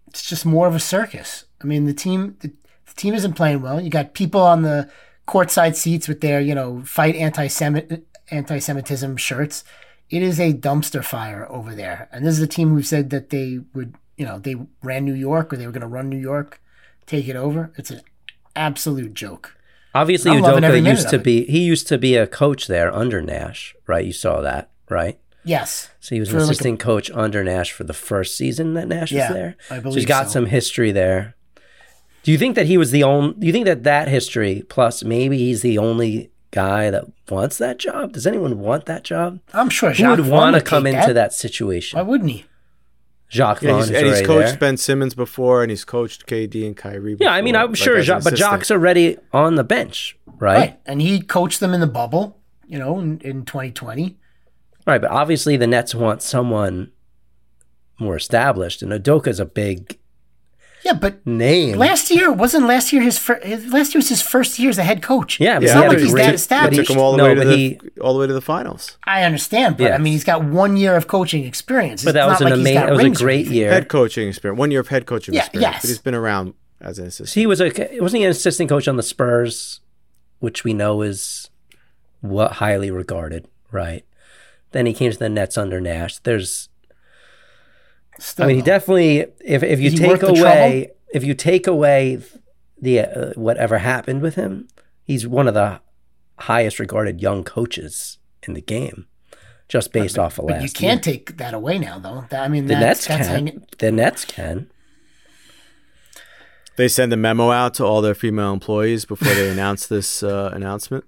It's 0.08 0.28
just 0.28 0.44
more 0.44 0.66
of 0.66 0.74
a 0.74 0.80
circus. 0.80 1.44
I 1.62 1.64
mean, 1.64 1.86
the 1.86 1.94
team 1.94 2.36
the, 2.40 2.48
the 2.48 2.94
team 2.96 3.14
isn't 3.14 3.34
playing 3.34 3.62
well. 3.62 3.80
You 3.80 3.88
got 3.88 4.14
people 4.14 4.40
on 4.40 4.62
the 4.62 4.90
courtside 5.28 5.76
seats 5.76 6.08
with 6.08 6.20
their, 6.20 6.40
you 6.40 6.54
know, 6.54 6.82
fight 6.82 7.14
anti-Semit 7.14 8.02
anti-Semitism 8.32 9.16
shirts. 9.16 9.62
It 10.10 10.22
is 10.22 10.40
a 10.40 10.54
dumpster 10.54 11.04
fire 11.04 11.46
over 11.50 11.72
there. 11.74 12.08
And 12.10 12.26
this 12.26 12.34
is 12.34 12.42
a 12.42 12.48
team 12.48 12.70
who 12.70 12.82
said 12.82 13.10
that 13.10 13.30
they 13.30 13.60
would, 13.74 13.94
you 14.16 14.26
know, 14.26 14.40
they 14.40 14.56
ran 14.82 15.04
New 15.04 15.14
York 15.14 15.52
or 15.52 15.56
they 15.56 15.66
were 15.66 15.72
to 15.72 15.86
run 15.86 16.08
New 16.08 16.18
York, 16.18 16.60
take 17.06 17.28
it 17.28 17.36
over. 17.36 17.72
It's 17.76 17.92
an 17.92 18.00
absolute 18.56 19.14
joke. 19.14 19.56
Obviously 19.94 20.30
Ime 20.32 20.42
Udoka 20.42 20.84
used 20.86 21.08
to 21.10 21.18
be 21.18 21.44
he 21.46 21.60
used 21.60 21.86
to 21.88 21.96
be 21.98 22.16
a 22.16 22.26
coach 22.26 22.66
there 22.66 22.94
under 22.94 23.22
Nash, 23.22 23.74
right? 23.86 24.04
You 24.04 24.12
saw 24.12 24.40
that, 24.42 24.70
right? 24.90 25.18
Yes. 25.44 25.90
So 26.00 26.14
he 26.14 26.20
was 26.20 26.28
For 26.28 26.36
an 26.36 26.40
like 26.42 26.48
a- 26.48 26.50
assistant 26.52 26.80
coach 26.80 27.10
under 27.12 27.42
Nash 27.44 27.72
for 27.72 27.84
the 27.84 27.94
first 27.94 28.36
season 28.36 28.74
that 28.74 28.88
Nash 28.88 29.12
Yeah, 29.12 29.28
was 29.28 29.36
there. 29.36 29.56
I 29.70 29.76
so 29.76 29.80
believe 29.82 29.96
he's 29.96 30.04
got 30.06 30.26
so. 30.26 30.32
some 30.32 30.46
history 30.46 30.90
there. 30.92 31.34
Do 32.24 32.32
you 32.32 32.38
think 32.38 32.56
that 32.56 32.66
he 32.66 32.76
was 32.76 32.90
the 32.90 33.04
only? 33.04 33.34
Do 33.38 33.46
you 33.46 33.52
think 33.52 33.66
that 33.66 33.84
that 33.84 34.08
history 34.08 34.64
plus 34.68 35.04
maybe 35.04 35.38
he's 35.38 35.62
the 35.62 35.78
only 35.78 36.30
guy 36.50 36.90
that 36.90 37.04
wants 37.30 37.56
that 37.58 37.78
job? 37.78 38.12
Does 38.12 38.26
anyone 38.26 38.58
want 38.58 38.86
that 38.86 39.04
job? 39.04 39.38
I'm 39.54 39.70
sure 39.70 39.92
Who 39.92 40.08
would 40.10 40.26
want 40.26 40.56
to 40.56 40.60
come 40.62 40.86
into 40.86 41.06
that. 41.06 41.12
that 41.14 41.32
situation? 41.32 41.96
Why 41.98 42.02
wouldn't 42.02 42.30
he? 42.30 42.44
Jacques 43.30 43.62
Yeah, 43.62 43.72
Vaughn 43.72 43.80
he's, 43.80 43.90
is 43.90 43.96
and 43.96 44.06
he's 44.06 44.26
coached 44.26 44.48
there. 44.48 44.58
Ben 44.58 44.76
Simmons 44.76 45.14
before, 45.14 45.62
and 45.62 45.70
he's 45.70 45.84
coached 45.84 46.26
KD 46.26 46.66
and 46.66 46.76
Kyrie. 46.76 47.16
Yeah, 47.18 47.32
I 47.32 47.42
mean, 47.42 47.56
I'm 47.56 47.70
like, 47.70 47.76
sure, 47.76 47.96
as 47.96 48.06
Jacques, 48.06 48.24
but. 48.24 48.36
Jacques 48.36 48.70
already 48.70 49.18
on 49.32 49.56
the 49.56 49.64
bench, 49.64 50.16
right? 50.38 50.58
Right. 50.58 50.80
And 50.86 51.02
he 51.02 51.20
coached 51.20 51.60
them 51.60 51.74
in 51.74 51.80
the 51.80 51.86
bubble, 51.86 52.38
you 52.66 52.78
know, 52.78 52.98
in, 53.00 53.20
in 53.20 53.44
2020. 53.44 54.16
Right, 54.86 55.00
but 55.00 55.10
obviously 55.10 55.56
the 55.56 55.66
Nets 55.66 55.94
want 55.94 56.22
someone 56.22 56.92
more 57.98 58.16
established, 58.16 58.82
and 58.82 58.92
Udoka's 58.92 59.40
a 59.40 59.46
big 59.46 59.98
Yeah, 60.86 60.92
but 60.92 61.26
name. 61.26 61.76
last 61.78 62.10
year 62.10 62.32
wasn't 62.32 62.66
last 62.66 62.92
year 62.92 63.02
his 63.02 63.18
fir- 63.18 63.40
last 63.76 63.92
year 63.94 63.98
was 63.98 64.08
his 64.08 64.22
first 64.22 64.58
year 64.58 64.70
as 64.70 64.78
a 64.78 64.84
head 64.84 65.02
coach. 65.02 65.40
Yeah, 65.40 65.58
it's 65.60 65.72
he 65.72 65.78
not 65.78 65.88
like 65.88 65.98
he's 65.98 66.12
that 66.12 66.18
but 66.18 66.28
he 66.28 66.34
established. 66.34 66.80
took 66.88 66.90
him 66.96 66.98
all 67.02 67.12
the 67.12 67.18
No, 67.18 67.24
way 67.24 67.34
to 67.34 67.40
but 67.40 67.46
the 67.48 67.56
he- 67.56 67.80
all 68.00 68.14
the 68.14 68.20
way 68.20 68.26
to 68.26 68.32
the 68.32 68.40
finals. 68.40 68.96
I 69.04 69.24
understand, 69.24 69.76
but 69.78 69.92
I 69.92 69.98
mean, 69.98 70.12
he's 70.12 70.24
got 70.24 70.44
one 70.44 70.76
year 70.76 70.94
of 70.96 71.08
coaching 71.08 71.44
experience. 71.44 72.04
But 72.04 72.10
It's 72.10 72.14
that 72.14 72.26
was 72.28 72.40
not 72.40 72.52
an 72.52 72.58
like 72.58 72.58
he's 72.58 72.60
amazing. 72.76 72.80
got 72.80 72.96
That 72.98 73.08
was 73.10 73.20
a 73.20 73.24
great 73.24 73.46
year. 73.48 73.70
Head 73.72 73.88
coaching 73.88 74.28
experience, 74.28 74.58
one 74.58 74.70
year 74.70 74.80
of 74.80 74.88
head 74.88 75.06
coaching 75.06 75.34
Yeah, 75.34 75.40
experience, 75.40 75.72
yes. 75.74 75.82
but 75.82 75.88
he's 75.88 75.98
been 75.98 76.14
around 76.14 76.54
as 76.80 76.98
an 76.98 77.06
assistant. 77.06 77.34
He 77.34 77.46
was 77.46 77.60
a 77.60 77.70
wasn't 78.00 78.20
he 78.20 78.24
an 78.24 78.30
assistant 78.30 78.68
coach 78.68 78.86
on 78.86 78.96
the 78.96 79.02
Spurs, 79.02 79.80
which 80.38 80.62
we 80.62 80.72
know 80.72 81.02
is 81.02 81.50
what 82.20 82.52
highly 82.52 82.90
regarded, 82.90 83.48
right? 83.72 84.04
Then 84.72 84.86
he 84.86 84.92
came 84.94 85.10
to 85.10 85.18
the 85.18 85.28
Nets 85.28 85.56
under 85.58 85.80
Nash. 85.80 86.18
There's, 86.18 86.68
Still, 88.18 88.44
I 88.44 88.48
mean, 88.48 88.56
he 88.56 88.62
definitely 88.62 89.26
if 89.44 89.62
if 89.62 89.80
you 89.80 89.90
take 89.90 90.08
worth 90.08 90.20
the 90.20 90.28
away 90.28 90.90
if 91.12 91.22
you 91.24 91.34
take 91.34 91.66
away 91.66 92.18
the 92.80 93.00
uh, 93.00 93.32
whatever 93.34 93.78
happened 93.78 94.22
with 94.22 94.34
him, 94.36 94.68
he's 95.04 95.26
one 95.26 95.46
of 95.48 95.54
the 95.54 95.80
highest 96.40 96.78
regarded 96.78 97.20
young 97.22 97.44
coaches 97.44 98.18
in 98.42 98.54
the 98.54 98.60
game, 98.60 99.06
just 99.68 99.92
based 99.92 100.18
off 100.18 100.38
of 100.38 100.46
but 100.46 100.54
last. 100.56 100.62
you 100.62 100.70
can't 100.70 101.04
year. 101.06 101.14
take 101.14 101.36
that 101.38 101.54
away 101.54 101.78
now, 101.78 101.98
though. 101.98 102.24
That- 102.30 102.44
I 102.44 102.48
mean, 102.48 102.66
The 102.66 102.74
that's, 102.74 102.80
Nets 102.84 103.06
that's 103.06 103.26
can. 103.28 103.34
hanging- 103.46 103.66
The 103.78 103.92
Nets 103.92 104.24
can. 104.24 104.70
They 106.76 106.88
send 106.88 107.12
a 107.12 107.16
memo 107.16 107.50
out 107.50 107.72
to 107.74 107.84
all 107.84 108.02
their 108.02 108.14
female 108.14 108.52
employees 108.52 109.04
before 109.06 109.32
they 109.34 109.48
announce 109.56 109.86
this 109.86 110.22
uh, 110.22 110.50
announcement. 110.52 111.04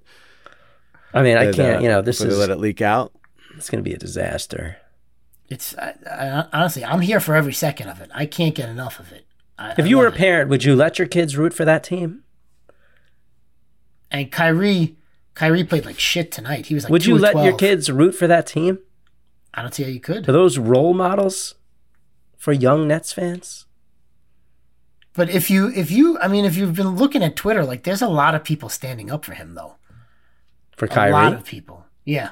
I 1.13 1.23
mean, 1.23 1.37
I 1.37 1.53
can't. 1.53 1.79
uh, 1.79 1.81
You 1.81 1.89
know, 1.89 2.01
this 2.03 2.19
before 2.19 2.33
is 2.33 2.37
they 2.37 2.41
let 2.41 2.51
it 2.51 2.59
leak 2.59 2.81
out. 2.81 3.13
it's 3.57 3.69
going 3.69 3.83
to 3.83 3.89
be 3.89 3.95
a 3.95 3.99
disaster. 3.99 4.77
It's 5.49 5.77
I, 5.79 5.95
I, 6.11 6.45
honestly, 6.53 6.85
I'm 6.85 7.01
here 7.01 7.21
for 7.21 7.35
every 7.35 7.53
second 7.55 7.89
of 7.89 8.01
it. 8.01 8.11
I 8.15 8.27
can't 8.27 8.55
get 8.55 8.69
enough 8.69 9.01
of 9.01 9.13
it. 9.13 9.27
I, 9.59 9.75
If 9.79 9.87
you 9.87 9.97
were 9.99 10.05
a 10.05 10.11
love 10.11 10.15
it. 10.15 10.19
parent, 10.19 10.51
would 10.51 10.65
you 10.65 10.77
let 10.77 10.99
your 10.99 11.09
kids 11.09 11.37
root 11.37 11.55
for 11.55 11.65
that 11.65 11.83
team? 11.85 12.23
and 14.11 14.33
Kyrie, 14.33 14.97
Kyrie 15.35 15.65
played 15.65 15.85
like 15.85 15.99
shit 15.99 16.33
tonight. 16.33 16.67
He 16.67 16.75
was 16.75 16.85
like, 16.85 16.91
would 16.93 17.05
you 17.05 17.19
let 17.19 17.37
your 17.45 17.57
kids 17.57 17.91
root 17.91 18.13
for 18.15 18.27
that 18.27 18.47
team? 18.47 18.79
I 19.53 19.61
don't 19.63 19.75
see 19.75 19.83
how 19.83 19.91
you 19.91 20.01
could. 20.01 20.27
Are 20.29 20.33
those 20.33 20.57
role 20.59 20.95
models 20.95 21.57
for 22.37 22.53
young 22.53 22.89
Nets 22.89 23.13
fans? 23.13 23.67
But 25.13 25.29
if 25.31 25.51
you, 25.51 25.69
if 25.75 25.91
you, 25.91 26.19
I 26.21 26.29
mean, 26.29 26.45
if 26.45 26.57
you've 26.57 26.75
been 26.77 26.97
looking 26.97 27.23
at 27.23 27.37
Twitter, 27.37 27.65
like, 27.65 27.83
there's 27.83 28.01
a 28.03 28.09
lot 28.09 28.35
of 28.35 28.45
people 28.45 28.69
standing 28.69 29.11
up 29.11 29.25
for 29.25 29.35
him, 29.35 29.55
though. 29.55 29.77
For 30.77 30.87
Kyrie, 30.87 31.11
A 31.11 31.13
lot 31.13 31.33
of 31.35 31.45
people. 31.45 31.85
Yeah. 32.05 32.31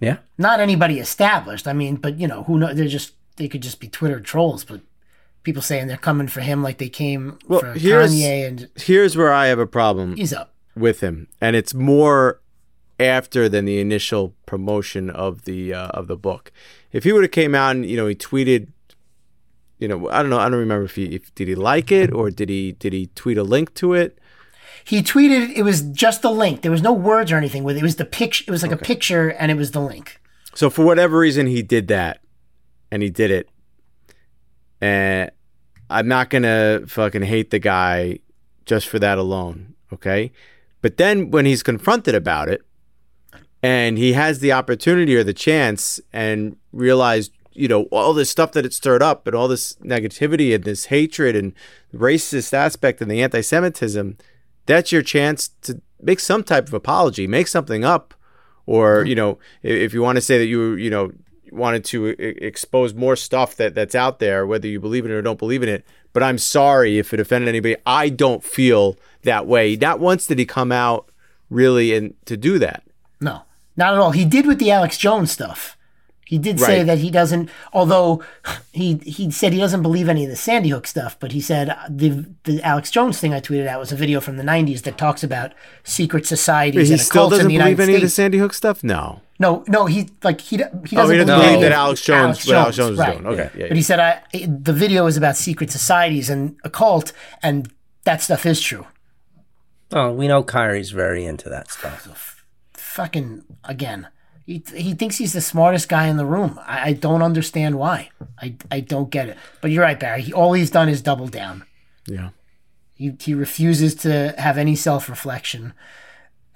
Yeah. 0.00 0.18
Not 0.38 0.60
anybody 0.60 0.98
established. 0.98 1.66
I 1.68 1.72
mean, 1.72 1.96
but 1.96 2.18
you 2.18 2.26
know, 2.28 2.42
who 2.44 2.58
know? 2.58 2.74
They're 2.74 2.88
just 2.88 3.12
they 3.36 3.48
could 3.48 3.62
just 3.62 3.80
be 3.80 3.88
Twitter 3.88 4.20
trolls. 4.20 4.64
But 4.64 4.80
people 5.42 5.62
saying 5.62 5.86
they're 5.86 5.96
coming 5.96 6.28
for 6.28 6.40
him 6.40 6.62
like 6.62 6.78
they 6.78 6.88
came 6.88 7.38
Well, 7.48 7.60
for 7.60 7.72
here's 7.74 8.12
Kanye, 8.12 8.46
and 8.46 8.68
here's 8.76 9.16
where 9.16 9.32
I 9.32 9.46
have 9.46 9.58
a 9.58 9.66
problem. 9.66 10.16
he's 10.16 10.32
up. 10.32 10.52
with 10.76 11.00
him, 11.00 11.28
and 11.40 11.54
it's 11.56 11.72
more 11.74 12.40
after 13.00 13.48
than 13.48 13.64
the 13.64 13.80
initial 13.80 14.34
promotion 14.46 15.10
of 15.10 15.44
the 15.44 15.72
uh, 15.74 15.88
of 15.88 16.06
the 16.06 16.16
book. 16.16 16.52
If 16.92 17.04
he 17.04 17.12
would 17.12 17.22
have 17.24 17.32
came 17.32 17.54
out 17.54 17.74
and 17.76 17.86
you 17.86 17.96
know 17.96 18.06
he 18.06 18.14
tweeted, 18.14 18.68
you 19.78 19.88
know 19.88 20.08
I 20.10 20.20
don't 20.22 20.30
know 20.30 20.38
I 20.38 20.48
don't 20.48 20.58
remember 20.60 20.84
if 20.84 20.96
he 20.96 21.06
if 21.14 21.34
did 21.34 21.48
he 21.48 21.54
like 21.54 21.90
it 21.92 22.12
or 22.12 22.30
did 22.30 22.48
he 22.48 22.72
did 22.72 22.92
he 22.92 23.06
tweet 23.14 23.38
a 23.38 23.42
link 23.44 23.74
to 23.74 23.94
it. 23.94 24.18
He 24.84 25.02
tweeted 25.02 25.56
it 25.56 25.62
was 25.62 25.80
just 25.80 26.20
the 26.22 26.30
link. 26.30 26.60
There 26.60 26.70
was 26.70 26.82
no 26.82 26.92
words 26.92 27.32
or 27.32 27.36
anything 27.36 27.64
with 27.64 27.76
it. 27.76 27.80
It 27.80 27.84
was 27.84 27.96
the 27.96 28.04
picture. 28.04 28.44
It 28.46 28.50
was 28.50 28.62
like 28.62 28.72
a 28.72 28.76
picture, 28.76 29.30
and 29.30 29.50
it 29.50 29.56
was 29.56 29.70
the 29.70 29.80
link. 29.80 30.20
So 30.54 30.68
for 30.68 30.84
whatever 30.84 31.18
reason, 31.18 31.46
he 31.46 31.62
did 31.62 31.88
that, 31.88 32.20
and 32.90 33.02
he 33.02 33.10
did 33.10 33.30
it. 33.30 33.48
And 34.80 35.30
I'm 35.88 36.06
not 36.06 36.28
gonna 36.28 36.82
fucking 36.86 37.22
hate 37.22 37.50
the 37.50 37.58
guy 37.58 38.18
just 38.66 38.86
for 38.86 38.98
that 38.98 39.16
alone, 39.18 39.74
okay? 39.92 40.32
But 40.82 40.98
then 40.98 41.30
when 41.30 41.46
he's 41.46 41.62
confronted 41.62 42.14
about 42.14 42.48
it, 42.48 42.62
and 43.62 43.96
he 43.96 44.12
has 44.12 44.40
the 44.40 44.52
opportunity 44.52 45.16
or 45.16 45.24
the 45.24 45.32
chance, 45.32 45.98
and 46.12 46.56
realized, 46.72 47.32
you 47.52 47.68
know, 47.68 47.84
all 47.84 48.12
this 48.12 48.28
stuff 48.28 48.52
that 48.52 48.66
it 48.66 48.74
stirred 48.74 49.02
up, 49.02 49.26
and 49.26 49.34
all 49.34 49.48
this 49.48 49.76
negativity 49.76 50.54
and 50.54 50.64
this 50.64 50.86
hatred 50.86 51.34
and 51.34 51.54
racist 51.94 52.52
aspect 52.52 53.00
and 53.00 53.10
the 53.10 53.22
anti-Semitism, 53.22 54.18
that's 54.66 54.92
your 54.92 55.02
chance 55.02 55.48
to 55.62 55.80
make 56.00 56.20
some 56.20 56.42
type 56.42 56.68
of 56.68 56.74
apology, 56.74 57.26
make 57.26 57.48
something 57.48 57.84
up. 57.84 58.14
Or 58.66 59.04
you 59.04 59.14
know 59.14 59.38
if 59.62 59.92
you 59.92 60.00
want 60.00 60.16
to 60.16 60.22
say 60.22 60.38
that 60.38 60.46
you 60.46 60.74
you 60.74 60.88
know 60.88 61.12
wanted 61.52 61.84
to 61.84 62.06
expose 62.06 62.94
more 62.94 63.14
stuff 63.14 63.54
that 63.56 63.74
that's 63.74 63.94
out 63.94 64.18
there 64.18 64.44
whether 64.46 64.66
you 64.66 64.80
believe 64.80 65.04
in 65.04 65.10
it 65.10 65.14
or 65.14 65.22
don't 65.22 65.38
believe 65.38 65.62
in 65.62 65.68
it. 65.68 65.84
But 66.12 66.22
i'm 66.22 66.38
sorry 66.38 66.98
if 66.98 67.12
it 67.12 67.20
offended 67.20 67.48
anybody. 67.48 67.76
I 67.84 68.08
don't 68.08 68.42
feel 68.42 68.96
that 69.22 69.46
way. 69.46 69.76
Not 69.76 70.00
once 70.00 70.26
did 70.26 70.38
he 70.38 70.46
come 70.46 70.72
out 70.72 71.10
really 71.50 71.94
and 71.94 72.14
to 72.24 72.36
do 72.36 72.58
that. 72.58 72.84
No, 73.20 73.42
not 73.76 73.92
at 73.94 74.00
all. 74.00 74.12
He 74.12 74.24
did 74.24 74.46
with 74.46 74.58
the 74.58 74.70
Alex 74.70 74.96
Jones 74.96 75.30
stuff. 75.30 75.76
He 76.34 76.38
did 76.38 76.58
say 76.58 76.78
Right. 76.78 76.86
that 76.86 76.98
he 76.98 77.10
doesn't. 77.10 77.48
Although 77.72 78.22
he 78.72 78.96
he 79.04 79.30
said 79.30 79.52
he 79.52 79.58
doesn't 79.60 79.82
believe 79.82 80.08
any 80.08 80.24
of 80.24 80.30
the 80.30 80.36
Sandy 80.36 80.70
Hook 80.70 80.86
stuff, 80.86 81.16
but 81.20 81.30
he 81.32 81.40
said 81.40 81.68
uh, 81.68 81.76
the 81.88 82.24
the 82.42 82.60
Alex 82.62 82.90
Jones 82.90 83.20
thing 83.20 83.32
I 83.32 83.40
tweeted 83.40 83.68
out 83.68 83.78
was 83.78 83.92
a 83.92 83.96
video 83.96 84.18
from 84.20 84.36
the 84.36 84.42
'90s 84.42 84.82
that 84.82 84.98
talks 84.98 85.22
about 85.22 85.52
secret 85.84 86.26
societies 86.26 86.88
he 86.88 86.94
and 86.94 87.00
still 87.00 87.26
occults 87.26 87.30
doesn't 87.30 87.46
the 87.48 87.58
believe 87.58 87.78
United 87.78 87.82
any 87.84 87.94
of 87.94 88.00
the 88.00 88.08
sandy 88.08 88.38
hook 88.38 88.52
stuff 88.54 88.82
no 88.82 89.20
No, 89.38 89.62
no, 89.68 89.86
he 89.86 90.08
like 90.24 90.40
he 90.40 90.56
he 90.56 90.62
Oh, 90.64 90.68
doesn't, 90.72 90.90
he 90.90 90.96
doesn't 90.96 91.26
believe 91.26 91.26
believe 91.26 91.60
that 91.60 91.66
in 91.66 91.72
Alex 91.72 92.00
Jones- 92.02 92.46
what 92.46 92.56
Alex 92.56 92.76
Jones 92.76 92.92
is 92.94 92.98
right. 92.98 93.12
doing. 93.22 93.26
Okay, 93.32 93.50
yeah, 93.58 93.66
but 93.68 93.76
he 93.76 93.82
said 93.82 94.00
I 94.00 94.22
the 94.66 94.72
video 94.84 95.06
is 95.06 95.16
about 95.16 95.36
secret 95.36 95.70
societies 95.70 96.28
and 96.30 96.56
occult, 96.64 97.12
and 97.42 97.70
that 98.08 98.22
stuff 98.22 98.44
is 98.46 98.60
true. 98.60 98.86
Oh, 99.92 100.10
we 100.12 100.26
know 100.26 100.42
Kyrie's 100.42 100.90
very 100.90 101.24
into 101.24 101.48
that 101.48 101.70
stuff. 101.70 102.44
Fucking 102.74 103.44
again, 103.64 104.08
he 104.46 104.62
he 104.74 104.94
thinks 104.94 105.16
he's 105.16 105.32
the 105.32 105.40
smartest 105.40 105.88
guy 105.88 106.06
in 106.06 106.16
the 106.16 106.26
room. 106.26 106.58
I, 106.66 106.90
I 106.90 106.92
don't 106.92 107.22
understand 107.22 107.78
why. 107.78 108.10
I 108.40 108.54
I 108.70 108.80
don't 108.80 109.10
get 109.10 109.28
it. 109.28 109.36
But 109.60 109.70
you're 109.70 109.82
right, 109.82 109.98
Barry. 109.98 110.22
He, 110.22 110.32
all 110.32 110.52
he's 110.52 110.70
done 110.70 110.88
is 110.88 111.00
double 111.02 111.28
down. 111.28 111.64
yeah 112.06 112.30
He 112.94 113.14
he 113.20 113.32
refuses 113.34 113.94
to 113.96 114.34
have 114.38 114.58
any 114.58 114.76
self 114.76 115.08
reflection. 115.08 115.72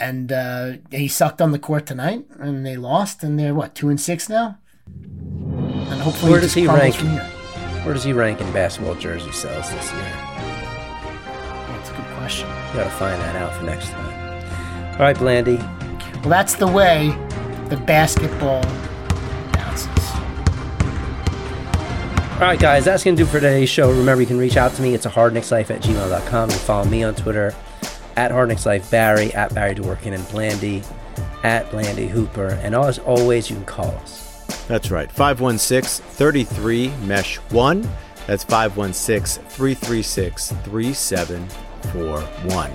And 0.00 0.30
uh, 0.30 0.72
he 0.92 1.08
sucked 1.08 1.40
on 1.42 1.50
the 1.50 1.58
court 1.58 1.84
tonight, 1.86 2.24
and 2.38 2.64
they 2.64 2.76
lost, 2.76 3.24
and 3.24 3.36
they're 3.36 3.54
what 3.54 3.74
two 3.74 3.88
and 3.88 4.00
six 4.00 4.28
now. 4.28 4.58
And 4.86 6.00
hopefully, 6.00 6.30
Where 6.30 6.38
it 6.38 6.42
does 6.42 6.54
just 6.54 6.54
he 6.54 6.64
crumbles 6.66 6.82
rank? 6.82 6.94
from 6.96 7.10
here. 7.10 7.82
Where 7.84 7.94
does 7.94 8.04
he 8.04 8.12
rank 8.12 8.40
in 8.40 8.52
basketball 8.52 8.94
jersey 8.94 9.32
sales 9.32 9.68
this 9.72 9.90
year? 9.92 10.12
That's 11.68 11.90
a 11.90 11.92
good 11.94 12.04
question. 12.18 12.48
You 12.48 12.74
gotta 12.74 12.90
find 12.90 13.20
that 13.22 13.34
out 13.36 13.52
for 13.54 13.64
next 13.64 13.88
time. 13.90 14.92
All 14.92 14.98
right, 15.00 15.18
Blandy. 15.18 15.56
Well, 16.20 16.30
that's 16.30 16.54
the 16.54 16.66
way 16.68 17.10
the 17.68 17.76
basketball 17.76 18.62
bounces. 19.52 19.88
All 22.34 22.40
right, 22.40 22.58
guys, 22.58 22.84
that's 22.84 23.04
going 23.04 23.16
to 23.16 23.22
do 23.22 23.26
for 23.26 23.40
today's 23.40 23.68
show. 23.68 23.90
Remember, 23.90 24.20
you 24.20 24.26
can 24.26 24.38
reach 24.38 24.56
out 24.56 24.72
to 24.74 24.82
me. 24.82 24.94
It's 24.94 25.06
a 25.06 25.10
hardknickslife 25.10 25.70
at 25.70 25.82
gmail.com. 25.82 26.50
You 26.50 26.56
can 26.56 26.64
follow 26.64 26.88
me 26.88 27.02
on 27.02 27.14
Twitter 27.14 27.54
at 28.16 28.30
hardknickslife, 28.30 28.90
Barry, 28.90 29.32
at 29.34 29.54
Barry 29.54 29.74
Dworkin, 29.74 30.14
and 30.14 30.26
Blandy, 30.28 30.82
at 31.42 31.70
Blandy 31.70 32.08
Hooper. 32.08 32.58
And 32.62 32.74
as 32.74 32.98
always, 33.00 33.50
you 33.50 33.56
can 33.56 33.64
call 33.64 33.86
us. 33.86 34.44
That's 34.66 34.90
right. 34.90 35.10
516 35.10 36.04
33 36.04 36.88
Mesh 37.06 37.36
1. 37.36 37.88
That's 38.26 38.44
516 38.44 39.42
336 39.44 40.52
3741. 40.52 42.70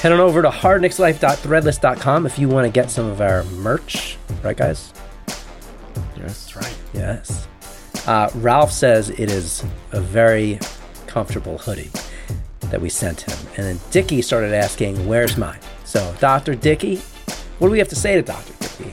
Head 0.00 0.12
on 0.12 0.20
over 0.20 0.40
to 0.42 0.48
hardknickslife.threadless.com 0.48 2.24
if 2.26 2.38
you 2.38 2.48
want 2.48 2.66
to 2.66 2.70
get 2.72 2.90
some 2.90 3.06
of 3.06 3.20
our 3.20 3.44
merch. 3.44 4.16
Right, 4.42 4.56
guys? 4.56 4.92
Yes. 6.16 6.50
That's 6.50 6.56
right. 6.56 6.78
Yes. 6.94 7.46
Uh, 8.06 8.30
Ralph 8.36 8.72
says 8.72 9.10
it 9.10 9.30
is 9.30 9.62
a 9.92 10.00
very 10.00 10.58
comfortable 11.06 11.58
hoodie 11.58 11.90
that 12.70 12.80
we 12.80 12.88
sent 12.88 13.20
him. 13.22 13.36
And 13.56 13.66
then 13.66 13.80
Dicky 13.90 14.22
started 14.22 14.54
asking, 14.54 15.06
Where's 15.06 15.36
mine? 15.36 15.58
So, 15.84 16.14
Dr. 16.18 16.54
Dicky, 16.54 16.96
what 17.58 17.68
do 17.68 17.72
we 17.72 17.78
have 17.78 17.88
to 17.88 17.96
say 17.96 18.14
to 18.14 18.22
Dr. 18.22 18.54
Dicky? 18.58 18.92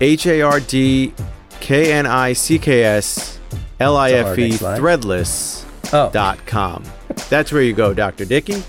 H 0.00 0.26
A 0.26 0.40
R 0.42 0.60
D 0.60 1.12
K 1.60 1.92
N 1.92 2.06
I 2.06 2.32
C 2.32 2.58
K 2.58 2.82
S 2.84 3.38
L 3.78 3.96
I 3.96 4.12
F 4.12 4.38
E 4.38 4.46
It's 4.48 4.62
a 4.62 4.66
hard 4.66 4.80
threadless 4.80 5.64
Oh. 5.92 6.10
dot 6.10 6.44
com. 6.46 6.82
That's 7.28 7.52
where 7.52 7.62
you 7.62 7.72
go, 7.74 7.92
Dr. 7.94 8.24
Dickey. 8.24 8.62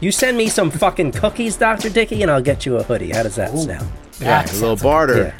You 0.00 0.12
send 0.12 0.36
me 0.36 0.48
some 0.48 0.70
fucking 0.70 1.12
cookies, 1.12 1.56
Dr. 1.56 1.90
Dickie, 1.90 2.22
and 2.22 2.30
I'll 2.30 2.42
get 2.42 2.64
you 2.64 2.76
a 2.76 2.82
hoodie. 2.84 3.10
How 3.10 3.24
does 3.24 3.34
that 3.34 3.50
sound? 3.58 3.90
Yeah, 4.20 4.44
a 4.44 4.52
little 4.54 4.76
barter. 4.76 5.34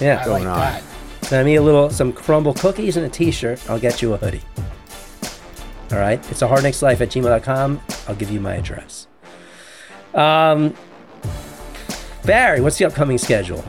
Yeah. 0.00 0.24
going 0.24 0.46
on. 0.46 0.80
Send 1.22 1.44
me 1.44 1.56
a 1.56 1.62
little, 1.62 1.90
some 1.90 2.12
crumble 2.12 2.54
cookies 2.54 2.96
and 2.96 3.04
a 3.04 3.08
t 3.10 3.30
shirt. 3.30 3.60
I'll 3.68 3.78
get 3.78 4.00
you 4.00 4.14
a 4.14 4.16
hoodie. 4.16 4.42
All 5.92 5.98
right. 5.98 6.18
It's 6.30 6.40
a 6.40 6.48
hardknickslife 6.48 7.00
at 7.00 7.08
gmail.com. 7.08 7.80
I'll 8.06 8.14
give 8.14 8.30
you 8.30 8.40
my 8.40 8.54
address. 8.54 9.06
Um, 10.14 10.74
Barry, 12.24 12.62
what's 12.62 12.78
the 12.78 12.86
upcoming 12.86 13.18
schedule? 13.18 13.62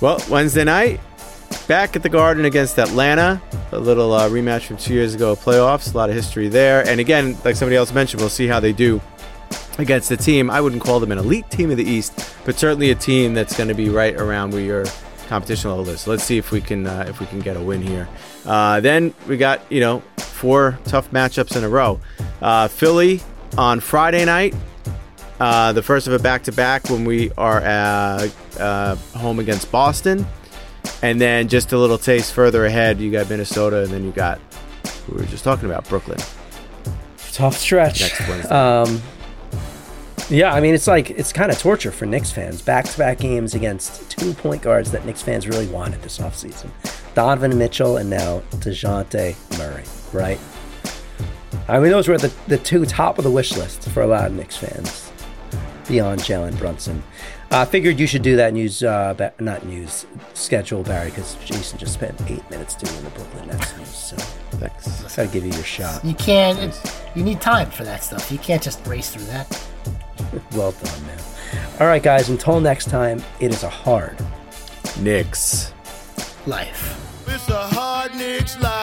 Well, 0.00 0.20
Wednesday 0.28 0.64
night, 0.64 1.00
back 1.68 1.94
at 1.94 2.02
the 2.02 2.08
Garden 2.08 2.44
against 2.44 2.76
Atlanta. 2.78 3.40
A 3.70 3.78
little 3.78 4.12
uh, 4.12 4.28
rematch 4.28 4.62
from 4.62 4.78
two 4.78 4.94
years 4.94 5.14
ago, 5.14 5.36
playoffs. 5.36 5.94
A 5.94 5.96
lot 5.96 6.08
of 6.08 6.16
history 6.16 6.48
there. 6.48 6.86
And 6.88 6.98
again, 6.98 7.36
like 7.44 7.54
somebody 7.54 7.76
else 7.76 7.92
mentioned, 7.92 8.20
we'll 8.20 8.30
see 8.30 8.48
how 8.48 8.58
they 8.58 8.72
do 8.72 9.00
against 9.78 10.08
the 10.08 10.16
team. 10.16 10.50
I 10.50 10.60
wouldn't 10.60 10.82
call 10.82 11.00
them 11.00 11.12
an 11.12 11.18
elite 11.18 11.50
team 11.50 11.70
of 11.70 11.76
the 11.76 11.84
East, 11.84 12.34
but 12.44 12.58
certainly 12.58 12.90
a 12.90 12.94
team 12.94 13.34
that's 13.34 13.56
going 13.56 13.68
to 13.68 13.74
be 13.74 13.88
right 13.88 14.14
around 14.14 14.52
where 14.52 14.62
your 14.62 14.84
competition 15.28 15.70
level 15.70 15.88
is. 15.88 16.02
So 16.02 16.10
let's 16.10 16.24
see 16.24 16.38
if 16.38 16.50
we 16.50 16.60
can 16.60 16.86
uh, 16.86 17.06
if 17.08 17.20
we 17.20 17.26
can 17.26 17.40
get 17.40 17.56
a 17.56 17.60
win 17.60 17.82
here. 17.82 18.08
Uh, 18.44 18.80
then 18.80 19.14
we 19.26 19.36
got 19.36 19.60
you 19.70 19.80
know 19.80 20.02
four 20.18 20.78
tough 20.84 21.10
matchups 21.10 21.56
in 21.56 21.64
a 21.64 21.68
row. 21.68 22.00
Uh, 22.40 22.68
Philly 22.68 23.20
on 23.56 23.80
Friday 23.80 24.24
night. 24.24 24.54
Uh, 25.38 25.72
the 25.72 25.82
first 25.82 26.06
of 26.06 26.12
a 26.12 26.18
back 26.18 26.42
to 26.44 26.52
back 26.52 26.90
when 26.90 27.06
we 27.06 27.30
are 27.38 27.62
uh, 27.62 28.28
uh, 28.58 28.94
home 29.16 29.38
against 29.38 29.72
Boston. 29.72 30.26
And 31.02 31.18
then 31.18 31.48
just 31.48 31.72
a 31.72 31.78
little 31.78 31.96
taste 31.96 32.34
further 32.34 32.66
ahead, 32.66 33.00
you 33.00 33.10
got 33.10 33.30
Minnesota, 33.30 33.82
and 33.84 33.88
then 33.88 34.04
you 34.04 34.12
got, 34.12 34.38
we 35.08 35.16
were 35.18 35.26
just 35.26 35.44
talking 35.44 35.64
about 35.64 35.88
Brooklyn. 35.88 36.18
Tough 37.32 37.56
stretch. 37.56 38.00
Next 38.00 38.20
Wednesday. 38.28 38.50
Um, 38.50 39.00
yeah, 40.30 40.54
I 40.54 40.60
mean, 40.60 40.74
it's 40.74 40.86
like, 40.86 41.10
it's 41.10 41.32
kind 41.32 41.50
of 41.50 41.58
torture 41.58 41.90
for 41.90 42.06
Knicks 42.06 42.30
fans. 42.30 42.62
Back 42.62 42.86
to 42.86 42.98
back 42.98 43.18
games 43.18 43.54
against 43.54 44.08
two 44.10 44.32
point 44.32 44.62
guards 44.62 44.90
that 44.92 45.04
Knicks 45.04 45.22
fans 45.22 45.48
really 45.48 45.66
wanted 45.68 46.00
this 46.02 46.18
offseason 46.18 46.70
Donovan 47.14 47.58
Mitchell 47.58 47.96
and 47.96 48.08
now 48.08 48.40
Dejounte 48.52 49.36
Murray, 49.58 49.84
right? 50.12 50.38
I 51.68 51.78
mean, 51.80 51.90
those 51.90 52.08
were 52.08 52.18
the, 52.18 52.32
the 52.46 52.58
two 52.58 52.86
top 52.86 53.18
of 53.18 53.24
the 53.24 53.30
wish 53.30 53.56
list 53.56 53.88
for 53.90 54.02
a 54.02 54.06
lot 54.06 54.26
of 54.26 54.32
Knicks 54.32 54.56
fans 54.56 55.12
beyond 55.88 56.20
Jalen 56.20 56.56
Brunson. 56.58 57.02
I 57.52 57.64
figured 57.64 57.98
you 57.98 58.06
should 58.06 58.22
do 58.22 58.36
that 58.36 58.52
news, 58.52 58.84
uh, 58.84 59.12
ba- 59.14 59.34
not 59.40 59.66
news, 59.66 60.06
schedule, 60.34 60.84
Barry, 60.84 61.10
because 61.10 61.34
Jason 61.44 61.78
just 61.78 61.94
spent 61.94 62.20
eight 62.30 62.48
minutes 62.48 62.76
doing 62.76 63.02
the 63.02 63.10
Brooklyn 63.10 63.48
Nets 63.48 63.76
news. 63.76 63.88
So 63.88 64.16
thanks. 64.16 65.16
Gotta 65.16 65.28
give 65.28 65.44
you 65.44 65.52
your 65.52 65.64
shot. 65.64 66.04
You 66.04 66.14
can't. 66.14 66.58
It's, 66.60 67.00
you 67.16 67.24
need 67.24 67.40
time 67.40 67.68
for 67.72 67.82
that 67.82 68.04
stuff. 68.04 68.30
You 68.30 68.38
can't 68.38 68.62
just 68.62 68.86
race 68.86 69.10
through 69.10 69.24
that. 69.24 69.48
well 70.52 70.72
done, 70.72 71.06
man. 71.06 71.18
All 71.80 71.86
right, 71.86 72.02
guys, 72.02 72.28
until 72.28 72.60
next 72.60 72.90
time, 72.90 73.22
it 73.40 73.52
is 73.52 73.62
a 73.62 73.68
hard 73.68 74.16
Knicks. 74.98 75.72
Life. 76.46 76.96
It's 77.28 77.48
a 77.48 77.58
hard 77.58 78.14
Knicks 78.14 78.58
life. 78.60 78.80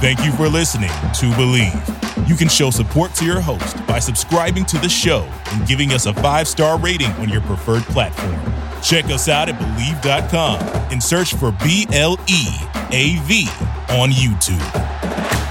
Thank 0.00 0.24
you 0.24 0.32
for 0.32 0.48
listening 0.48 0.90
to 0.90 1.30
Bleav. 1.36 2.28
You 2.28 2.34
can 2.34 2.48
show 2.48 2.70
support 2.70 3.14
to 3.14 3.24
your 3.24 3.40
host 3.40 3.84
by 3.86 3.98
subscribing 3.98 4.64
to 4.66 4.78
the 4.78 4.88
show 4.88 5.28
and 5.52 5.66
giving 5.66 5.92
us 5.92 6.06
a 6.06 6.14
five 6.14 6.48
star 6.48 6.78
rating 6.78 7.10
on 7.12 7.28
your 7.28 7.40
preferred 7.42 7.82
platform. 7.84 8.40
Check 8.82 9.04
us 9.06 9.28
out 9.28 9.48
at 9.48 9.54
Bleav.com 9.60 10.60
and 10.90 11.02
search 11.02 11.34
for 11.34 11.52
B 11.62 11.86
L 11.92 12.18
E 12.28 12.46
A 12.90 13.18
V 13.22 13.46
on 13.90 14.10
YouTube. 14.10 15.41